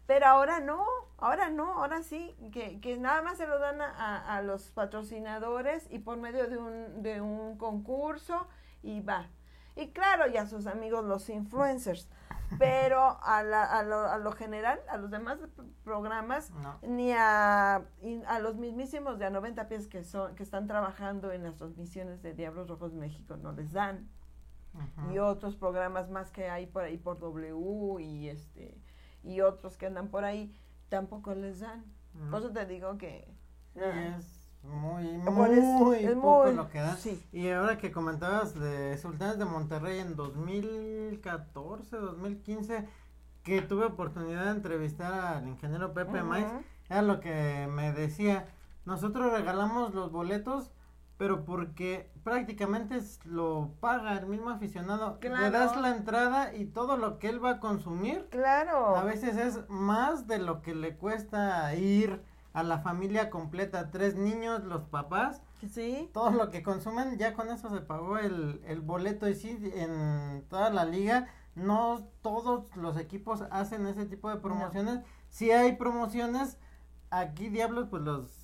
Pero 0.07 0.27
ahora 0.27 0.61
no, 0.61 0.87
ahora 1.19 1.51
no, 1.51 1.75
ahora 1.81 2.05
sí, 2.05 2.37
que, 2.53 2.81
que 2.81 2.99
nada 2.99 3.23
más 3.23 3.39
se 3.39 3.49
lo 3.49 3.59
dan 3.59 3.81
a, 3.83 3.91
a- 3.91 4.37
a 4.37 4.43
los 4.43 4.71
patrocinadores 4.71 5.89
y 5.91 5.99
por 5.99 6.19
medio 6.19 6.47
de 6.49 6.57
un, 6.59 7.03
de 7.03 7.21
un 7.21 7.59
concurso 7.59 8.47
y 8.85 9.01
va. 9.01 9.27
Y 9.77 9.89
claro, 9.91 10.29
y 10.31 10.37
a 10.37 10.47
sus 10.47 10.67
amigos 10.67 11.05
los 11.05 11.29
influencers, 11.31 12.09
pero 12.59 13.19
a, 13.23 13.43
la- 13.43 13.65
a, 13.65 13.83
lo, 13.83 14.01
a 14.07 14.19
lo 14.19 14.33
general, 14.33 14.81
a 14.89 14.97
los 14.99 15.11
demás 15.11 15.39
programas, 15.85 16.51
No. 16.51 16.79
ni 16.83 17.13
a, 17.13 17.77
a 18.27 18.39
los 18.41 18.57
mismísimos 18.57 19.19
de 19.19 19.25
a 19.27 19.31
90 19.31 19.69
pies 19.69 19.89
que, 19.89 20.05
son, 20.05 20.35
que 20.35 20.43
están 20.43 20.67
trabajando 20.67 21.33
en 21.33 21.43
las 21.45 21.57
transmisiones 21.57 22.23
de 22.23 22.35
Diablos 22.35 22.69
Rojos 22.69 22.93
México, 22.93 23.37
no 23.37 23.53
les 23.53 23.73
dan 23.73 24.09
y 25.13 25.19
otros 25.19 25.55
programas 25.57 26.09
más 26.09 26.31
que 26.31 26.49
hay 26.49 26.65
por 26.67 26.83
ahí 26.83 26.97
por 26.97 27.19
W 27.19 28.01
y 28.03 28.31
este 28.31 28.81
y 29.23 29.43
otros 29.43 29.77
que 29.77 29.85
andan 29.87 30.09
por 30.09 30.25
ahí 30.25 30.51
tampoco 30.89 31.35
les 31.35 31.61
dan. 31.61 31.85
Por 32.31 32.41
eso 32.41 32.53
te 32.53 32.65
digo 32.65 32.97
que 32.97 33.29
muy, 34.65 35.07
es- 35.09 35.65
muy 35.65 35.97
es 36.05 36.15
poco 36.15 36.45
muy- 36.45 36.55
lo 36.55 36.69
que 36.71 36.79
dan. 36.81 36.97
sí. 36.97 37.23
Y 37.33 37.49
ahora 37.51 37.79
que 37.79 37.91
comentabas 37.93 38.55
de 38.59 38.97
Sultanes 38.99 39.39
de 39.39 39.45
Monterrey 39.45 39.99
en 40.01 40.15
2014, 40.17 41.97
2015, 41.97 42.87
que 43.43 43.63
tuve 43.63 43.87
oportunidad 43.87 44.45
de 44.45 44.51
entrevistar 44.53 45.13
al 45.13 45.49
ingeniero 45.49 45.93
Pepe. 45.93 46.23
Maiz, 46.23 46.47
era 46.89 47.03
lo 47.03 47.21
que 47.21 47.69
me 47.71 47.93
decía. 47.93 48.49
Nosotros 48.85 49.33
regalamos 49.33 49.95
los 49.95 50.11
boletos, 50.13 50.71
pero 51.17 51.45
porque 51.45 52.11
prácticamente 52.25 52.99
lo 53.25 53.75
paga 53.81 54.15
el 54.19 54.27
mismo 54.27 54.51
aficionado. 54.51 55.19
Le 55.23 55.51
das 55.51 55.77
la 55.81 55.95
entrada 55.97 56.55
y 56.55 56.67
todo 56.67 56.97
lo 56.97 57.19
que 57.19 57.29
él 57.29 57.45
va 57.45 57.51
a 57.51 57.61
consumir 57.61 58.27
Claro. 58.31 58.97
a 58.97 59.05
veces 59.05 59.37
es 59.37 59.69
más 59.69 60.27
de 60.27 60.39
lo 60.39 60.63
que 60.63 60.75
le 60.75 60.97
cuesta 60.97 61.75
ir 61.75 62.23
a 62.53 62.63
la 62.63 62.79
familia 62.81 63.31
completa, 63.31 63.91
tres 63.91 64.17
niños, 64.17 64.65
los 64.65 64.85
papás, 64.85 65.43
Sí. 65.71 66.11
todo 66.13 66.31
lo 66.31 66.51
que 66.51 66.63
consumen, 66.63 67.19
ya 67.19 67.35
con 67.35 67.49
eso 67.51 67.71
se 67.71 67.81
pagó 67.81 68.19
el, 68.19 68.61
el 68.67 68.81
boleto. 68.81 69.29
Y 69.29 69.35
sí, 69.35 69.59
en 69.75 70.45
toda 70.49 70.71
la 70.71 70.85
liga, 70.85 71.29
no 71.55 72.09
todos 72.23 72.65
los 72.77 72.97
equipos 72.97 73.43
hacen 73.51 73.87
ese 73.87 74.07
tipo 74.07 74.29
de 74.31 74.37
promociones, 74.37 75.01
si 75.29 75.51
hay 75.51 75.77
promociones, 75.77 76.59
aquí 77.11 77.49
Diablos 77.49 77.89
pues 77.91 78.03
los 78.03 78.39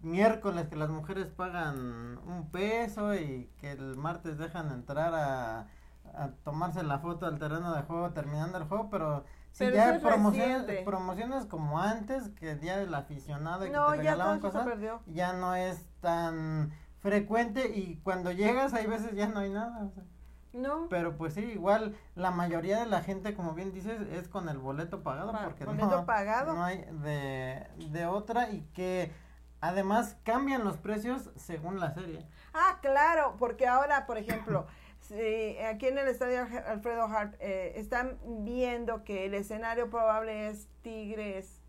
miércoles 0.00 0.68
que 0.68 0.76
las 0.76 0.90
mujeres 0.90 1.26
pagan 1.28 2.18
un 2.26 2.50
peso 2.50 3.14
y 3.14 3.50
que 3.60 3.72
el 3.72 3.96
martes 3.96 4.38
dejan 4.38 4.70
entrar 4.70 5.12
a, 5.14 5.66
a 6.14 6.28
tomarse 6.44 6.82
la 6.82 6.98
foto 7.00 7.26
al 7.26 7.38
terreno 7.38 7.74
de 7.74 7.82
juego 7.82 8.10
terminando 8.12 8.58
el 8.58 8.64
juego, 8.64 8.88
pero 8.90 9.24
si 9.52 9.64
Pero 9.64 9.76
ya 9.76 9.98
promociones, 10.00 10.84
promociones 10.84 11.44
como 11.46 11.80
antes, 11.80 12.28
que 12.30 12.52
el 12.52 12.60
día 12.60 12.76
del 12.78 12.94
aficionado 12.94 13.66
y 13.66 13.70
que 13.70 13.76
te 13.76 13.96
regalaban 13.96 14.40
cosas, 14.40 14.66
ya 15.06 15.32
no 15.32 15.54
es 15.54 15.84
tan 16.00 16.72
frecuente 17.00 17.68
y 17.76 17.96
cuando 18.02 18.30
llegas 18.30 18.74
hay 18.74 18.86
veces 18.86 19.14
ya 19.14 19.28
no 19.28 19.40
hay 19.40 19.50
nada. 19.50 19.84
o 19.84 19.90
sea. 19.90 20.04
No. 20.52 20.88
Pero 20.88 21.16
pues 21.16 21.34
sí, 21.34 21.40
igual 21.42 21.94
la 22.16 22.30
mayoría 22.32 22.80
de 22.80 22.86
la 22.86 23.02
gente, 23.02 23.34
como 23.34 23.54
bien 23.54 23.72
dices, 23.72 24.00
es 24.10 24.28
con 24.28 24.48
el 24.48 24.58
boleto 24.58 25.02
pagado 25.02 25.30
Pa- 25.32 25.44
porque 25.44 25.64
boleto 25.64 25.86
no, 25.88 26.06
pagado. 26.06 26.54
no 26.54 26.64
hay 26.64 26.84
de, 27.02 27.66
de 27.90 28.06
otra 28.06 28.50
y 28.50 28.62
que 28.74 29.12
además 29.60 30.16
cambian 30.24 30.64
los 30.64 30.76
precios 30.76 31.30
según 31.36 31.78
la 31.78 31.92
serie. 31.94 32.26
Ah, 32.52 32.78
claro, 32.82 33.36
porque 33.38 33.66
ahora, 33.68 34.06
por 34.06 34.18
ejemplo, 34.18 34.66
si 35.10 35.58
aquí 35.58 35.88
en 35.88 35.98
el 35.98 36.08
estadio 36.08 36.46
Alfredo 36.66 37.02
Hart 37.04 37.34
eh, 37.40 37.72
están 37.76 38.18
viendo 38.44 39.02
que 39.04 39.26
el 39.26 39.34
escenario 39.34 39.90
probable 39.90 40.48
es 40.48 40.68
Tigres 40.82 41.60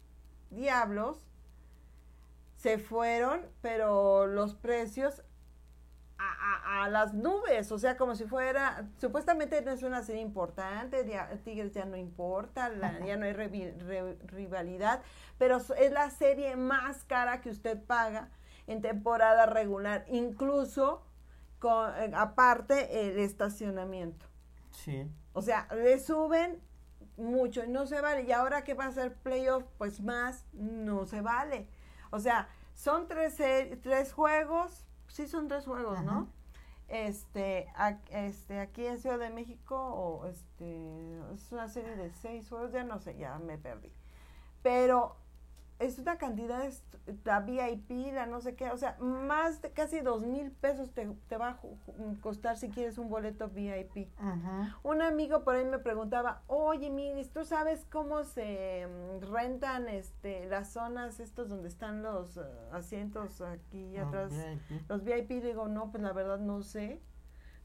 Diablos, 0.52 1.22
se 2.56 2.78
fueron, 2.78 3.42
pero 3.62 4.28
los 4.28 4.54
precios 4.56 5.24
a, 6.20 6.82
a- 6.82 6.84
a 6.84 6.90
las 6.90 7.14
nubes, 7.16 7.72
o 7.72 7.80
sea, 7.80 7.98
como 7.98 8.16
si 8.16 8.26
fuera, 8.26 8.88
supuestamente 9.00 9.62
no 9.64 9.72
es 9.72 9.82
una 9.82 10.04
serie 10.04 10.22
importante, 10.22 11.04
Dia- 11.04 11.30
Tigres 11.44 11.74
ya 11.74 11.86
no 11.86 11.98
importa, 11.98 12.70
la- 12.70 13.00
ya 13.04 13.18
no 13.18 13.26
hay 13.26 13.34
re- 13.34 14.18
rivalidad, 14.28 15.02
pero 15.40 15.58
es 15.58 15.92
la 15.92 16.12
serie 16.12 16.56
más 16.58 17.04
cara 17.06 17.42
que 17.42 17.50
usted 17.50 17.82
paga 17.82 18.30
en 18.68 18.82
temporada 18.84 19.48
regular, 19.48 20.06
incluso 20.10 21.04
con, 21.62 21.96
eh, 21.96 22.12
aparte 22.16 23.08
el 23.08 23.20
estacionamiento. 23.20 24.26
Sí. 24.72 25.10
O 25.32 25.42
sea, 25.42 25.68
le 25.74 26.00
suben 26.00 26.60
mucho 27.16 27.64
y 27.64 27.70
no 27.70 27.86
se 27.86 28.02
vale. 28.02 28.24
Y 28.24 28.32
ahora 28.32 28.64
que 28.64 28.74
va 28.74 28.86
a 28.86 28.92
ser 28.92 29.14
playoff, 29.14 29.64
pues 29.78 30.02
más, 30.02 30.46
no 30.54 31.06
se 31.06 31.22
vale. 31.22 31.70
O 32.10 32.20
sea, 32.20 32.50
son 32.74 33.08
tres, 33.08 33.38
tres 33.82 34.12
juegos, 34.12 34.86
sí 35.08 35.28
son 35.28 35.48
tres 35.48 35.66
juegos, 35.66 36.04
¿no? 36.04 36.30
Este, 36.88 37.72
este, 38.10 38.60
aquí 38.60 38.86
en 38.86 38.98
Ciudad 38.98 39.20
de 39.20 39.30
México, 39.30 39.78
o 39.78 40.26
este, 40.26 41.20
es 41.34 41.52
una 41.52 41.70
serie 41.70 41.96
de 41.96 42.12
seis 42.12 42.50
juegos, 42.50 42.74
ya 42.74 42.84
no 42.84 43.00
sé, 43.00 43.16
ya 43.16 43.38
me 43.40 43.58
perdí. 43.58 43.94
Pero 44.62 45.16
es 45.82 46.00
una 46.00 46.18
cantidad, 46.18 46.64
est- 46.66 46.84
la 47.26 47.40
VIP, 47.42 48.12
la 48.14 48.26
no 48.26 48.40
sé 48.42 48.56
qué, 48.56 48.70
o 48.72 48.78
sea, 48.78 48.96
más 49.00 49.62
de 49.62 49.72
casi 49.72 50.00
dos 50.02 50.24
mil 50.26 50.52
pesos 50.52 50.92
te, 50.94 51.08
te 51.28 51.38
va 51.38 51.50
a 51.50 51.58
ju- 51.62 52.20
costar 52.22 52.58
si 52.58 52.70
quieres 52.70 52.98
un 52.98 53.10
boleto 53.10 53.50
VIP. 53.50 54.10
Un 54.84 55.02
amigo 55.02 55.44
por 55.44 55.56
ahí 55.56 55.66
me 55.66 55.80
preguntaba, 55.80 56.44
oye, 56.48 56.90
Miris, 56.90 57.32
¿tú 57.32 57.44
sabes 57.44 57.86
cómo 57.92 58.24
se 58.24 58.88
mm, 58.88 59.32
rentan 59.32 59.88
este 59.90 60.46
las 60.46 60.70
zonas 60.72 61.20
estos 61.20 61.50
donde 61.50 61.68
están 61.68 62.04
los 62.04 62.38
eh, 62.38 62.42
asientos 62.72 63.42
aquí 63.42 63.96
Los 63.98 64.08
atrás? 64.08 64.32
VIP. 64.70 64.90
Los 64.90 65.04
VIP, 65.04 65.30
digo, 65.44 65.68
no, 65.68 65.92
pues 65.92 66.04
la 66.04 66.14
verdad 66.14 66.40
no 66.40 66.62
sé. 66.62 67.02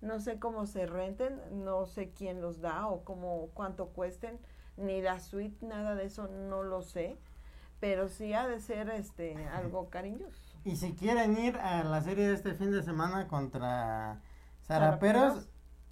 No 0.02 0.20
sé 0.20 0.38
cómo 0.38 0.66
se 0.66 0.86
renten, 0.86 1.40
no 1.64 1.86
sé 1.86 2.10
quién 2.10 2.40
los 2.42 2.60
da 2.60 2.86
o 2.86 3.02
cómo, 3.02 3.48
cuánto 3.54 3.88
cuesten, 3.88 4.38
ni 4.76 5.00
la 5.00 5.20
suite, 5.20 5.64
nada 5.64 5.94
de 5.94 6.04
eso, 6.04 6.28
no 6.28 6.62
lo 6.62 6.82
sé. 6.82 7.16
Pero 7.80 8.08
sí 8.08 8.32
ha 8.32 8.46
de 8.46 8.60
ser 8.60 8.90
este 8.90 9.46
algo 9.48 9.88
cariñoso. 9.90 10.40
Y 10.64 10.76
si 10.76 10.94
quieren 10.94 11.38
ir 11.38 11.56
a 11.58 11.84
la 11.84 12.00
serie 12.02 12.26
de 12.26 12.34
este 12.34 12.54
fin 12.54 12.72
de 12.72 12.82
semana 12.82 13.28
contra 13.28 14.20
Zaraperos. 14.66 15.48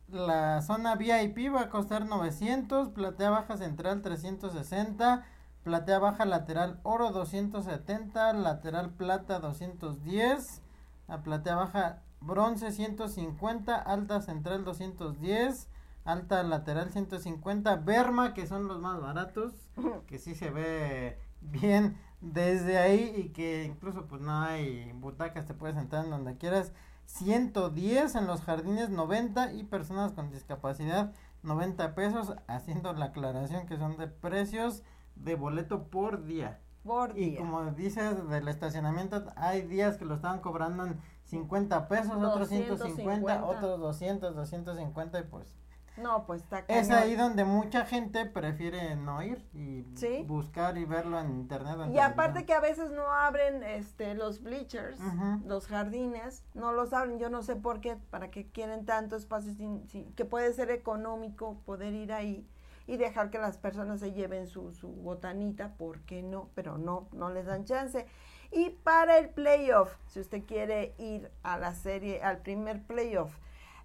La 0.09 0.61
zona 0.61 0.97
VIP 0.97 1.53
va 1.53 1.63
a 1.63 1.69
costar 1.71 2.05
900, 2.05 2.91
platea 2.91 3.31
baja 3.31 3.57
central 3.57 4.03
360, 4.03 5.25
platea 5.63 5.99
baja 5.99 6.27
lateral 6.27 6.79
oro 6.83 7.11
270, 7.11 8.35
lateral 8.35 8.91
plata 8.91 9.41
210, 9.41 10.61
la 11.09 11.23
platea 11.23 11.57
baja 11.57 12.03
bronce 12.21 12.71
150, 12.71 13.75
alta 13.75 14.21
central 14.21 14.65
210, 14.65 15.69
alta 16.05 16.43
lateral 16.43 16.91
150, 16.93 17.77
Berma 17.77 18.35
que 18.35 18.47
son 18.47 18.69
los 18.69 18.79
más 18.81 19.01
baratos, 19.01 19.55
que 20.07 20.19
sí 20.19 20.35
se 20.35 20.51
ve 20.51 21.19
bien 21.51 21.97
desde 22.21 22.79
ahí 22.79 23.15
y 23.17 23.29
que 23.31 23.65
incluso 23.65 24.07
pues 24.07 24.21
no 24.21 24.33
hay 24.41 24.93
butacas, 24.95 25.47
te 25.47 25.55
puedes 25.55 25.77
sentar 25.77 26.05
en 26.05 26.11
donde 26.11 26.37
quieras. 26.37 26.73
110 27.07 28.15
en 28.15 28.27
los 28.27 28.41
jardines 28.41 28.89
90 28.89 29.53
y 29.53 29.65
personas 29.65 30.13
con 30.13 30.31
discapacidad 30.31 31.13
90 31.43 31.95
pesos, 31.95 32.35
haciendo 32.47 32.93
la 32.95 33.07
aclaración 33.07 33.67
que 33.67 33.77
son 33.77 33.99
de 33.99 34.09
precios 34.09 34.83
de 35.15 35.35
boleto 35.35 35.85
por 35.89 36.25
día. 36.25 36.61
Por 36.83 37.17
Y 37.17 37.31
día. 37.31 37.39
como 37.41 37.71
dices 37.73 38.29
del 38.29 38.49
estacionamiento, 38.49 39.25
hay 39.37 39.63
días 39.63 39.97
que 39.97 40.05
lo 40.05 40.15
estaban 40.15 40.41
cobrando 40.41 40.87
en 40.87 41.01
50 41.25 41.89
pesos, 41.89 42.17
otros 42.17 42.49
150, 42.49 43.41
250. 43.41 43.45
otros 43.45 43.81
200, 43.81 44.35
250 44.35 45.19
y 45.19 45.23
pues 45.25 45.55
No, 45.97 46.27
pues 46.27 46.43
está 46.43 46.61
es 46.67 46.89
cañón. 46.89 46.93
ahí 47.03 47.15
donde 47.15 47.45
mucha 47.45 47.87
gente 47.87 48.27
prefiere 48.27 48.97
no 48.97 49.23
ir 49.23 49.45
y 49.55 49.85
Sí. 49.97 50.25
buscar 50.27 50.77
y 50.77 50.85
verlo 50.85 51.21
en 51.21 51.31
internet. 51.31 51.77
en 51.85 51.95
Y 51.95 51.99
aparte 52.01 52.45
que 52.45 52.53
a 52.53 52.61
veces 52.61 52.91
no 52.91 53.11
abren 53.13 53.63
este 53.63 54.15
los 54.15 54.43
bleachers, 54.43 54.99
los 55.47 55.67
jardines, 55.69 56.45
no 56.55 56.73
los 56.73 56.93
abren, 56.93 57.19
yo 57.19 57.31
no 57.31 57.43
sé 57.43 57.55
por 57.57 57.81
qué, 57.81 57.97
para 58.11 58.31
qué 58.31 58.47
quieren 58.51 58.85
tanto 58.87 59.15
espacio, 59.17 59.53
sin- 59.55 59.87
sin- 59.89 60.13
que 60.15 60.25
puede 60.25 60.53
ser 60.53 60.71
económico 60.71 61.61
poder 61.65 61.95
ir 61.95 62.13
ahí 62.13 62.47
y 62.87 62.97
dejar 62.97 63.31
que 63.31 63.39
las 63.39 63.57
personas 63.57 64.01
se 64.01 64.13
lleven 64.13 64.47
su, 64.47 64.73
su 64.73 64.89
botanita, 64.89 65.75
¿por 65.77 66.01
qué 66.01 66.23
no? 66.23 66.51
Pero 66.55 66.77
no, 66.77 67.09
no 67.13 67.31
les 67.31 67.47
dan 67.47 67.65
chance. 67.65 68.05
Y 68.51 68.71
para 68.71 69.19
el 69.19 69.31
playoff, 69.31 69.97
si 70.07 70.21
usted 70.21 70.45
quiere 70.45 70.95
ir 70.99 71.31
a 71.43 71.57
la 71.59 71.73
serie, 71.75 72.23
al 72.23 72.39
primer 72.39 72.83
playoff, 72.83 73.35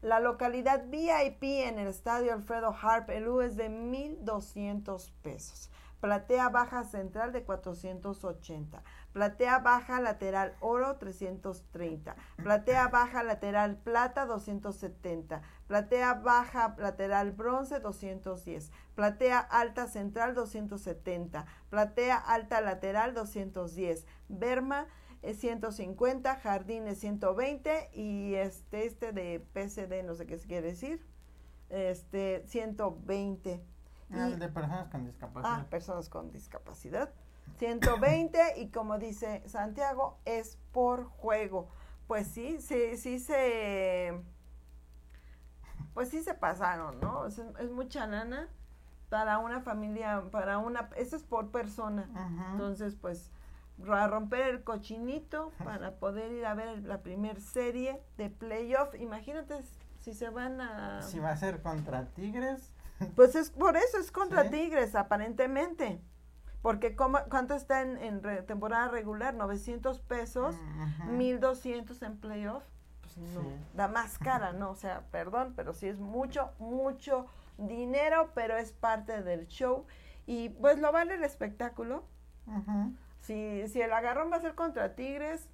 la 0.02 0.20
localidad 0.20 0.86
VIP 0.88 1.43
en 1.43 1.80
el 1.80 1.88
estadio 1.88 2.34
Alfredo 2.34 2.76
Harp, 2.82 3.10
el 3.10 3.28
U 3.28 3.41
es 3.41 3.56
de 3.56 3.70
1,200 3.70 5.12
pesos. 5.22 5.70
Platea 6.00 6.47
baja 6.47 6.86
central 6.86 7.34
de 7.34 7.43
480. 7.43 8.82
Platea 9.12 9.60
baja 9.60 10.00
lateral 10.00 10.56
oro 10.62 10.95
330. 10.95 12.16
Platea 12.38 12.88
baja 12.88 13.22
lateral 13.22 13.76
plata 13.76 14.26
270. 14.26 15.41
Platea 15.68 16.14
baja 16.14 16.76
lateral 16.78 17.32
bronce 17.34 17.82
210. 17.82 18.72
Platea 18.95 19.39
alta 19.39 19.88
central 19.88 20.36
270. 20.36 21.45
Platea 21.70 22.16
alta 22.16 22.62
lateral 22.62 23.14
210. 23.14 24.06
Berma 24.30 24.88
150, 25.24 26.36
jardines 26.38 27.00
120 27.00 27.90
y 27.94 28.36
este 28.36 28.86
este 28.86 29.12
de 29.12 29.40
PCD 29.54 30.04
no 30.04 30.16
sé 30.16 30.26
qué 30.26 30.38
quiere 30.38 30.68
decir. 30.68 31.06
Este 31.70 32.44
120. 32.48 33.64
Ah, 34.12 34.30
Y- 34.30 34.36
de 34.40 34.48
personas 34.50 34.88
con 34.90 35.06
discapacidad. 35.06 35.60
Ah, 35.62 35.66
personas 35.70 36.10
con 36.10 36.32
discapacidad. 36.32 37.14
120 37.58 38.40
y 38.58 38.70
como 38.70 38.98
dice 38.98 39.44
Santiago, 39.48 40.20
es 40.26 40.58
por 40.72 41.06
juego. 41.06 41.68
Pues 42.08 42.28
sí, 42.28 42.60
sí, 42.62 42.98
sí 42.98 43.20
se... 43.20 44.20
Pues 45.94 46.10
sí 46.10 46.24
se 46.24 46.34
pasaron, 46.34 47.00
¿no? 47.00 47.26
Es, 47.28 47.40
es 47.60 47.72
mucha 47.72 48.08
lana 48.08 48.48
para 49.10 49.40
una 49.40 49.62
familia, 49.62 50.24
para 50.32 50.58
una... 50.60 50.90
Eso 50.96 51.16
es 51.16 51.24
por 51.24 51.52
persona. 51.52 52.10
Entonces, 52.52 52.96
pues, 52.96 53.32
a 53.88 54.08
romper 54.08 54.42
el 54.48 54.64
cochinito 54.64 55.52
para 55.64 55.92
poder 56.00 56.32
ir 56.32 56.46
a 56.46 56.54
ver 56.54 56.84
la 56.84 57.02
primer 57.02 57.42
serie 57.42 58.02
de 58.18 58.30
playoff. 58.30 58.94
Imagínate 58.96 59.62
si 60.00 60.14
se 60.14 60.30
van 60.30 60.62
a... 60.62 61.02
Si 61.02 61.20
va 61.20 61.32
a 61.32 61.38
ser 61.38 61.62
contra 61.62 62.06
Tigres. 62.08 62.72
Pues 63.16 63.34
es 63.36 63.50
por 63.50 63.78
eso, 63.78 63.98
es 63.98 64.12
contra 64.12 64.44
Sí. 64.44 64.50
Tigres, 64.50 64.94
aparentemente. 64.94 66.02
Porque 66.62 66.98
como, 66.98 67.20
¿cuánto 67.30 67.54
está 67.56 67.82
en, 67.82 67.98
en 67.98 68.22
re- 68.22 68.42
temporada 68.42 68.90
regular? 68.90 69.34
900 69.34 70.02
pesos, 70.02 70.54
Ujú. 70.56 71.12
1200 71.12 72.02
en 72.02 72.18
playoff. 72.18 72.64
Pues 73.02 73.18
no, 73.18 73.42
Sí. 73.42 73.48
da 73.74 73.88
más 73.88 74.20
cara, 74.20 74.52
¿no? 74.52 74.72
O 74.72 74.76
sea, 74.76 75.04
perdón, 75.12 75.54
pero 75.56 75.72
sí 75.74 75.88
es 75.88 76.00
mucho, 76.02 76.52
mucho 76.60 77.28
dinero, 77.58 78.32
pero 78.36 78.58
es 78.58 78.74
parte 78.74 79.24
del 79.24 79.48
show. 79.48 79.86
Y 80.28 80.50
pues 80.50 80.78
lo 80.80 80.92
vale 80.92 81.14
el 81.16 81.24
espectáculo. 81.24 82.04
Ujú. 82.48 82.94
Si, 83.30 83.68
si 83.68 83.80
el 83.80 83.94
agarrón 83.94 84.32
va 84.32 84.38
a 84.38 84.42
ser 84.42 84.56
contra 84.56 84.96
Tigres, 84.96 85.48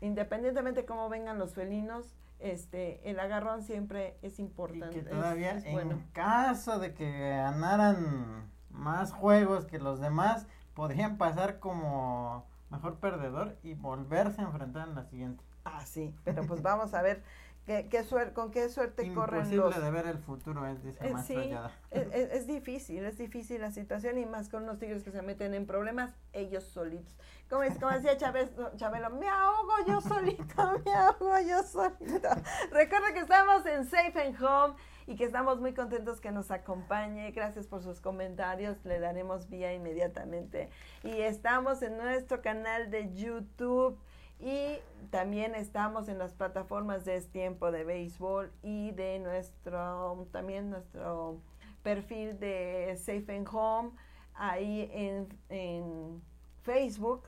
independientemente 0.00 0.82
de 0.82 0.86
cómo 0.86 1.08
vengan 1.08 1.40
los 1.40 1.52
felinos, 1.52 2.06
este, 2.38 3.00
el 3.10 3.18
agarrón 3.18 3.62
siempre 3.62 4.16
es 4.22 4.38
Y 4.38 4.42
importante. 4.42 4.90
que 4.90 4.98
es- 5.00 5.10
todavía 5.10 5.56
es 5.56 5.64
en 5.64 5.72
bueno. 5.72 6.00
caso 6.12 6.78
de 6.78 6.94
que 6.94 7.30
ganaran 7.30 8.48
más 8.70 9.10
juegos 9.12 9.64
que 9.66 9.80
los 9.80 9.98
demás, 9.98 10.46
podrían 10.74 11.16
pasar 11.18 11.58
como 11.58 12.46
mejor 12.70 12.94
perdedor 13.00 13.56
y 13.64 13.74
volverse 13.74 14.40
a 14.40 14.44
enfrentar 14.44 14.86
en 14.86 14.94
la 14.94 15.02
siguiente. 15.02 15.42
Ah, 15.64 15.84
sí, 15.84 16.14
pero 16.22 16.44
pues 16.46 16.62
vamos 16.62 16.94
a 16.94 17.02
ver 17.02 17.24
qué, 17.66 17.88
qué 17.90 18.04
suer- 18.04 18.32
con 18.32 18.50
qué 18.50 18.68
suerte 18.68 19.12
corren 19.14 19.40
Imposible 19.40 19.64
los... 19.76 19.82
de 19.82 19.90
ver 19.90 20.06
el 20.06 20.18
futuro, 20.18 20.66
es 20.66 20.82
dice 20.82 20.98
Eh, 21.06 21.14
sí, 21.26 21.54
es, 21.90 22.06
es- 22.12 22.32
es 22.32 22.46
difícil, 22.46 23.04
es 23.04 23.16
difícil 23.18 23.60
la 23.60 23.70
situación 23.70 24.18
y 24.18 24.26
más 24.26 24.48
con 24.48 24.64
unos 24.64 24.78
tigres 24.78 25.02
que 25.04 25.10
se 25.10 25.22
meten 25.22 25.54
en 25.54 25.66
problemas 25.66 26.14
ellos 26.32 26.64
solitos. 26.64 27.16
Como, 27.48 27.62
es, 27.62 27.78
como 27.78 27.92
decía 27.92 28.16
Chávez, 28.16 28.50
Chabelo, 28.76 29.10
me 29.10 29.28
ahogo 29.28 29.74
yo 29.86 30.00
solito, 30.00 30.44
me 30.84 30.92
ahogo 30.94 31.38
yo 31.40 31.62
solito. 31.62 32.28
Recuerda 32.70 33.12
que 33.12 33.20
estamos 33.20 33.64
en 33.66 33.84
Safe 33.84 34.20
and 34.20 34.42
Home 34.42 34.74
y 35.06 35.16
que 35.16 35.24
estamos 35.24 35.60
muy 35.60 35.74
contentos 35.74 36.20
que 36.20 36.32
nos 36.32 36.50
acompañe. 36.50 37.30
Gracias 37.32 37.66
por 37.66 37.82
sus 37.82 38.00
comentarios, 38.00 38.82
le 38.84 38.98
daremos 38.98 39.50
vía 39.50 39.74
inmediatamente. 39.74 40.70
Y 41.02 41.20
estamos 41.20 41.82
en 41.82 41.98
nuestro 41.98 42.40
canal 42.40 42.90
de 42.90 43.12
YouTube. 43.14 43.98
Y 44.40 44.78
también 45.10 45.54
estamos 45.54 46.08
en 46.08 46.18
las 46.18 46.34
plataformas 46.34 47.04
de 47.04 47.16
Es 47.16 47.28
Tiempo 47.28 47.70
de 47.70 47.84
Béisbol 47.84 48.52
y 48.62 48.90
de 48.92 49.18
nuestro, 49.18 50.26
también 50.32 50.70
nuestro 50.70 51.40
perfil 51.82 52.38
de 52.38 52.94
Safe 52.98 53.36
and 53.36 53.48
Home 53.50 53.90
ahí 54.34 54.90
en, 54.92 55.28
en 55.48 56.22
Facebook. 56.62 57.22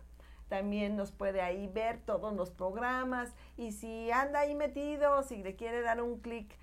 También 0.49 0.97
nos 0.97 1.11
puede 1.11 1.41
ahí 1.41 1.67
ver 1.69 2.01
todos 2.01 2.35
los 2.35 2.51
programas 2.51 3.35
y 3.57 3.73
si 3.73 4.11
anda 4.11 4.41
ahí 4.41 4.55
metido, 4.55 5.23
si 5.23 5.43
le 5.43 5.57
quiere 5.57 5.83
dar 5.83 6.01
un 6.01 6.21
clic 6.21 6.57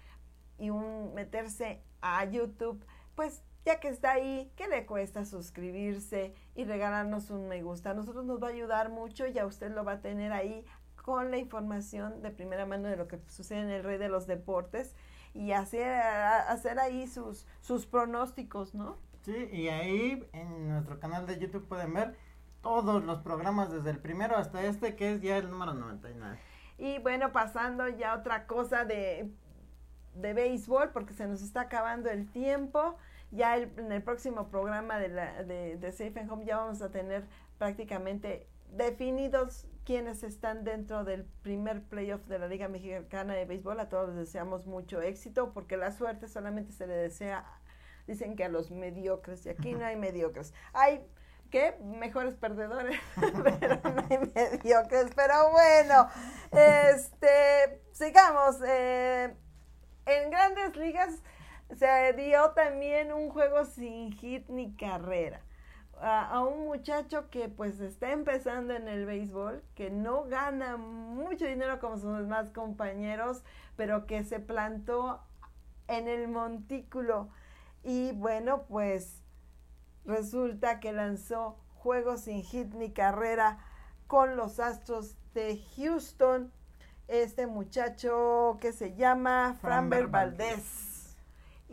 y 0.58 0.70
un 0.70 1.14
meterse 1.14 1.82
a 2.02 2.24
YouTube, 2.26 2.86
pues 3.16 3.44
ya 3.66 3.80
que 3.80 3.88
está 3.88 4.12
ahí, 4.12 4.52
¿qué 4.56 4.68
le 4.68 4.86
cuesta 4.86 5.26
suscribirse 5.26 6.34
y 6.56 6.66
regalarnos 6.66 7.30
un 7.30 7.48
me 7.48 7.62
gusta? 7.62 7.92
A 7.92 7.94
nosotros 7.94 8.26
nos 8.26 8.42
va 8.42 8.48
a 8.48 8.52
ayudar 8.52 8.90
mucho 8.90 9.28
y 9.28 9.38
a 9.40 9.46
usted 9.46 9.72
lo 9.72 9.84
va 9.84 9.94
a 9.94 10.02
tener 10.02 10.34
ahí 10.34 10.66
con 10.96 11.32
la 11.32 11.38
información 11.38 12.22
de 12.22 12.32
primera 12.32 12.66
mano 12.66 12.88
de 12.88 12.96
lo 12.96 13.08
que 13.08 13.20
sucede 13.28 13.60
en 13.60 13.70
el 13.70 13.84
rey 13.84 13.98
de 13.98 14.10
los 14.10 14.28
deportes 14.28 14.96
y 15.34 15.52
hacer, 15.52 15.94
hacer 15.94 16.80
ahí 16.80 17.08
sus, 17.08 17.48
sus 17.62 17.86
pronósticos, 17.86 18.74
¿no? 18.74 18.98
Sí, 19.22 19.50
y 19.52 19.70
ahí 19.70 20.28
en 20.34 20.70
nuestro 20.70 21.00
canal 21.00 21.26
de 21.26 21.40
YouTube 21.40 21.68
pueden 21.68 21.94
ver 21.94 22.16
todos 22.62 23.04
los 23.04 23.20
programas 23.20 23.72
desde 23.72 23.90
el 23.90 24.00
primero 24.00 24.38
hasta 24.38 24.64
este 24.64 24.96
que 24.96 25.14
es 25.14 25.22
ya 25.22 25.38
el 25.38 25.50
número 25.50 25.74
99. 25.74 26.40
Y 26.78 27.00
bueno, 27.00 27.32
pasando 27.32 27.88
ya 27.88 28.14
a 28.14 28.18
otra 28.18 28.48
cosa 28.48 28.86
de, 28.86 29.30
de 30.16 30.34
béisbol, 30.34 30.90
porque 30.92 31.14
se 31.14 31.28
nos 31.28 31.42
está 31.42 31.62
acabando 31.62 32.10
el 32.10 32.30
tiempo. 32.32 32.98
Ya 33.36 33.56
el- 33.58 33.72
en 33.78 33.92
el 33.92 34.04
próximo 34.04 34.50
programa 34.50 35.00
de, 35.00 35.08
la, 35.10 35.44
de, 35.44 35.78
de 35.78 35.92
Safe 35.92 36.14
and 36.20 36.32
Home 36.32 36.46
ya 36.46 36.58
vamos 36.58 36.82
a 36.82 36.92
tener 36.92 37.26
prácticamente 37.58 38.48
definidos 38.70 39.66
quienes 39.86 40.24
están 40.24 40.64
dentro 40.64 41.04
del 41.04 41.26
primer 41.42 41.82
playoff 41.84 42.26
de 42.28 42.40
la 42.40 42.48
Liga 42.48 42.68
Mexicana 42.70 43.34
de 43.34 43.46
Béisbol. 43.46 43.80
A 43.80 43.90
todos 43.90 44.10
les 44.10 44.18
deseamos 44.18 44.66
mucho 44.66 45.02
éxito, 45.02 45.52
porque 45.54 45.78
la 45.78 45.92
suerte 45.92 46.28
solamente 46.28 46.72
se 46.72 46.88
le 46.88 46.94
desea, 46.96 47.44
dicen 48.08 48.36
que 48.36 48.46
a 48.46 48.50
los 48.50 48.72
mediocres, 48.72 49.46
y 49.46 49.50
aquí 49.50 49.74
no 49.74 49.86
hay 49.86 49.96
mediocres. 49.98 50.54
Hay 50.74 51.06
¿qué? 51.50 51.76
Mejores 51.84 52.36
perdedores, 52.36 53.00
pero 53.60 53.76
no 53.84 54.04
hay 54.10 54.18
mediocres. 54.34 55.12
Pero 55.16 55.52
bueno, 55.52 56.08
este, 56.52 57.82
sigamos. 57.92 58.58
eh, 58.66 59.36
en 60.06 60.30
grandes 60.32 60.76
ligas 60.76 61.22
se 61.78 62.14
dio 62.14 62.52
también 62.52 63.12
un 63.14 63.30
juego 63.30 63.66
sin 63.66 64.12
hit 64.14 64.48
ni 64.50 64.74
carrera. 64.76 65.42
A, 66.02 66.28
a 66.28 66.44
un 66.44 66.66
muchacho 66.66 67.30
que 67.30 67.50
pues 67.50 67.80
está 67.80 68.12
empezando 68.12 68.74
en 68.74 68.88
el 68.88 69.06
béisbol, 69.06 69.64
que 69.76 69.90
no 69.90 70.26
gana 70.26 70.76
mucho 70.78 71.46
dinero 71.46 71.80
como 71.80 71.98
sus 71.98 72.18
demás 72.18 72.50
compañeros, 72.50 73.44
pero 73.78 74.06
que 74.06 74.24
se 74.24 74.40
plantó 74.40 75.22
en 75.88 76.08
el 76.08 76.28
montículo. 76.28 77.30
Y 77.84 78.12
bueno, 78.14 78.64
pues 78.64 79.22
resulta 80.06 80.80
que 80.80 80.94
lanzó 80.94 81.58
juegos 81.76 82.22
sin 82.22 82.44
hit 82.44 82.74
ni 82.74 82.92
carrera 82.92 83.60
con 84.08 84.36
los 84.36 84.60
Astros 84.60 85.16
de 85.34 85.62
Houston. 85.76 86.52
Este 87.08 87.48
muchacho 87.48 88.58
que 88.62 88.72
se 88.72 88.96
llama 88.96 89.58
Framber 89.60 90.08
Framber 90.08 90.08
Valdez. 90.08 90.93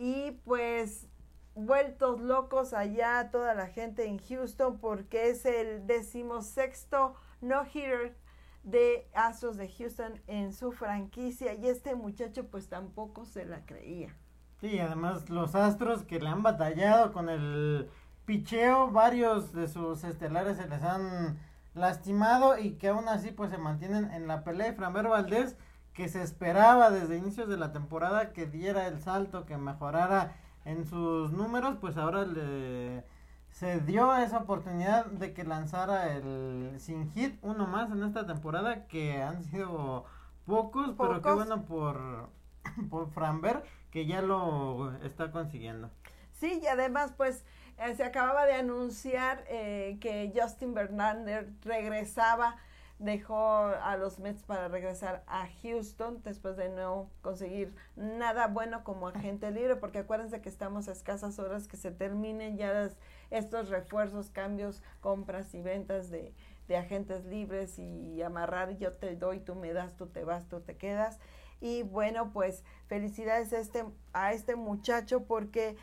Y 0.03 0.31
pues 0.47 1.07
vueltos 1.55 2.23
locos 2.23 2.73
allá 2.73 3.29
toda 3.31 3.55
la 3.55 3.67
gente 3.67 4.07
en 4.07 4.17
Houston 4.17 4.79
porque 4.79 5.29
es 5.29 5.45
el 5.45 5.87
decimosexto 5.87 7.17
no-hitter 7.43 8.17
de 8.63 9.07
Astros 9.13 9.59
de 9.59 9.69
Houston 9.69 10.23
en 10.27 10.55
su 10.55 10.73
franquicia 10.73 11.53
y 11.53 11.67
este 11.67 11.95
muchacho 11.95 12.49
pues 12.49 12.71
tampoco 12.71 13.27
se 13.27 13.45
la 13.45 13.67
creía. 13.67 14.17
Sí, 14.63 14.79
además 14.79 15.29
los 15.29 15.55
Astros 15.55 16.03
que 16.05 16.19
le 16.19 16.31
han 16.31 16.43
batallado 16.43 17.13
con 17.13 17.29
el 17.29 17.91
picheo, 18.25 18.91
varios 18.91 19.53
de 19.53 19.69
sus 19.69 20.03
estelares 20.05 20.57
se 20.57 20.67
les 20.67 20.83
han 20.83 21.39
lastimado 21.75 22.57
y 22.57 22.79
que 22.79 22.89
aún 22.89 23.07
así 23.07 23.33
pues 23.33 23.51
se 23.51 23.59
mantienen 23.59 24.11
en 24.13 24.27
la 24.27 24.45
pelea. 24.45 24.69
Y 24.69 24.75
Framber 24.75 25.09
Valdés, 25.09 25.59
que 26.01 26.09
se 26.09 26.23
esperaba 26.23 26.89
desde 26.91 27.19
inicios 27.19 27.47
de 27.47 27.59
la 27.59 27.73
temporada 27.73 28.33
que 28.33 28.47
diera 28.47 28.87
el 28.87 29.03
salto, 29.03 29.45
que 29.45 29.59
mejorara 29.59 30.35
en 30.65 30.87
sus 30.87 31.31
números, 31.31 31.77
pues 31.79 31.99
ahora 31.99 32.25
le 32.25 33.05
se 33.51 33.81
dio 33.81 34.17
esa 34.17 34.39
oportunidad 34.39 35.05
de 35.05 35.35
que 35.35 35.45
lanzara 35.45 36.15
el 36.17 36.77
sin 36.79 37.11
hit 37.11 37.39
uno 37.43 37.67
más 37.67 37.91
en 37.91 38.03
esta 38.03 38.27
temporada 38.27 38.87
que 38.87 39.23
han 39.23 39.45
sido 39.45 40.07
pocos, 40.47 40.95
pero 40.97 41.21
qué 41.21 41.33
bueno 41.33 41.67
por 41.67 42.31
por 42.89 43.11
Framber 43.11 43.63
que 43.91 44.07
ya 44.07 44.23
lo 44.23 44.95
está 45.03 45.31
consiguiendo. 45.31 45.91
Sí, 46.33 46.61
y 46.63 46.67
además 46.67 47.13
pues 47.15 47.45
eh, 47.77 47.95
se 47.95 48.05
acababa 48.05 48.47
de 48.47 48.55
anunciar 48.55 49.45
eh, 49.49 49.99
que 50.01 50.33
Justin 50.35 50.73
Verlander 50.73 51.53
regresaba 51.61 52.57
dejó 53.01 53.37
a 53.37 53.97
los 53.97 54.19
Mets 54.19 54.43
para 54.43 54.69
regresar 54.69 55.25
a 55.27 55.49
Houston 55.63 56.23
después 56.23 56.59
de 56.59 56.69
no 56.69 57.09
conseguir 57.23 57.75
nada 57.97 58.47
bueno 58.47 58.85
como 58.85 59.09
agente 59.09 59.51
libre, 59.51 59.75
porque 59.77 60.01
acuérdense 60.01 60.43
que 60.43 60.51
estamos 60.51 60.87
a 60.87 60.93
escasas 60.93 61.39
horas 61.39 61.67
que 61.67 61.79
se 61.79 61.91
terminen 61.91 62.59
ya 62.59 62.91
estos 63.31 63.71
refuerzos, 63.71 64.29
cambios, 64.31 64.83
compras 65.01 65.55
y 65.55 65.63
ventas 65.63 66.11
de, 66.11 66.35
de 66.69 66.77
agentes 66.77 67.25
libres 67.25 67.79
y 67.79 68.21
amarrar, 68.21 68.77
yo 68.77 68.93
te 68.93 69.17
doy, 69.17 69.41
tú 69.41 69.55
me 69.55 69.73
das, 69.73 69.97
tú 69.97 70.07
te 70.07 70.23
vas, 70.23 70.47
tú 70.47 70.61
te 70.61 70.77
quedas. 70.77 71.19
Y 71.63 71.85
bueno, 71.85 72.33
pues 72.35 72.65
felicidades 72.87 73.55
a 73.55 73.61
este, 73.61 73.87
a 74.13 74.35
este 74.35 74.57
muchacho 74.57 75.25
porque 75.25 75.77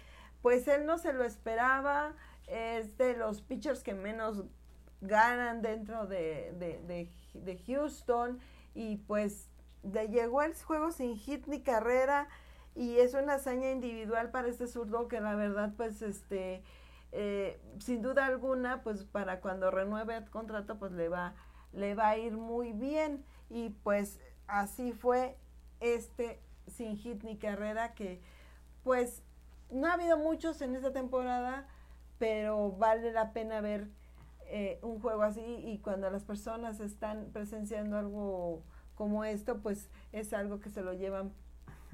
pues 0.43 0.68
él 0.68 0.86
no 0.86 0.99
se 0.99 1.13
lo 1.13 1.24
esperaba, 1.24 2.13
es 2.45 2.95
de 2.99 3.18
los 3.18 3.41
pitchers 3.41 3.82
que 3.82 3.95
menos 3.95 4.43
ganan 5.02 5.62
dentro 5.62 6.08
de, 6.08 6.54
de, 6.58 7.12
de, 7.34 7.58
Houston 7.68 8.39
y 8.74 8.98
pues 8.98 9.50
llegó 9.84 10.41
el 10.41 10.56
juego 10.56 10.91
sin 10.91 11.16
hit 11.18 11.45
ni 11.48 11.62
carrera 11.62 12.28
y 12.76 12.98
es 12.98 13.14
una 13.14 13.36
hazaña 13.36 13.72
individual 13.72 14.32
para 14.32 14.48
este 14.48 14.68
zurdo 14.68 15.08
que 15.08 15.22
la 15.22 15.36
verdad 15.36 15.74
pues 15.78 16.02
este 16.02 16.64
eh, 17.12 17.60
sin 17.80 18.02
duda 18.02 18.26
alguna 18.26 18.82
pues 18.84 19.04
para 19.04 19.39
cuando 19.39 19.72
renueve 19.72 20.18
el 20.18 20.30
contrato 20.30 20.78
pues 20.78 20.91
le 20.91 21.10
va 21.10 21.36
le 21.74 21.95
va 21.95 22.10
a 22.10 22.18
ir 22.18 22.34
muy 22.34 22.74
bien 22.74 23.24
y 23.50 23.70
pues 23.70 24.20
así 24.48 24.93
fue 24.93 25.38
este 25.80 26.41
sin 26.68 26.98
hit 26.98 27.24
ni 27.24 27.38
carrera 27.38 27.93
que 27.93 28.22
pues 28.84 29.22
no 29.70 29.88
ha 29.88 29.93
habido 29.93 30.18
muchos 30.18 30.62
en 30.62 30.76
esta 30.76 30.91
temporada 30.91 31.68
pero 32.18 32.72
vale 32.72 33.12
la 33.12 33.32
pena 33.32 33.62
ver 33.62 33.88
eh, 34.50 34.80
un 34.82 35.00
juego 35.00 35.24
así 35.24 35.41
y 35.41 35.80
cuando 35.80 36.10
las 36.10 36.24
personas 36.24 36.80
están 36.80 37.30
presenciando 37.34 37.98
algo 37.98 38.64
como 38.95 39.24
esto, 39.24 39.60
pues 39.60 39.89
es 40.12 40.34
algo 40.34 40.60
que 40.60 40.70
se 40.70 40.82
lo 40.82 40.93
llevan 40.93 41.32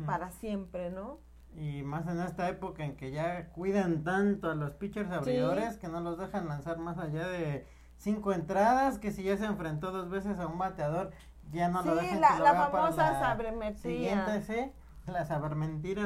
para 0.05 0.31
siempre, 0.31 0.89
¿no? 0.89 1.19
Y 1.55 1.83
más 1.83 2.07
en 2.07 2.19
esta 2.19 2.49
época 2.49 2.83
en 2.83 2.95
que 2.95 3.11
ya 3.11 3.49
cuidan 3.49 4.03
tanto 4.03 4.49
a 4.49 4.55
los 4.55 4.71
pitchers 4.71 5.11
abridores 5.11 5.77
que 5.77 5.87
no 5.87 5.99
los 5.99 6.17
dejan 6.17 6.47
lanzar 6.47 6.79
más 6.79 6.97
allá 6.97 7.27
de 7.27 7.67
cinco 7.97 8.33
entradas, 8.33 8.97
que 8.97 9.11
si 9.11 9.23
ya 9.23 9.37
se 9.37 9.45
enfrentó 9.45 9.91
dos 9.91 10.09
veces 10.09 10.39
a 10.39 10.47
un 10.47 10.57
bateador, 10.57 11.11
ya 11.51 11.69
no 11.69 11.83
lo 11.83 11.95
dejan 11.95 12.21
la, 12.21 12.35
que 12.35 12.43
la 12.43 12.69
famosa 12.69 13.19
sabermetría. 13.19 14.09
Sí, 14.09 14.09
las 15.05 15.29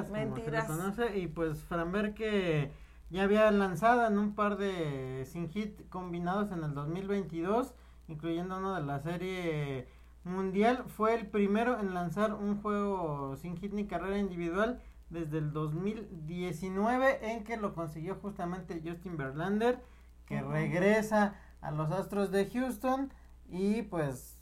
Mentiras. 0.10 0.66
como 0.66 0.78
se 0.78 0.84
conoce, 0.84 1.18
y 1.20 1.28
pues 1.28 1.64
Framber 1.64 2.14
que 2.14 2.72
ya 3.10 3.24
había 3.24 3.50
lanzado 3.52 4.06
en 4.06 4.18
un 4.18 4.36
par 4.36 4.58
de 4.58 5.26
sin 5.26 5.50
hit 5.50 5.88
combinados 5.90 6.52
en 6.52 6.64
el 6.64 6.74
2022, 6.74 7.74
incluyendo 8.08 8.58
uno 8.58 8.76
de 8.76 8.84
la 8.84 9.00
serie 9.00 9.88
mundial. 10.24 10.84
Fue 10.88 11.16
el 11.16 11.28
primero 11.28 11.80
en 11.80 11.94
lanzar 11.94 12.34
un 12.34 12.62
juego 12.62 13.36
sin 13.38 13.58
hit 13.58 13.74
ni 13.74 13.88
carrera 13.88 14.18
individual 14.18 14.82
desde 15.10 15.38
el 15.38 15.54
2019 15.54 17.32
en 17.32 17.44
que 17.44 17.58
lo 17.58 17.74
consiguió 17.74 18.16
justamente 18.16 18.82
Justin 18.86 19.16
Verlander, 19.16 19.82
que 20.26 20.42
regresa 20.42 21.36
a 21.62 21.72
los 21.72 21.92
Astros 21.92 22.32
de 22.32 22.50
Houston 22.50 23.12
y 23.50 23.84
pues 23.84 24.38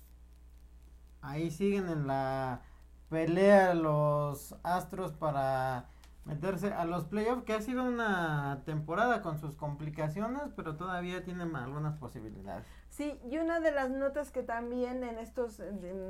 ahí 1.21 1.51
siguen 1.51 1.89
en 1.89 2.07
la 2.07 2.61
pelea 3.09 3.75
los 3.75 4.55
Astros 4.63 5.13
para 5.13 5.87
meterse 6.25 6.73
a 6.73 6.85
los 6.85 7.05
playoffs, 7.05 7.43
que 7.43 7.53
ha 7.53 7.61
sido 7.61 7.83
una 7.83 8.63
temporada 8.65 9.21
con 9.21 9.37
sus 9.37 9.55
complicaciones, 9.55 10.51
pero 10.55 10.75
todavía 10.75 11.23
tienen 11.23 11.55
algunas 11.55 11.97
posibilidades. 11.97 12.65
Sí, 12.89 13.19
y 13.29 13.37
una 13.37 13.59
de 13.59 13.71
las 13.71 13.91
notas 13.91 14.31
que 14.31 14.41
también 14.41 15.03
en 15.03 15.19
estos 15.19 15.61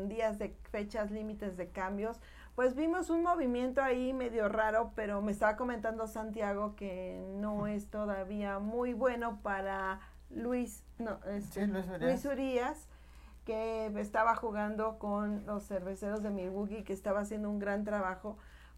días 0.08 0.40
de 0.40 0.56
fechas 0.72 1.12
límites 1.12 1.58
de 1.58 1.70
cambios, 1.70 2.22
pues 2.56 2.76
vimos 2.76 3.10
un 3.10 3.24
movimiento 3.24 3.82
ahí 3.82 4.14
medio 4.14 4.48
raro, 4.48 4.94
pero 4.96 5.22
me 5.22 5.34
estaba 5.34 5.58
comentando 5.58 6.08
Santiago 6.08 6.76
que 6.78 7.22
no 7.36 7.68
es 7.68 7.88
todavía 7.88 8.60
muy 8.60 8.94
bueno 8.94 9.40
para 9.44 10.00
Luis, 10.30 10.86
no, 10.98 11.20
este, 11.26 11.68
Luis, 11.68 11.86
Urias. 11.86 12.02
Luis 12.02 12.26
Urias 12.26 12.88
que 13.46 13.88
estaba 14.00 14.36
jugando 14.36 14.98
con 14.98 15.46
los 15.46 15.68
cerveceros 15.68 16.24
de 16.24 16.32
Milwaukee, 16.32 16.84
que 16.84 16.94
estaba 16.94 17.20
haciendo 17.20 17.50
un 17.50 17.60
gran 17.60 17.84
trabajo 17.84 18.38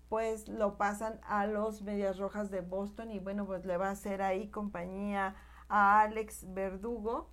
pues 0.10 0.48
lo 0.48 0.78
pasan 0.78 1.20
a 1.24 1.46
los 1.48 1.82
Medias 1.82 2.18
Rojas 2.18 2.50
de 2.50 2.62
Boston 2.62 3.12
y 3.12 3.20
bueno, 3.20 3.46
pues 3.46 3.66
le 3.66 3.78
va 3.78 3.88
a 3.88 3.92
hacer 3.92 4.22
ahí 4.22 4.50
compañía 4.50 5.36
a 5.70 6.02
Alex 6.02 6.46
Verdugo 6.54 7.30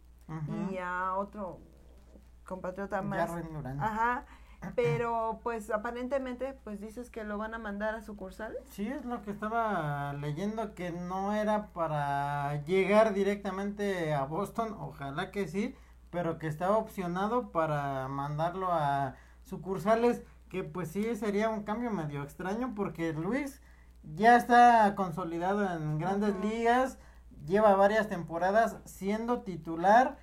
y 0.71 0.79
a 0.79 1.15
otro 1.15 1.61
compatriota 2.45 3.03
más. 3.03 3.31
Ajá. 3.79 4.25
Pero 4.75 5.41
pues 5.43 5.71
aparentemente 5.71 6.59
pues 6.65 6.81
dices 6.81 7.11
que 7.11 7.23
lo 7.23 7.37
van 7.37 7.53
a 7.55 7.59
mandar 7.59 7.95
a 7.95 8.01
sucursales. 8.01 8.63
Sí, 8.71 8.89
es 8.89 9.05
lo 9.05 9.23
que 9.23 9.31
estaba 9.31 10.15
leyendo 10.15 10.75
que 10.75 10.91
no 10.91 11.35
era 11.35 11.67
para 11.69 12.63
llegar 12.65 13.13
directamente 13.13 14.15
a 14.15 14.25
Boston, 14.25 14.75
ojalá 14.81 15.31
que 15.31 15.49
sí, 15.49 15.77
pero 16.11 16.39
que 16.39 16.47
estaba 16.47 16.79
opcionado 16.79 17.51
para 17.51 18.09
mandarlo 18.09 18.73
a 18.73 19.17
sucursales 19.43 20.25
que 20.55 20.63
pues 20.63 20.93
sí 20.93 21.17
sería 21.17 21.49
un 21.49 21.65
cambio 21.65 21.91
medio 21.91 22.23
extraño 22.23 22.75
porque 22.77 23.13
Luis 23.13 23.61
ya 24.05 24.37
está 24.37 24.95
consolidado 24.95 25.69
en 25.69 25.99
grandes 25.99 26.37
ligas, 26.37 26.97
lleva 27.45 27.75
varias 27.75 28.09
temporadas 28.09 28.77
siendo 28.85 29.43
titular, 29.43 30.17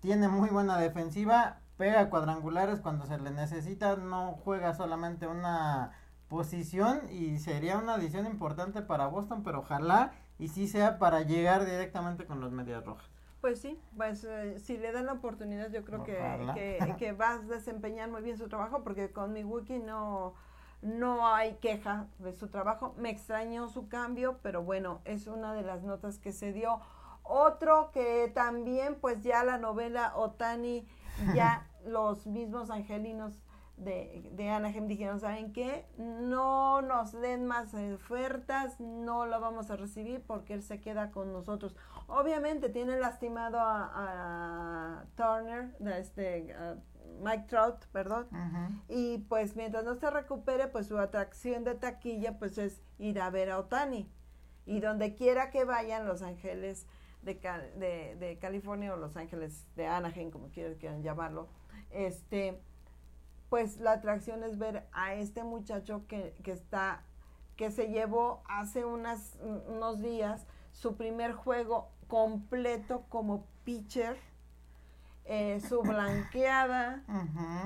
tiene 0.00 0.28
muy 0.28 0.50
buena 0.50 0.76
defensiva, 0.76 1.60
pega 1.78 2.10
cuadrangulares 2.10 2.80
cuando 2.80 3.06
se 3.06 3.16
le 3.16 3.30
necesita, 3.30 3.96
no 3.96 4.32
juega 4.44 4.74
solamente 4.74 5.26
una 5.26 5.92
posición 6.28 7.00
y 7.10 7.38
sería 7.38 7.78
una 7.78 7.94
adición 7.94 8.26
importante 8.26 8.82
para 8.82 9.06
Boston, 9.06 9.42
pero 9.44 9.60
ojalá 9.60 10.12
y 10.38 10.48
sí 10.48 10.68
sea 10.68 10.98
para 10.98 11.22
llegar 11.22 11.64
directamente 11.64 12.26
con 12.26 12.38
los 12.38 12.52
medias 12.52 12.84
rojas. 12.84 13.13
Pues 13.44 13.60
sí, 13.60 13.78
pues 13.94 14.24
eh, 14.24 14.58
si 14.58 14.78
le 14.78 14.90
dan 14.90 15.04
la 15.04 15.12
oportunidad 15.12 15.70
yo 15.70 15.84
creo 15.84 16.02
que, 16.02 16.78
que, 16.98 17.12
vas 17.12 17.40
a 17.40 17.42
desempeñar 17.42 18.10
muy 18.10 18.22
bien 18.22 18.38
su 18.38 18.48
trabajo 18.48 18.82
porque 18.82 19.12
con 19.12 19.34
mi 19.34 19.44
wiki 19.44 19.80
no, 19.80 20.32
no 20.80 21.28
hay 21.28 21.56
queja 21.56 22.06
de 22.20 22.32
su 22.32 22.48
trabajo. 22.48 22.94
Me 22.96 23.10
extrañó 23.10 23.68
su 23.68 23.86
cambio, 23.88 24.38
pero 24.42 24.62
bueno, 24.62 25.02
es 25.04 25.26
una 25.26 25.52
de 25.52 25.60
las 25.60 25.82
notas 25.82 26.18
que 26.18 26.32
se 26.32 26.54
dio. 26.54 26.80
Otro 27.22 27.90
que 27.92 28.32
también 28.34 28.96
pues 28.98 29.22
ya 29.22 29.44
la 29.44 29.58
novela 29.58 30.16
Otani, 30.16 30.88
ya 31.34 31.68
los 31.84 32.26
mismos 32.26 32.70
angelinos 32.70 33.44
de, 33.76 34.30
de 34.32 34.50
Anaheim 34.50 34.86
dijeron, 34.86 35.20
¿saben 35.20 35.52
qué? 35.52 35.86
No 35.98 36.80
nos 36.80 37.12
den 37.12 37.44
más 37.44 37.74
ofertas, 37.74 38.80
no 38.80 39.26
lo 39.26 39.40
vamos 39.40 39.70
a 39.70 39.76
recibir 39.76 40.22
porque 40.26 40.54
él 40.54 40.62
se 40.62 40.80
queda 40.80 41.10
con 41.10 41.32
nosotros. 41.32 41.76
Obviamente 42.06 42.68
tiene 42.68 42.98
lastimado 42.98 43.58
a, 43.60 45.04
Turner, 45.16 45.74
este, 45.96 46.54
Mike 47.20 47.46
Trout, 47.48 47.86
perdón, 47.86 48.28
y 48.88 49.18
pues 49.28 49.56
mientras 49.56 49.84
no 49.84 49.94
se 49.94 50.10
recupere, 50.10 50.68
pues 50.68 50.86
su 50.88 50.98
atracción 50.98 51.64
de 51.64 51.74
taquilla 51.74 52.38
pues 52.38 52.58
es 52.58 52.82
ir 52.98 53.20
a 53.20 53.30
ver 53.30 53.50
a 53.50 53.58
Otani. 53.58 54.10
Y 54.66 54.80
donde 54.80 55.14
quiera 55.14 55.50
que 55.50 55.64
vayan 55.64 56.06
los 56.06 56.22
ángeles 56.22 56.86
de, 57.22 57.34
de, 57.76 58.16
de 58.16 58.38
California 58.38 58.94
o 58.94 58.96
los 58.96 59.16
ángeles 59.16 59.66
de 59.76 59.86
Anaheim, 59.86 60.30
como 60.30 60.48
quieran 60.48 61.02
llamarlo, 61.02 61.48
este 61.90 62.60
pues 63.54 63.78
la 63.78 63.92
atracción 63.92 64.42
es 64.42 64.58
ver 64.58 64.88
a 64.92 65.14
este 65.14 65.44
muchacho 65.44 66.08
que, 66.08 66.34
que 66.42 66.50
está, 66.50 67.04
que 67.54 67.70
se 67.70 67.86
llevó 67.86 68.42
hace 68.48 68.84
unas, 68.84 69.38
unos 69.68 70.00
días 70.00 70.44
su 70.72 70.96
primer 70.96 71.34
juego 71.34 71.92
completo 72.06 73.04
como 73.08 73.46
pitcher, 73.64 74.16
eh, 75.24 75.60
su 75.68 75.82
blanqueada. 75.82 77.02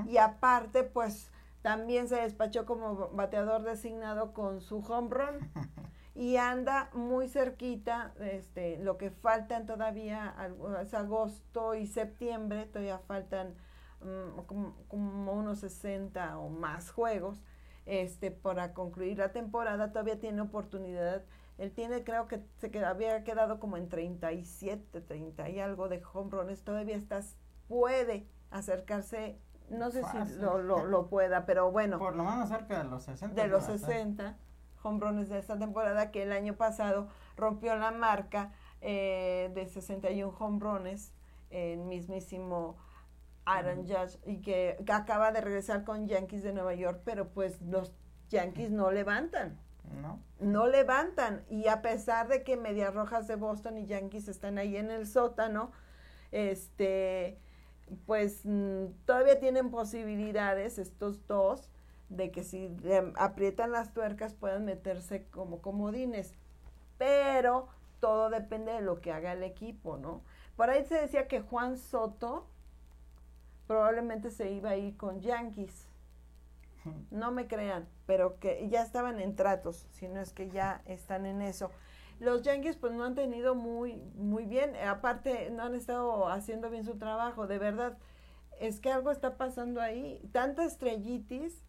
Y 0.07 0.17
aparte 0.17 0.83
pues 0.83 1.31
también 1.61 2.07
se 2.07 2.15
despachó 2.15 2.65
como 2.65 3.09
bateador 3.09 3.63
designado 3.63 4.33
con 4.33 4.61
su 4.61 4.79
home 4.79 5.09
run. 5.09 5.51
Y 6.15 6.35
anda 6.35 6.89
muy 6.93 7.29
cerquita, 7.29 8.13
este, 8.19 8.77
lo 8.79 8.97
que 8.97 9.09
faltan 9.09 9.65
todavía 9.65 10.35
es 10.81 10.93
agosto 10.93 11.75
y 11.75 11.87
septiembre, 11.87 12.65
todavía 12.65 12.99
faltan 12.99 13.55
mm, 14.01 14.41
como, 14.45 14.75
como 14.89 15.31
unos 15.31 15.59
60 15.59 16.37
o 16.39 16.49
más 16.49 16.91
juegos 16.91 17.41
este, 17.89 18.31
para 18.31 18.73
concluir 18.73 19.17
la 19.17 19.31
temporada, 19.31 19.91
todavía 19.91 20.19
tiene 20.19 20.41
oportunidad. 20.41 21.23
Él 21.59 21.71
tiene, 21.71 22.03
creo 22.03 22.27
que 22.27 22.41
se 22.57 22.85
había 22.85 23.23
quedado 23.23 23.59
como 23.59 23.77
en 23.77 23.89
37, 23.89 25.01
30 25.01 25.49
y 25.49 25.59
algo 25.59 25.89
de 25.89 26.01
home 26.13 26.31
runs. 26.31 26.63
Todavía 26.63 26.95
estás, 26.95 27.37
puede 27.67 28.27
acercarse, 28.49 29.39
no 29.69 29.91
sé 29.91 30.03
si 30.05 30.39
lo, 30.39 30.57
lo, 30.57 30.85
lo, 30.85 31.07
pueda, 31.09 31.45
pero 31.45 31.71
bueno. 31.71 31.99
Por 31.99 32.15
lo 32.15 32.23
menos 32.23 32.49
cerca 32.49 32.81
de 32.81 32.89
los 32.89 33.03
60. 33.03 33.41
De 33.41 33.47
los 33.47 33.63
60 33.65 34.37
home 34.81 34.99
runs 34.99 35.29
de 35.29 35.39
esta 35.39 35.57
temporada, 35.57 36.11
que 36.11 36.23
el 36.23 36.31
año 36.31 36.55
pasado 36.55 37.09
rompió 37.35 37.75
la 37.75 37.91
marca 37.91 38.51
eh, 38.81 39.51
de 39.53 39.67
61 39.67 40.35
home 40.37 40.59
runs, 40.59 41.13
el 41.49 41.79
mismísimo 41.79 42.77
Aaron 43.45 43.87
Judge 43.87 44.19
y 44.25 44.41
que, 44.41 44.77
acaba 44.91 45.31
de 45.31 45.41
regresar 45.41 45.83
con 45.83 46.07
Yankees 46.07 46.43
de 46.43 46.53
Nueva 46.53 46.73
York, 46.75 47.01
pero 47.03 47.29
pues 47.29 47.61
los 47.61 47.93
Yankees 48.29 48.71
no 48.71 48.91
levantan. 48.91 49.59
No. 50.39 50.67
Levantan. 50.67 51.43
Y 51.49 51.67
a 51.67 51.81
pesar 51.81 52.27
de 52.27 52.43
que 52.43 52.57
Medias 52.57 52.93
Rojas 52.93 53.27
de 53.27 53.35
Boston 53.35 53.77
y 53.77 53.85
Yankees 53.85 54.27
están 54.27 54.57
ahí 54.57 54.77
en 54.77 54.91
el 54.91 55.07
sótano, 55.07 55.71
este, 56.31 57.37
pues 58.05 58.41
mm, 58.43 58.85
todavía 59.05 59.39
tienen 59.39 59.71
posibilidades 59.71 60.77
estos 60.77 61.25
dos 61.27 61.69
de 62.09 62.31
que 62.31 62.43
si 62.43 62.75
aprietan 63.17 63.71
las 63.71 63.93
tuercas 63.93 64.33
puedan 64.33 64.65
meterse 64.65 65.25
como 65.27 65.61
comodines. 65.61 66.33
Pero 66.97 67.67
todo 67.99 68.29
depende 68.29 68.73
de 68.73 68.81
lo 68.81 69.01
que 69.01 69.11
haga 69.11 69.33
el 69.33 69.43
equipo, 69.43 69.97
¿no? 69.97 70.21
Por 70.55 70.69
ahí 70.69 70.85
se 70.85 70.95
decía 70.95 71.27
que 71.27 71.41
Juan 71.41 71.77
Soto 71.77 72.47
probablemente 73.67 74.31
se 74.31 74.51
iba 74.51 74.71
a 74.71 74.77
ir 74.77 74.97
con 74.97 75.21
Yankees. 75.21 75.88
No 77.11 77.31
me 77.31 77.47
crean, 77.47 77.87
pero 78.05 78.39
que 78.39 78.67
ya 78.69 78.81
estaban 78.81 79.19
en 79.19 79.35
tratos, 79.35 79.87
si 79.91 80.07
no 80.07 80.19
es 80.19 80.33
que 80.33 80.49
ya 80.49 80.81
están 80.85 81.25
en 81.25 81.41
eso. 81.41 81.71
Los 82.19 82.41
Yankees 82.43 82.75
pues 82.75 82.93
no 82.93 83.03
han 83.05 83.15
tenido 83.15 83.55
muy 83.55 83.97
muy 84.15 84.45
bien, 84.45 84.75
aparte 84.75 85.49
no 85.51 85.63
han 85.63 85.75
estado 85.75 86.27
haciendo 86.27 86.69
bien 86.69 86.83
su 86.83 86.97
trabajo, 86.97 87.47
de 87.47 87.59
verdad. 87.59 87.97
Es 88.59 88.79
que 88.79 88.91
algo 88.91 89.11
está 89.11 89.37
pasando 89.37 89.81
ahí, 89.81 90.21
tanta 90.33 90.65
estrellitis, 90.65 91.63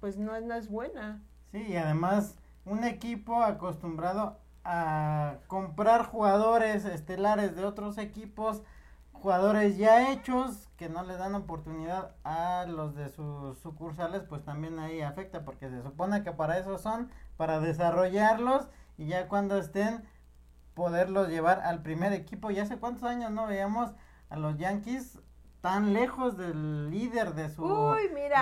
pues 0.00 0.18
no, 0.18 0.38
no 0.40 0.54
es 0.54 0.68
buena. 0.68 1.22
Sí, 1.52 1.62
y 1.62 1.76
además 1.76 2.36
un 2.64 2.82
equipo 2.84 3.42
acostumbrado 3.42 4.38
a 4.64 5.36
comprar 5.46 6.06
jugadores 6.06 6.84
estelares 6.84 7.54
de 7.54 7.64
otros 7.64 7.98
equipos 7.98 8.62
jugadores 9.24 9.78
ya 9.78 10.12
hechos 10.12 10.68
que 10.76 10.90
no 10.90 11.02
le 11.02 11.16
dan 11.16 11.34
oportunidad 11.34 12.14
a 12.24 12.66
los 12.68 12.94
de 12.94 13.08
sus 13.08 13.56
sucursales, 13.60 14.22
pues 14.28 14.44
también 14.44 14.78
ahí 14.78 15.00
afecta, 15.00 15.46
porque 15.46 15.70
se 15.70 15.82
supone 15.82 16.22
que 16.22 16.32
para 16.32 16.58
eso 16.58 16.76
son, 16.76 17.10
para 17.38 17.58
desarrollarlos 17.58 18.68
y 18.98 19.06
ya 19.06 19.26
cuando 19.28 19.56
estén, 19.56 20.04
poderlos 20.74 21.30
llevar 21.30 21.60
al 21.60 21.80
primer 21.80 22.12
equipo. 22.12 22.50
Y 22.50 22.58
hace 22.58 22.76
cuántos 22.76 23.04
años 23.04 23.30
no 23.30 23.46
veíamos 23.46 23.94
a 24.28 24.36
los 24.36 24.58
Yankees 24.58 25.18
tan 25.62 25.94
lejos 25.94 26.36
del 26.36 26.90
líder 26.90 27.32
de 27.32 27.48
su 27.48 27.96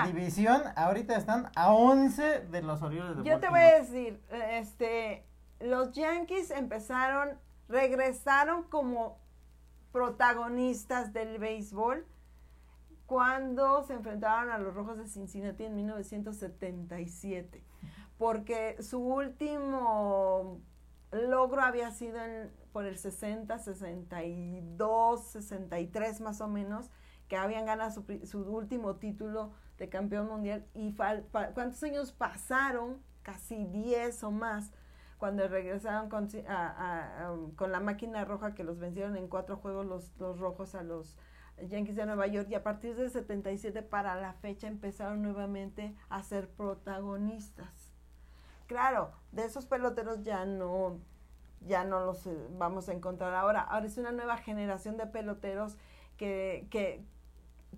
división, 0.07 0.63
ahorita 0.75 1.15
están 1.15 1.49
a 1.55 1.73
11 1.73 2.41
de 2.41 2.61
los 2.63 2.83
Orioles 2.83 3.19
de 3.19 3.23
Yo 3.23 3.39
te 3.39 3.49
voy 3.49 3.61
a 3.61 3.79
decir, 3.79 4.21
este, 4.51 5.25
los 5.61 5.93
Yankees 5.93 6.51
empezaron, 6.51 7.39
regresaron 7.69 8.65
como 8.65 9.22
protagonistas 9.93 11.13
del 11.13 11.39
béisbol 11.39 12.07
cuando 13.07 13.83
se 13.85 13.93
enfrentaron 13.93 14.51
a 14.51 14.59
los 14.59 14.75
Rojos 14.75 14.97
de 14.97 15.07
Cincinnati 15.07 15.65
en 15.65 15.75
1977, 15.77 17.63
porque 18.17 18.83
su 18.83 19.01
último 19.01 20.61
logro 21.11 21.61
había 21.61 21.91
sido 21.91 22.19
por 22.73 22.87
el 22.87 22.97
60, 22.97 23.59
62, 23.59 25.27
63 25.27 26.21
más 26.23 26.41
o 26.41 26.49
menos, 26.49 26.91
que 27.29 27.37
habían 27.37 27.67
ganado 27.67 28.03
su, 28.25 28.39
último 28.41 28.97
título 28.97 29.53
de 29.79 29.89
campeón 29.89 30.29
mundial 30.29 30.67
y 30.75 30.95
cuántos 30.95 31.83
años 31.83 32.13
pasaron, 32.13 33.03
casi 33.23 33.67
10 33.67 34.25
o 34.25 34.31
más, 34.31 34.73
cuando 35.23 35.47
regresaron 35.47 36.09
con, 36.09 36.27
con 37.55 37.71
la 37.71 37.79
máquina 37.79 38.25
roja 38.25 38.57
que 38.57 38.65
los 38.65 38.81
vencieron 38.81 39.17
en 39.17 39.29
cuatro 39.29 39.57
juegos 39.57 39.87
los, 39.87 40.17
los 40.19 40.41
rojos 40.41 40.75
a 40.75 40.83
los 40.83 41.17
Yankees 41.61 41.95
de 41.95 42.07
Nueva 42.07 42.27
York 42.27 42.49
y 42.51 42.57
a 42.57 42.65
partir 42.65 42.97
del 42.97 43.09
77 43.09 43.83
para 43.83 44.17
la 44.17 44.33
fecha 44.33 44.67
empezaron 44.67 45.23
nuevamente 45.23 45.95
a 46.09 46.25
ser 46.25 46.49
protagonistas. 46.49 47.93
Claro, 48.67 49.13
de 49.31 49.45
esos 49.45 49.65
peloteros 49.65 50.25
ya 50.25 50.45
no 50.45 50.99
ya 51.61 51.85
no 51.85 52.05
los 52.05 52.27
eh, 52.27 52.49
vamos 52.59 52.89
a 52.89 52.93
encontrar 52.93 53.33
ahora. 53.33 53.61
Ahora 53.61 53.87
es 53.87 53.97
una 53.99 54.11
nueva 54.11 54.39
generación 54.39 54.97
de 54.97 55.07
peloteros 55.07 55.77
que, 56.17 56.67
que, 56.69 57.05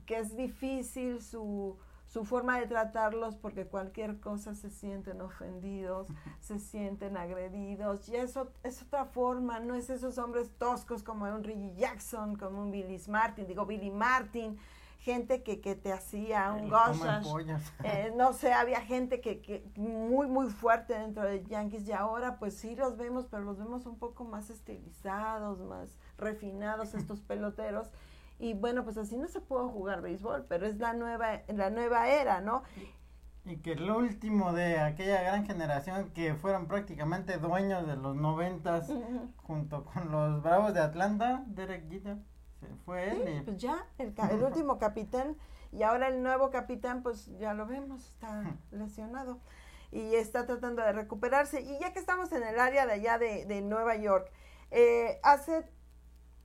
que 0.07 0.16
es 0.16 0.34
difícil 0.34 1.20
su, 1.20 1.76
su 2.14 2.24
forma 2.24 2.60
de 2.60 2.68
tratarlos 2.68 3.34
porque 3.34 3.66
cualquier 3.66 4.20
cosa 4.20 4.54
se 4.54 4.70
sienten 4.70 5.20
ofendidos, 5.20 6.06
se 6.38 6.60
sienten 6.60 7.16
agredidos 7.16 8.08
y 8.08 8.14
eso 8.14 8.52
es 8.62 8.80
otra 8.82 9.04
forma, 9.04 9.58
no 9.58 9.74
es 9.74 9.90
esos 9.90 10.16
hombres 10.18 10.48
toscos 10.56 11.02
como 11.02 11.24
un 11.24 11.42
Reggie 11.42 11.74
Jackson, 11.74 12.36
como 12.36 12.62
un 12.62 12.70
Billy 12.70 13.02
Martin, 13.08 13.48
digo 13.48 13.66
Billy 13.66 13.90
Martin, 13.90 14.56
gente 15.00 15.42
que, 15.42 15.60
que 15.60 15.74
te 15.74 15.92
hacía 15.92 16.52
un 16.52 16.68
goshas, 16.68 17.26
eh, 17.82 18.12
no 18.16 18.32
sé, 18.32 18.52
había 18.52 18.80
gente 18.80 19.20
que, 19.20 19.40
que 19.40 19.68
muy 19.74 20.28
muy 20.28 20.50
fuerte 20.50 20.96
dentro 20.96 21.24
de 21.24 21.44
Yankees 21.44 21.88
y 21.88 21.92
ahora 21.92 22.38
pues 22.38 22.54
sí 22.54 22.76
los 22.76 22.96
vemos, 22.96 23.26
pero 23.28 23.42
los 23.42 23.58
vemos 23.58 23.86
un 23.86 23.98
poco 23.98 24.22
más 24.22 24.50
estilizados, 24.50 25.58
más 25.62 25.98
refinados 26.16 26.94
estos 26.94 27.22
peloteros 27.22 27.90
y 28.39 28.55
bueno, 28.55 28.85
pues 28.85 28.97
así 28.99 29.16
no 29.16 29.28
se 29.28 29.41
puede 29.41 29.68
jugar 29.68 30.03
béisbol, 30.03 30.47
pero 30.49 30.66
es 30.66 30.78
la 30.78 30.93
nueva, 30.93 31.43
la 31.49 31.70
nueva 31.70 32.09
era, 32.09 32.41
¿no? 32.41 32.62
Y 33.45 33.59
que 33.59 33.74
lo 33.74 33.99
último 33.99 34.53
de 34.53 34.80
aquella 34.80 35.22
gran 35.22 35.47
generación 35.47 36.11
que 36.14 36.35
fueron 36.35 36.66
prácticamente 36.66 37.37
dueños 37.39 37.87
de 37.87 37.97
los 37.97 38.16
noventas 38.16 38.91
junto 39.43 39.85
con 39.85 40.11
los 40.11 40.43
Bravos 40.43 40.72
de 40.72 40.80
Atlanta, 40.80 41.45
Derek 41.47 41.89
Jeter, 41.91 42.16
fue 42.85 43.11
él. 43.11 43.43
Pues 43.45 43.59
ya, 43.59 43.87
el, 43.99 44.14
el 44.30 44.43
último 44.43 44.78
capitán 44.78 45.37
y 45.72 45.82
ahora 45.82 46.09
el 46.09 46.22
nuevo 46.22 46.51
capitán, 46.51 47.03
pues 47.03 47.26
ya 47.39 47.53
lo 47.53 47.66
vemos, 47.66 48.07
está 48.07 48.45
lesionado 48.70 49.41
y 49.91 50.14
está 50.14 50.47
tratando 50.47 50.82
de 50.82 50.93
recuperarse. 50.93 51.61
Y 51.62 51.78
ya 51.80 51.93
que 51.93 51.99
estamos 51.99 52.32
en 52.32 52.45
el 52.45 52.59
área 52.59 52.87
de 52.87 52.93
allá 52.93 53.18
de, 53.18 53.45
de 53.47 53.61
Nueva 53.61 53.97
York, 53.97 54.30
eh, 54.70 55.20
hace 55.22 55.64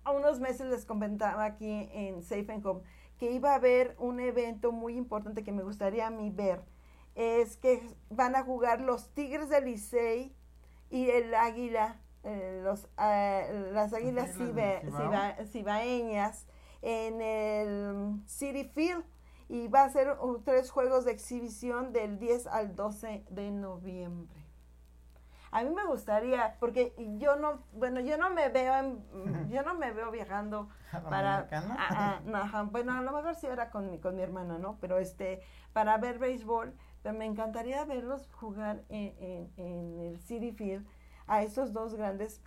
unos 0.06 0.39
meses 0.39 0.68
les 0.68 0.86
comentaba 0.86 1.45
aquí 1.45 1.89
en 1.93 2.22
Safe 2.24 2.52
and 2.52 2.66
Home 2.66 2.82
que 3.18 3.32
iba 3.32 3.52
a 3.52 3.56
haber 3.56 3.95
un 4.00 4.20
evento 4.20 4.72
muy 4.72 4.95
importante 4.95 5.43
que 5.43 5.52
me 5.52 5.64
gustaría 5.64 6.08
a 6.08 6.10
mí 6.10 6.30
ver. 6.30 6.62
Es 7.16 7.58
que 7.58 7.86
van 8.10 8.36
a 8.36 8.43
jugar 8.43 8.82
los 8.82 9.10
Tigres 9.14 9.50
del 9.50 9.66
Licey 9.66 10.34
y 10.89 11.10
el 11.10 11.36
Águila, 11.36 12.00
eh, 12.24 12.62
los, 12.64 12.88
eh, 12.97 13.70
las 13.74 13.93
Águilas 13.93 14.32
Cibaeñas 15.52 16.47
en 16.82 17.22
el 17.22 18.22
City 18.26 18.64
Field 18.64 19.04
y 19.50 19.68
va 19.68 19.84
a 19.84 19.89
ser 19.89 20.16
tres 20.45 20.72
juegos 20.72 21.06
de 21.06 21.12
exhibición 21.12 21.91
del 21.91 22.20
10 22.20 22.47
al 22.47 22.76
12 22.76 23.26
de 23.30 23.52
noviembre. 23.52 24.39
A 25.52 25.64
mí 25.64 25.70
me 25.72 25.86
gustaría, 25.86 26.56
porque 26.60 26.93
yo 27.18 27.36
no, 27.36 27.64
bueno, 27.74 28.00
yo 28.02 28.18
no 28.18 28.30
me 28.30 28.50
veo, 28.50 28.76
en, 28.76 29.50
yo 29.50 29.64
no 29.64 29.74
me 29.74 29.91
veo 29.91 30.12
viajando 30.12 30.70
para, 31.10 31.47
bueno, 32.72 32.93
a 32.93 33.02
lo 33.02 33.12
mejor 33.12 33.36
sí 33.36 33.47
era 33.47 33.72
con 33.72 33.89
mi, 33.89 34.00
con 34.00 34.16
mi 34.16 34.22
hermana, 34.22 34.60
¿no? 34.60 34.78
Pero 34.80 35.00
este, 35.00 35.41
para 35.74 35.97
ver 35.97 36.20
béisbol, 36.20 36.74
pero 37.02 37.18
me 37.18 37.26
encantaría 37.26 37.84
verlos 37.86 38.30
jugar 38.34 38.84
en, 38.89 39.50
en, 39.58 40.00
el 40.00 40.20
City 40.20 40.52
Field 40.52 40.86
a 41.26 41.41
esos 41.41 41.74
dos 41.74 41.95
grandes, 41.95 42.41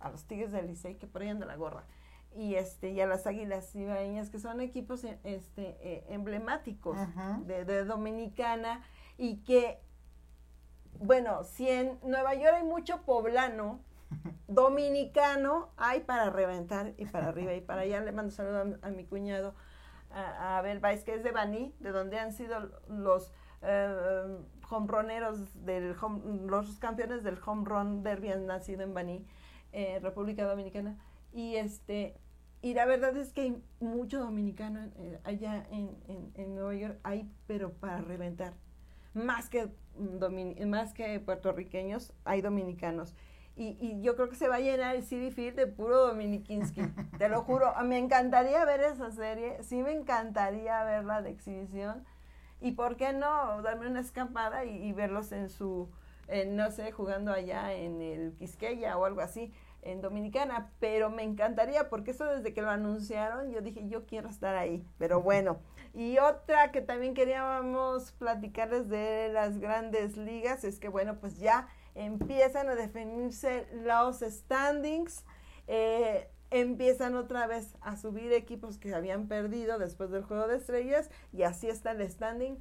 a 0.00 0.10
los 0.10 0.24
Tigres 0.24 0.50
del 0.50 0.66
Licey, 0.66 0.96
que 0.96 1.06
por 1.06 1.22
ahí 1.22 1.28
anda 1.28 1.46
la 1.46 1.56
gorra, 1.56 1.84
y 2.34 2.56
este 2.56 2.90
y 2.90 3.00
a 3.00 3.06
las 3.06 3.26
Águilas 3.26 3.70
Cibaeñas, 3.70 4.30
que 4.30 4.38
son 4.40 4.60
equipos 4.60 5.04
este 5.04 5.76
eh, 5.80 6.04
emblemáticos 6.08 6.98
de, 7.46 7.64
de 7.64 7.84
Dominicana 7.84 8.82
y 9.16 9.38
que 9.38 9.80
bueno, 11.00 11.44
si 11.44 11.68
en 11.68 11.98
Nueva 12.02 12.34
York 12.34 12.54
hay 12.56 12.64
mucho 12.64 13.02
poblano, 13.02 13.80
dominicano, 14.48 15.70
hay 15.76 16.00
para 16.00 16.30
reventar 16.30 16.94
y 16.96 17.06
para 17.06 17.28
arriba 17.28 17.54
y 17.54 17.60
para 17.60 17.82
allá. 17.82 18.00
Le 18.00 18.12
mando 18.12 18.30
saludos 18.30 18.78
a, 18.82 18.90
mi 18.90 19.04
cuñado, 19.04 19.54
a, 20.10 20.58
Abel 20.58 20.80
Baez, 20.80 21.04
que 21.04 21.14
es 21.14 21.22
de 21.22 21.32
Baní, 21.32 21.74
de 21.80 21.90
donde 21.90 22.18
han 22.18 22.32
sido 22.32 22.70
los 22.88 23.32
eh, 23.62 24.38
del 25.54 25.96
los 26.46 26.78
campeones 26.78 27.24
del 27.24 27.38
home 27.44 27.64
run 27.64 28.02
derby 28.02 28.30
han 28.30 28.46
nacido 28.46 28.82
en 28.82 28.94
Baní, 28.94 29.26
eh, 29.72 29.98
República 30.02 30.44
Dominicana. 30.46 30.96
Y 31.32 31.56
este 31.56 32.16
y 32.60 32.74
la 32.74 32.86
verdad 32.86 33.16
es 33.16 33.32
que 33.32 33.42
hay 33.42 33.62
mucho 33.78 34.18
dominicano 34.18 34.80
eh, 34.96 35.20
allá 35.22 35.64
en, 35.70 35.96
en, 36.34 36.54
Nueva 36.56 36.74
York, 36.74 36.98
hay, 37.04 37.30
pero 37.46 37.72
para 37.72 38.00
reventar. 38.00 38.54
Más 39.24 39.48
que, 39.48 39.68
más 40.66 40.94
que 40.94 41.20
puertorriqueños, 41.20 42.12
hay 42.24 42.40
dominicanos. 42.40 43.14
Y, 43.56 43.76
y, 43.80 44.00
yo 44.02 44.14
creo 44.14 44.28
que 44.28 44.36
se 44.36 44.46
va 44.46 44.56
a 44.56 44.60
llenar 44.60 44.94
el 44.94 45.02
City 45.02 45.32
Field 45.32 45.56
de 45.56 45.66
puro 45.66 46.06
Dominikinski. 46.06 46.82
Te 47.18 47.28
lo 47.28 47.42
juro, 47.42 47.74
me 47.84 47.98
encantaría 47.98 48.64
ver 48.64 48.80
esa 48.82 49.10
serie, 49.10 49.60
sí 49.64 49.82
me 49.82 49.92
encantaría 49.92 50.84
verla 50.84 51.22
de 51.22 51.30
exhibición. 51.30 52.04
Y 52.60 52.72
por 52.72 52.96
qué 52.96 53.12
no 53.12 53.60
darme 53.62 53.88
una 53.88 54.00
escapada 54.00 54.64
y, 54.64 54.92
verlos 54.92 55.32
en 55.32 55.48
su, 55.48 55.90
no 56.48 56.70
sé, 56.70 56.92
jugando 56.92 57.32
allá 57.32 57.72
en 57.72 58.00
el 58.00 58.32
Quisqueya 58.34 58.96
o 58.96 59.04
algo 59.04 59.20
así 59.20 59.52
en 59.82 60.00
Dominicana, 60.00 60.70
pero 60.80 61.10
me 61.10 61.22
encantaría 61.22 61.88
porque 61.88 62.10
eso 62.10 62.24
desde 62.24 62.52
que 62.52 62.62
lo 62.62 62.70
anunciaron 62.70 63.50
yo 63.50 63.60
dije 63.60 63.88
yo 63.88 64.06
quiero 64.06 64.28
estar 64.28 64.56
ahí, 64.56 64.84
pero 64.98 65.22
bueno. 65.22 65.58
Y 65.94 66.18
otra 66.18 66.70
que 66.70 66.80
también 66.80 67.14
queríamos 67.14 68.12
platicarles 68.12 68.88
de 68.88 69.30
las 69.32 69.58
grandes 69.58 70.16
ligas 70.16 70.64
es 70.64 70.78
que 70.78 70.88
bueno, 70.88 71.18
pues 71.18 71.38
ya 71.38 71.68
empiezan 71.94 72.68
a 72.68 72.74
definirse 72.74 73.66
los 73.84 74.20
standings, 74.20 75.24
eh, 75.66 76.30
empiezan 76.50 77.16
otra 77.16 77.46
vez 77.46 77.76
a 77.80 77.96
subir 77.96 78.32
equipos 78.32 78.78
que 78.78 78.94
habían 78.94 79.28
perdido 79.28 79.78
después 79.78 80.10
del 80.10 80.22
juego 80.22 80.46
de 80.46 80.56
estrellas 80.56 81.10
y 81.32 81.42
así 81.42 81.68
está 81.68 81.92
el 81.92 82.08
standing 82.08 82.58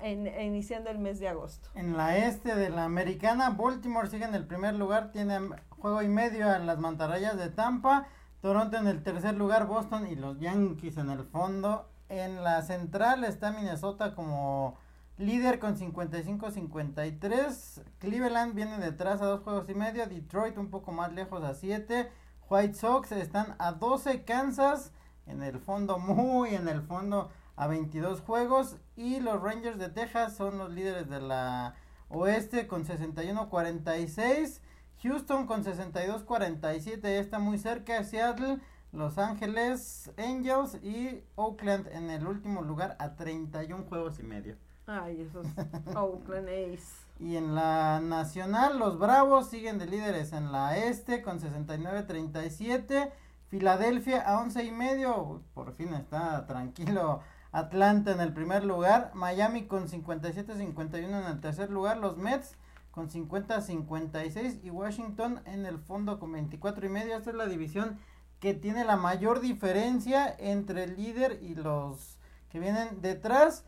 en, 0.00 0.26
iniciando 0.40 0.90
el 0.90 0.98
mes 0.98 1.18
de 1.18 1.28
agosto. 1.28 1.70
En 1.74 1.96
la 1.96 2.16
este 2.18 2.54
de 2.54 2.70
la 2.70 2.84
americana, 2.84 3.50
Baltimore 3.50 4.08
sigue 4.08 4.24
en 4.24 4.34
el 4.34 4.46
primer 4.46 4.74
lugar, 4.74 5.10
tiene 5.12 5.40
juego 5.78 6.02
y 6.02 6.08
medio 6.08 6.54
en 6.54 6.66
las 6.66 6.78
mantarrayas 6.78 7.36
de 7.36 7.50
Tampa, 7.50 8.06
Toronto 8.40 8.76
en 8.76 8.86
el 8.86 9.02
tercer 9.02 9.34
lugar, 9.34 9.66
Boston 9.66 10.06
y 10.06 10.14
los 10.14 10.38
Yankees 10.38 10.98
en 10.98 11.10
el 11.10 11.24
fondo. 11.24 11.88
En 12.08 12.44
la 12.44 12.62
central 12.62 13.24
está 13.24 13.50
Minnesota 13.50 14.14
como 14.14 14.78
líder 15.18 15.58
con 15.58 15.76
55-53. 15.76 17.82
Cleveland 17.98 18.54
viene 18.54 18.78
detrás 18.78 19.20
a 19.20 19.26
dos 19.26 19.42
juegos 19.42 19.68
y 19.68 19.74
medio. 19.74 20.06
Detroit 20.06 20.56
un 20.58 20.70
poco 20.70 20.92
más 20.92 21.12
lejos 21.12 21.42
a 21.42 21.54
7. 21.54 22.08
White 22.48 22.74
Sox 22.74 23.10
están 23.12 23.56
a 23.58 23.72
12. 23.72 24.24
Kansas 24.24 24.92
en 25.26 25.42
el 25.42 25.58
fondo, 25.58 25.98
muy 25.98 26.54
en 26.54 26.68
el 26.68 26.82
fondo 26.82 27.30
a 27.56 27.66
22 27.66 28.20
juegos 28.20 28.76
y 28.96 29.20
los 29.20 29.40
Rangers 29.40 29.78
de 29.78 29.88
Texas 29.88 30.36
son 30.36 30.58
los 30.58 30.70
líderes 30.70 31.08
de 31.08 31.20
la 31.20 31.74
oeste 32.08 32.66
con 32.66 32.84
61-46. 32.84 34.60
Houston 35.06 35.46
con 35.46 35.62
62-47 35.64 37.04
está 37.04 37.38
muy 37.38 37.58
cerca. 37.58 38.02
Seattle, 38.02 38.58
Los 38.92 39.18
Ángeles 39.18 40.10
Angels 40.18 40.82
y 40.82 41.22
Oakland 41.36 41.86
en 41.92 42.10
el 42.10 42.26
último 42.26 42.62
lugar 42.62 42.96
a 42.98 43.14
31 43.14 43.84
juegos 43.84 44.18
y 44.18 44.24
medio. 44.24 44.56
Ay, 44.88 45.20
esos 45.20 45.46
Oakland 45.94 46.48
Ace. 46.48 47.06
Y 47.20 47.36
en 47.36 47.54
la 47.54 48.00
nacional, 48.00 48.80
los 48.80 48.98
Bravos 48.98 49.48
siguen 49.48 49.78
de 49.78 49.86
líderes 49.86 50.32
en 50.32 50.50
la 50.50 50.76
este 50.76 51.22
con 51.22 51.38
69-37. 51.38 53.12
Filadelfia 53.48 54.22
a 54.22 54.40
11 54.40 54.64
y 54.64 54.72
medio. 54.72 55.40
Por 55.54 55.72
fin 55.72 55.94
está 55.94 56.46
tranquilo 56.48 57.20
Atlanta 57.52 58.10
en 58.10 58.20
el 58.20 58.32
primer 58.32 58.64
lugar, 58.64 59.12
Miami 59.14 59.66
con 59.66 59.88
57-51 59.88 60.94
en 60.94 61.14
el 61.14 61.40
tercer 61.40 61.70
lugar, 61.70 61.96
los 61.98 62.16
Mets 62.16 62.56
con 62.96 63.08
50-56 63.10 64.64
y 64.64 64.70
Washington 64.70 65.42
en 65.44 65.66
el 65.66 65.78
fondo 65.78 66.18
con 66.18 66.32
24 66.32 66.86
y 66.86 66.88
medio. 66.88 67.14
Esta 67.14 67.28
es 67.28 67.36
la 67.36 67.44
división 67.44 67.98
que 68.40 68.54
tiene 68.54 68.86
la 68.86 68.96
mayor 68.96 69.40
diferencia 69.40 70.34
entre 70.38 70.84
el 70.84 70.96
líder 70.96 71.40
y 71.42 71.56
los 71.56 72.16
que 72.48 72.58
vienen 72.58 73.02
detrás. 73.02 73.66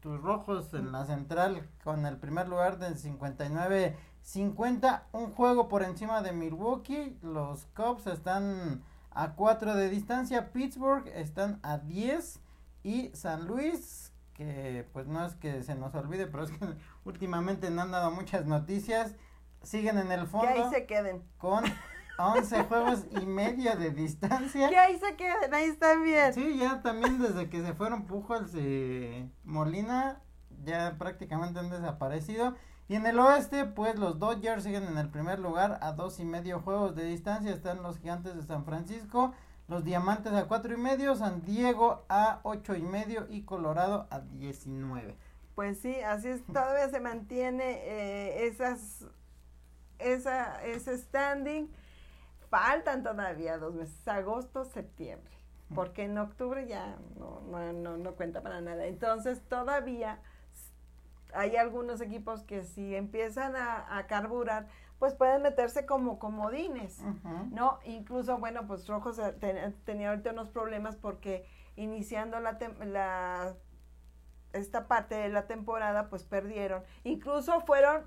Tus 0.00 0.20
rojos 0.20 0.74
en 0.74 0.92
la 0.92 1.06
central 1.06 1.66
con 1.82 2.04
el 2.04 2.18
primer 2.18 2.46
lugar 2.46 2.78
del 2.78 2.98
59-50, 2.98 5.04
un 5.12 5.32
juego 5.32 5.70
por 5.70 5.82
encima 5.82 6.20
de 6.20 6.32
Milwaukee. 6.32 7.16
Los 7.22 7.64
Cubs 7.74 8.06
están 8.06 8.82
a 9.12 9.32
4 9.32 9.76
de 9.76 9.88
distancia, 9.88 10.52
Pittsburgh 10.52 11.08
están 11.14 11.58
a 11.62 11.78
10 11.78 12.40
y 12.82 13.08
San 13.14 13.46
Luis, 13.46 14.12
que 14.38 14.88
pues 14.92 15.08
no 15.08 15.26
es 15.26 15.34
que 15.34 15.64
se 15.64 15.74
nos 15.74 15.92
olvide, 15.96 16.28
pero 16.28 16.44
es 16.44 16.52
que 16.52 16.58
últimamente 17.04 17.70
no 17.70 17.82
han 17.82 17.90
dado 17.90 18.12
muchas 18.12 18.46
noticias, 18.46 19.16
siguen 19.62 19.98
en 19.98 20.12
el 20.12 20.28
fondo. 20.28 20.46
Que 20.46 20.62
ahí 20.62 20.70
se 20.70 20.86
queden. 20.86 21.24
Con 21.38 21.64
11 22.18 22.64
juegos 22.64 23.04
y 23.20 23.26
medio 23.26 23.74
de 23.76 23.90
distancia. 23.90 24.68
Que 24.68 24.78
ahí 24.78 24.96
se 24.98 25.16
queden, 25.16 25.52
ahí 25.52 25.64
están 25.64 26.04
bien. 26.04 26.32
Sí, 26.32 26.56
ya 26.56 26.80
también 26.82 27.20
desde 27.20 27.50
que 27.50 27.62
se 27.62 27.74
fueron 27.74 28.06
Pujols 28.06 28.54
y 28.54 29.28
Molina, 29.42 30.22
ya 30.64 30.94
prácticamente 30.98 31.58
han 31.58 31.70
desaparecido. 31.70 32.54
Y 32.86 32.94
en 32.94 33.06
el 33.06 33.18
oeste, 33.18 33.64
pues 33.64 33.96
los 33.98 34.20
Dodgers 34.20 34.62
siguen 34.62 34.84
en 34.84 34.98
el 34.98 35.10
primer 35.10 35.40
lugar 35.40 35.78
a 35.82 35.92
dos 35.92 36.20
y 36.20 36.24
medio 36.24 36.60
juegos 36.60 36.94
de 36.94 37.04
distancia. 37.04 37.52
Están 37.52 37.82
los 37.82 37.98
Gigantes 37.98 38.36
de 38.36 38.42
San 38.44 38.64
Francisco 38.64 39.34
los 39.68 39.84
Diamantes 39.84 40.32
a 40.32 40.48
cuatro 40.48 40.72
y 40.74 40.78
medio, 40.78 41.14
San 41.14 41.42
Diego 41.44 42.04
a 42.08 42.40
ocho 42.42 42.74
y 42.74 42.82
medio 42.82 43.26
y 43.28 43.42
Colorado 43.42 44.06
a 44.10 44.20
19. 44.20 45.14
Pues 45.54 45.78
sí, 45.80 46.00
así 46.00 46.28
es, 46.28 46.44
todavía 46.46 46.88
se 46.88 47.00
mantiene 47.00 47.80
eh, 47.84 48.46
esas, 48.46 49.06
esa, 49.98 50.64
ese 50.64 50.96
standing. 50.96 51.70
Faltan 52.48 53.02
todavía 53.02 53.58
dos 53.58 53.74
meses, 53.74 54.08
agosto, 54.08 54.64
septiembre, 54.64 55.34
porque 55.74 56.04
en 56.04 56.16
octubre 56.16 56.66
ya 56.66 56.96
no, 57.18 57.42
no, 57.50 57.72
no, 57.74 57.98
no 57.98 58.12
cuenta 58.12 58.40
para 58.40 58.62
nada. 58.62 58.86
Entonces 58.86 59.42
todavía 59.48 60.20
hay 61.34 61.56
algunos 61.56 62.00
equipos 62.00 62.42
que 62.44 62.64
si 62.64 62.94
empiezan 62.94 63.54
a, 63.54 63.98
a 63.98 64.06
carburar, 64.06 64.66
pues 64.98 65.14
pueden 65.14 65.42
meterse 65.42 65.86
como 65.86 66.18
comodines, 66.18 67.00
¿no? 67.50 67.78
Incluso, 67.84 68.38
bueno, 68.38 68.66
pues 68.66 68.86
Rojos 68.88 69.20
tenía 69.84 70.10
ahorita 70.10 70.32
unos 70.32 70.48
problemas 70.48 70.96
porque 70.96 71.46
iniciando 71.76 72.40
la, 72.40 72.58
la 72.84 73.54
esta 74.52 74.88
parte 74.88 75.14
de 75.14 75.28
la 75.28 75.46
temporada, 75.46 76.08
pues 76.08 76.24
perdieron. 76.24 76.82
Incluso 77.04 77.60
fueron 77.60 78.04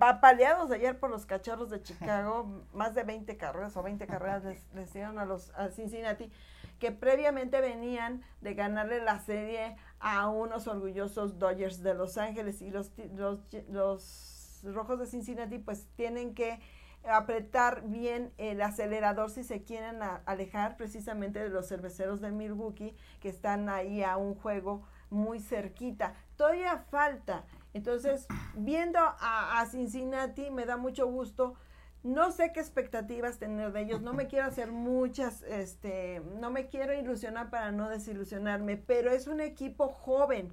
apaleados 0.00 0.70
ayer 0.70 0.98
por 0.98 1.10
los 1.10 1.26
cachorros 1.26 1.70
de 1.70 1.82
Chicago, 1.82 2.64
más 2.72 2.94
de 2.94 3.02
20 3.02 3.36
carreras 3.36 3.76
o 3.76 3.82
20 3.82 4.06
carreras 4.06 4.44
les, 4.74 4.92
dieron 4.92 5.18
a 5.18 5.24
los 5.24 5.50
a 5.56 5.70
Cincinnati, 5.70 6.30
que 6.78 6.92
previamente 6.92 7.60
venían 7.60 8.22
de 8.40 8.54
ganarle 8.54 9.02
la 9.02 9.18
serie 9.20 9.76
a 9.98 10.28
unos 10.28 10.66
orgullosos 10.66 11.38
Dodgers 11.38 11.82
de 11.82 11.94
Los 11.94 12.18
Ángeles 12.18 12.60
y 12.62 12.70
los, 12.70 12.92
los, 13.14 13.40
los 13.68 14.31
rojos 14.62 14.98
de 14.98 15.06
Cincinnati 15.06 15.58
pues 15.58 15.88
tienen 15.96 16.34
que 16.34 16.60
apretar 17.04 17.82
bien 17.88 18.32
el 18.38 18.62
acelerador 18.62 19.30
si 19.30 19.42
se 19.44 19.64
quieren 19.64 20.00
alejar 20.24 20.76
precisamente 20.76 21.40
de 21.40 21.48
los 21.48 21.68
cerveceros 21.68 22.20
de 22.20 22.30
Milwaukee 22.30 22.96
que 23.20 23.28
están 23.28 23.68
ahí 23.68 24.02
a 24.02 24.16
un 24.16 24.34
juego 24.34 24.86
muy 25.10 25.40
cerquita. 25.40 26.14
Todavía 26.36 26.78
falta. 26.90 27.44
Entonces, 27.74 28.26
viendo 28.54 28.98
a, 29.00 29.64
Cincinnati 29.70 30.50
me 30.50 30.64
da 30.64 30.76
mucho 30.76 31.06
gusto. 31.06 31.54
No 32.02 32.32
sé 32.32 32.52
qué 32.52 32.58
expectativas 32.58 33.38
tener 33.38 33.70
de 33.72 33.82
ellos, 33.82 34.02
no 34.02 34.12
me 34.12 34.26
quiero 34.26 34.46
hacer 34.46 34.72
muchas, 34.72 35.44
este, 35.44 36.20
no 36.40 36.50
me 36.50 36.66
quiero 36.66 36.92
ilusionar 36.92 37.48
para 37.48 37.70
no 37.70 37.88
desilusionarme, 37.88 38.76
pero 38.76 39.12
es 39.12 39.28
un 39.28 39.40
equipo 39.40 39.86
joven, 39.86 40.52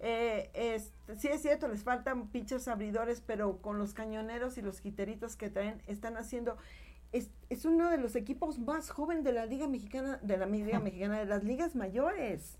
eh, 0.00 0.50
es, 0.54 0.92
sí 1.18 1.28
es 1.28 1.42
cierto, 1.42 1.68
les 1.68 1.84
faltan 1.84 2.28
pinches 2.28 2.68
abridores, 2.68 3.20
pero 3.20 3.60
con 3.60 3.78
los 3.78 3.94
cañoneros 3.94 4.58
y 4.58 4.62
los 4.62 4.80
jiteritos 4.80 5.36
que 5.36 5.50
traen, 5.50 5.82
están 5.86 6.16
haciendo... 6.16 6.56
Es, 7.12 7.28
es 7.48 7.64
uno 7.64 7.90
de 7.90 7.98
los 7.98 8.14
equipos 8.14 8.58
más 8.58 8.90
jóvenes 8.90 9.24
de 9.24 9.32
la 9.32 9.44
Liga 9.44 9.66
Mexicana, 9.66 10.18
de 10.22 10.36
la 10.36 10.46
Liga 10.46 10.78
Mexicana, 10.78 11.18
de 11.18 11.26
las 11.26 11.42
ligas 11.42 11.74
mayores. 11.74 12.56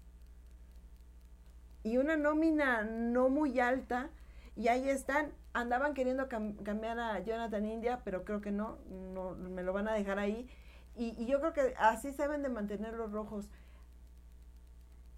Y 1.82 1.97
una 1.97 2.16
nómina 2.16 2.82
no 2.82 3.28
muy 3.28 3.61
alta, 3.61 4.11
y 4.57 4.68
ahí 4.68 4.88
están, 4.88 5.32
andaban 5.55 5.95
queriendo 5.95 6.28
cambiar 6.28 6.99
a 6.99 7.18
Jonathan 7.20 7.64
India, 7.64 8.01
pero 8.05 8.24
creo 8.24 8.41
que 8.41 8.51
no, 8.51 8.78
no 9.14 9.34
me 9.34 9.62
lo 9.62 9.72
van 9.72 9.88
a 9.88 9.95
dejar 9.95 10.18
ahí. 10.18 10.49
Y, 10.97 11.14
y, 11.16 11.26
yo 11.26 11.41
creo 11.41 11.53
que 11.53 11.74
así 11.78 12.12
se 12.12 12.22
deben 12.22 12.43
de 12.43 12.49
mantener 12.51 12.95
los 12.95 13.11
rojos. 13.12 13.49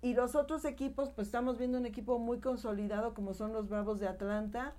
Y 0.03 0.15
los 0.15 0.35
otros 0.35 0.65
equipos, 0.67 1.11
pues 1.11 1.29
estamos 1.29 1.59
viendo 1.59 1.79
un 1.79 1.87
equipo 1.87 2.19
muy 2.19 2.41
consolidado 2.41 3.15
como 3.15 3.35
son 3.35 3.53
los 3.55 3.69
Bravos 3.69 4.01
de 4.01 4.09
Atlanta, 4.09 4.75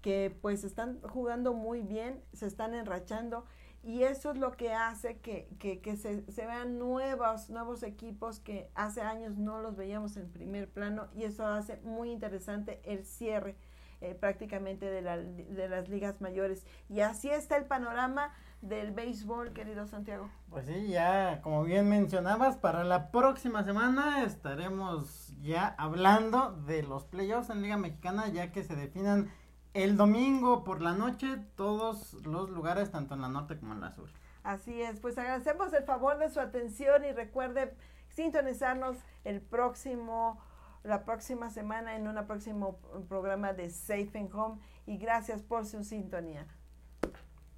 que 0.00 0.36
pues 0.40 0.64
están 0.64 1.00
jugando 1.02 1.52
muy 1.52 1.82
bien, 1.82 2.22
se 2.32 2.46
están 2.46 2.74
enrachando 2.74 3.44
y 3.82 4.04
eso 4.04 4.30
es 4.32 4.38
lo 4.38 4.52
que 4.52 4.72
hace 4.72 5.18
que, 5.18 5.48
que, 5.58 5.80
que 5.80 5.96
se, 5.96 6.22
vean 6.36 6.78
nuevos, 6.78 7.50
nuevos 7.50 7.82
equipos 7.82 8.38
que 8.40 8.70
hace 8.74 9.00
años 9.02 9.36
no 9.36 9.60
los 9.60 9.76
veíamos 9.76 10.16
en 10.16 10.30
primer 10.30 10.68
plano 10.70 11.08
y 11.14 11.24
eso 11.24 11.46
hace 11.46 11.78
muy 11.82 12.10
interesante 12.12 12.80
el 12.84 13.04
cierre. 13.04 13.56
eh, 14.00 14.14
prácticamente 14.14 14.86
de, 14.86 15.00
la, 15.02 15.16
de 15.18 15.68
las 15.68 15.88
ligas 15.88 16.20
mayores. 16.20 16.66
Y 16.88 17.00
así 17.00 17.30
está 17.30 17.56
el 17.56 17.66
panorama 17.66 18.32
del 18.62 18.92
béisbol, 18.92 19.52
querido 19.52 19.86
Santiago. 19.86 20.30
Pues 20.48 20.66
sí, 20.66 20.88
ya 20.88 21.42
como 21.42 21.64
bien 21.64 21.88
mencionabas, 21.88 22.56
para 22.56 22.84
la 22.84 23.10
próxima 23.10 23.64
semana 23.64 24.24
estaremos 24.24 25.34
ya 25.42 25.74
hablando 25.78 26.52
de 26.52 26.82
los 26.84 27.04
playoffs 27.04 27.50
en 27.50 27.62
Liga 27.62 27.76
Mexicana, 27.76 28.28
ya 28.28 28.52
que 28.52 28.62
se 28.62 28.76
definan 28.76 29.30
el 29.74 29.96
domingo 29.96 30.64
por 30.64 30.80
la 30.80 30.92
noche 30.92 31.38
todos 31.56 32.14
los 32.24 32.50
lugares, 32.50 32.90
tanto 32.90 33.14
en 33.14 33.22
la 33.22 33.28
norte 33.28 33.58
como 33.58 33.74
en 33.74 33.80
la 33.80 33.92
sur. 33.92 34.08
Así 34.44 34.80
es, 34.80 35.00
pues 35.00 35.18
agradecemos 35.18 35.72
el 35.72 35.84
favor 35.84 36.18
de 36.18 36.30
su 36.30 36.40
atención 36.40 37.04
y 37.04 37.12
recuerde 37.12 37.74
sintonizarnos 38.08 38.96
el 39.24 39.40
próximo, 39.40 40.40
la 40.84 41.04
próxima 41.04 41.50
semana 41.50 41.96
en 41.96 42.06
un 42.06 42.24
próximo 42.26 42.78
programa 43.08 43.52
de 43.52 43.70
Safe 43.70 44.10
and 44.14 44.34
Home 44.34 44.60
y 44.86 44.98
gracias 44.98 45.42
por 45.42 45.66
su 45.66 45.82
sintonía. 45.84 46.46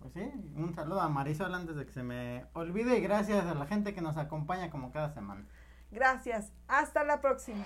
Pues 0.05 0.13
sí, 0.13 0.53
un 0.55 0.75
saludo 0.75 1.01
a 1.01 1.09
Marisol 1.09 1.55
antes 1.55 1.77
de 1.77 1.87
que 1.87 1.93
se 1.93 2.03
me 2.03 2.45
olvide 2.53 2.99
y 2.99 3.01
gracias 3.01 3.47
a 3.47 3.55
la 3.55 3.65
gente 3.65 3.95
que 3.95 4.03
nos 4.03 4.19
acompaña 4.19 4.69
como 4.69 4.93
cada 4.93 5.15
semana. 5.15 5.47
Gracias, 5.91 6.53
hasta 6.69 7.05
la 7.05 7.23
próxima. 7.23 7.65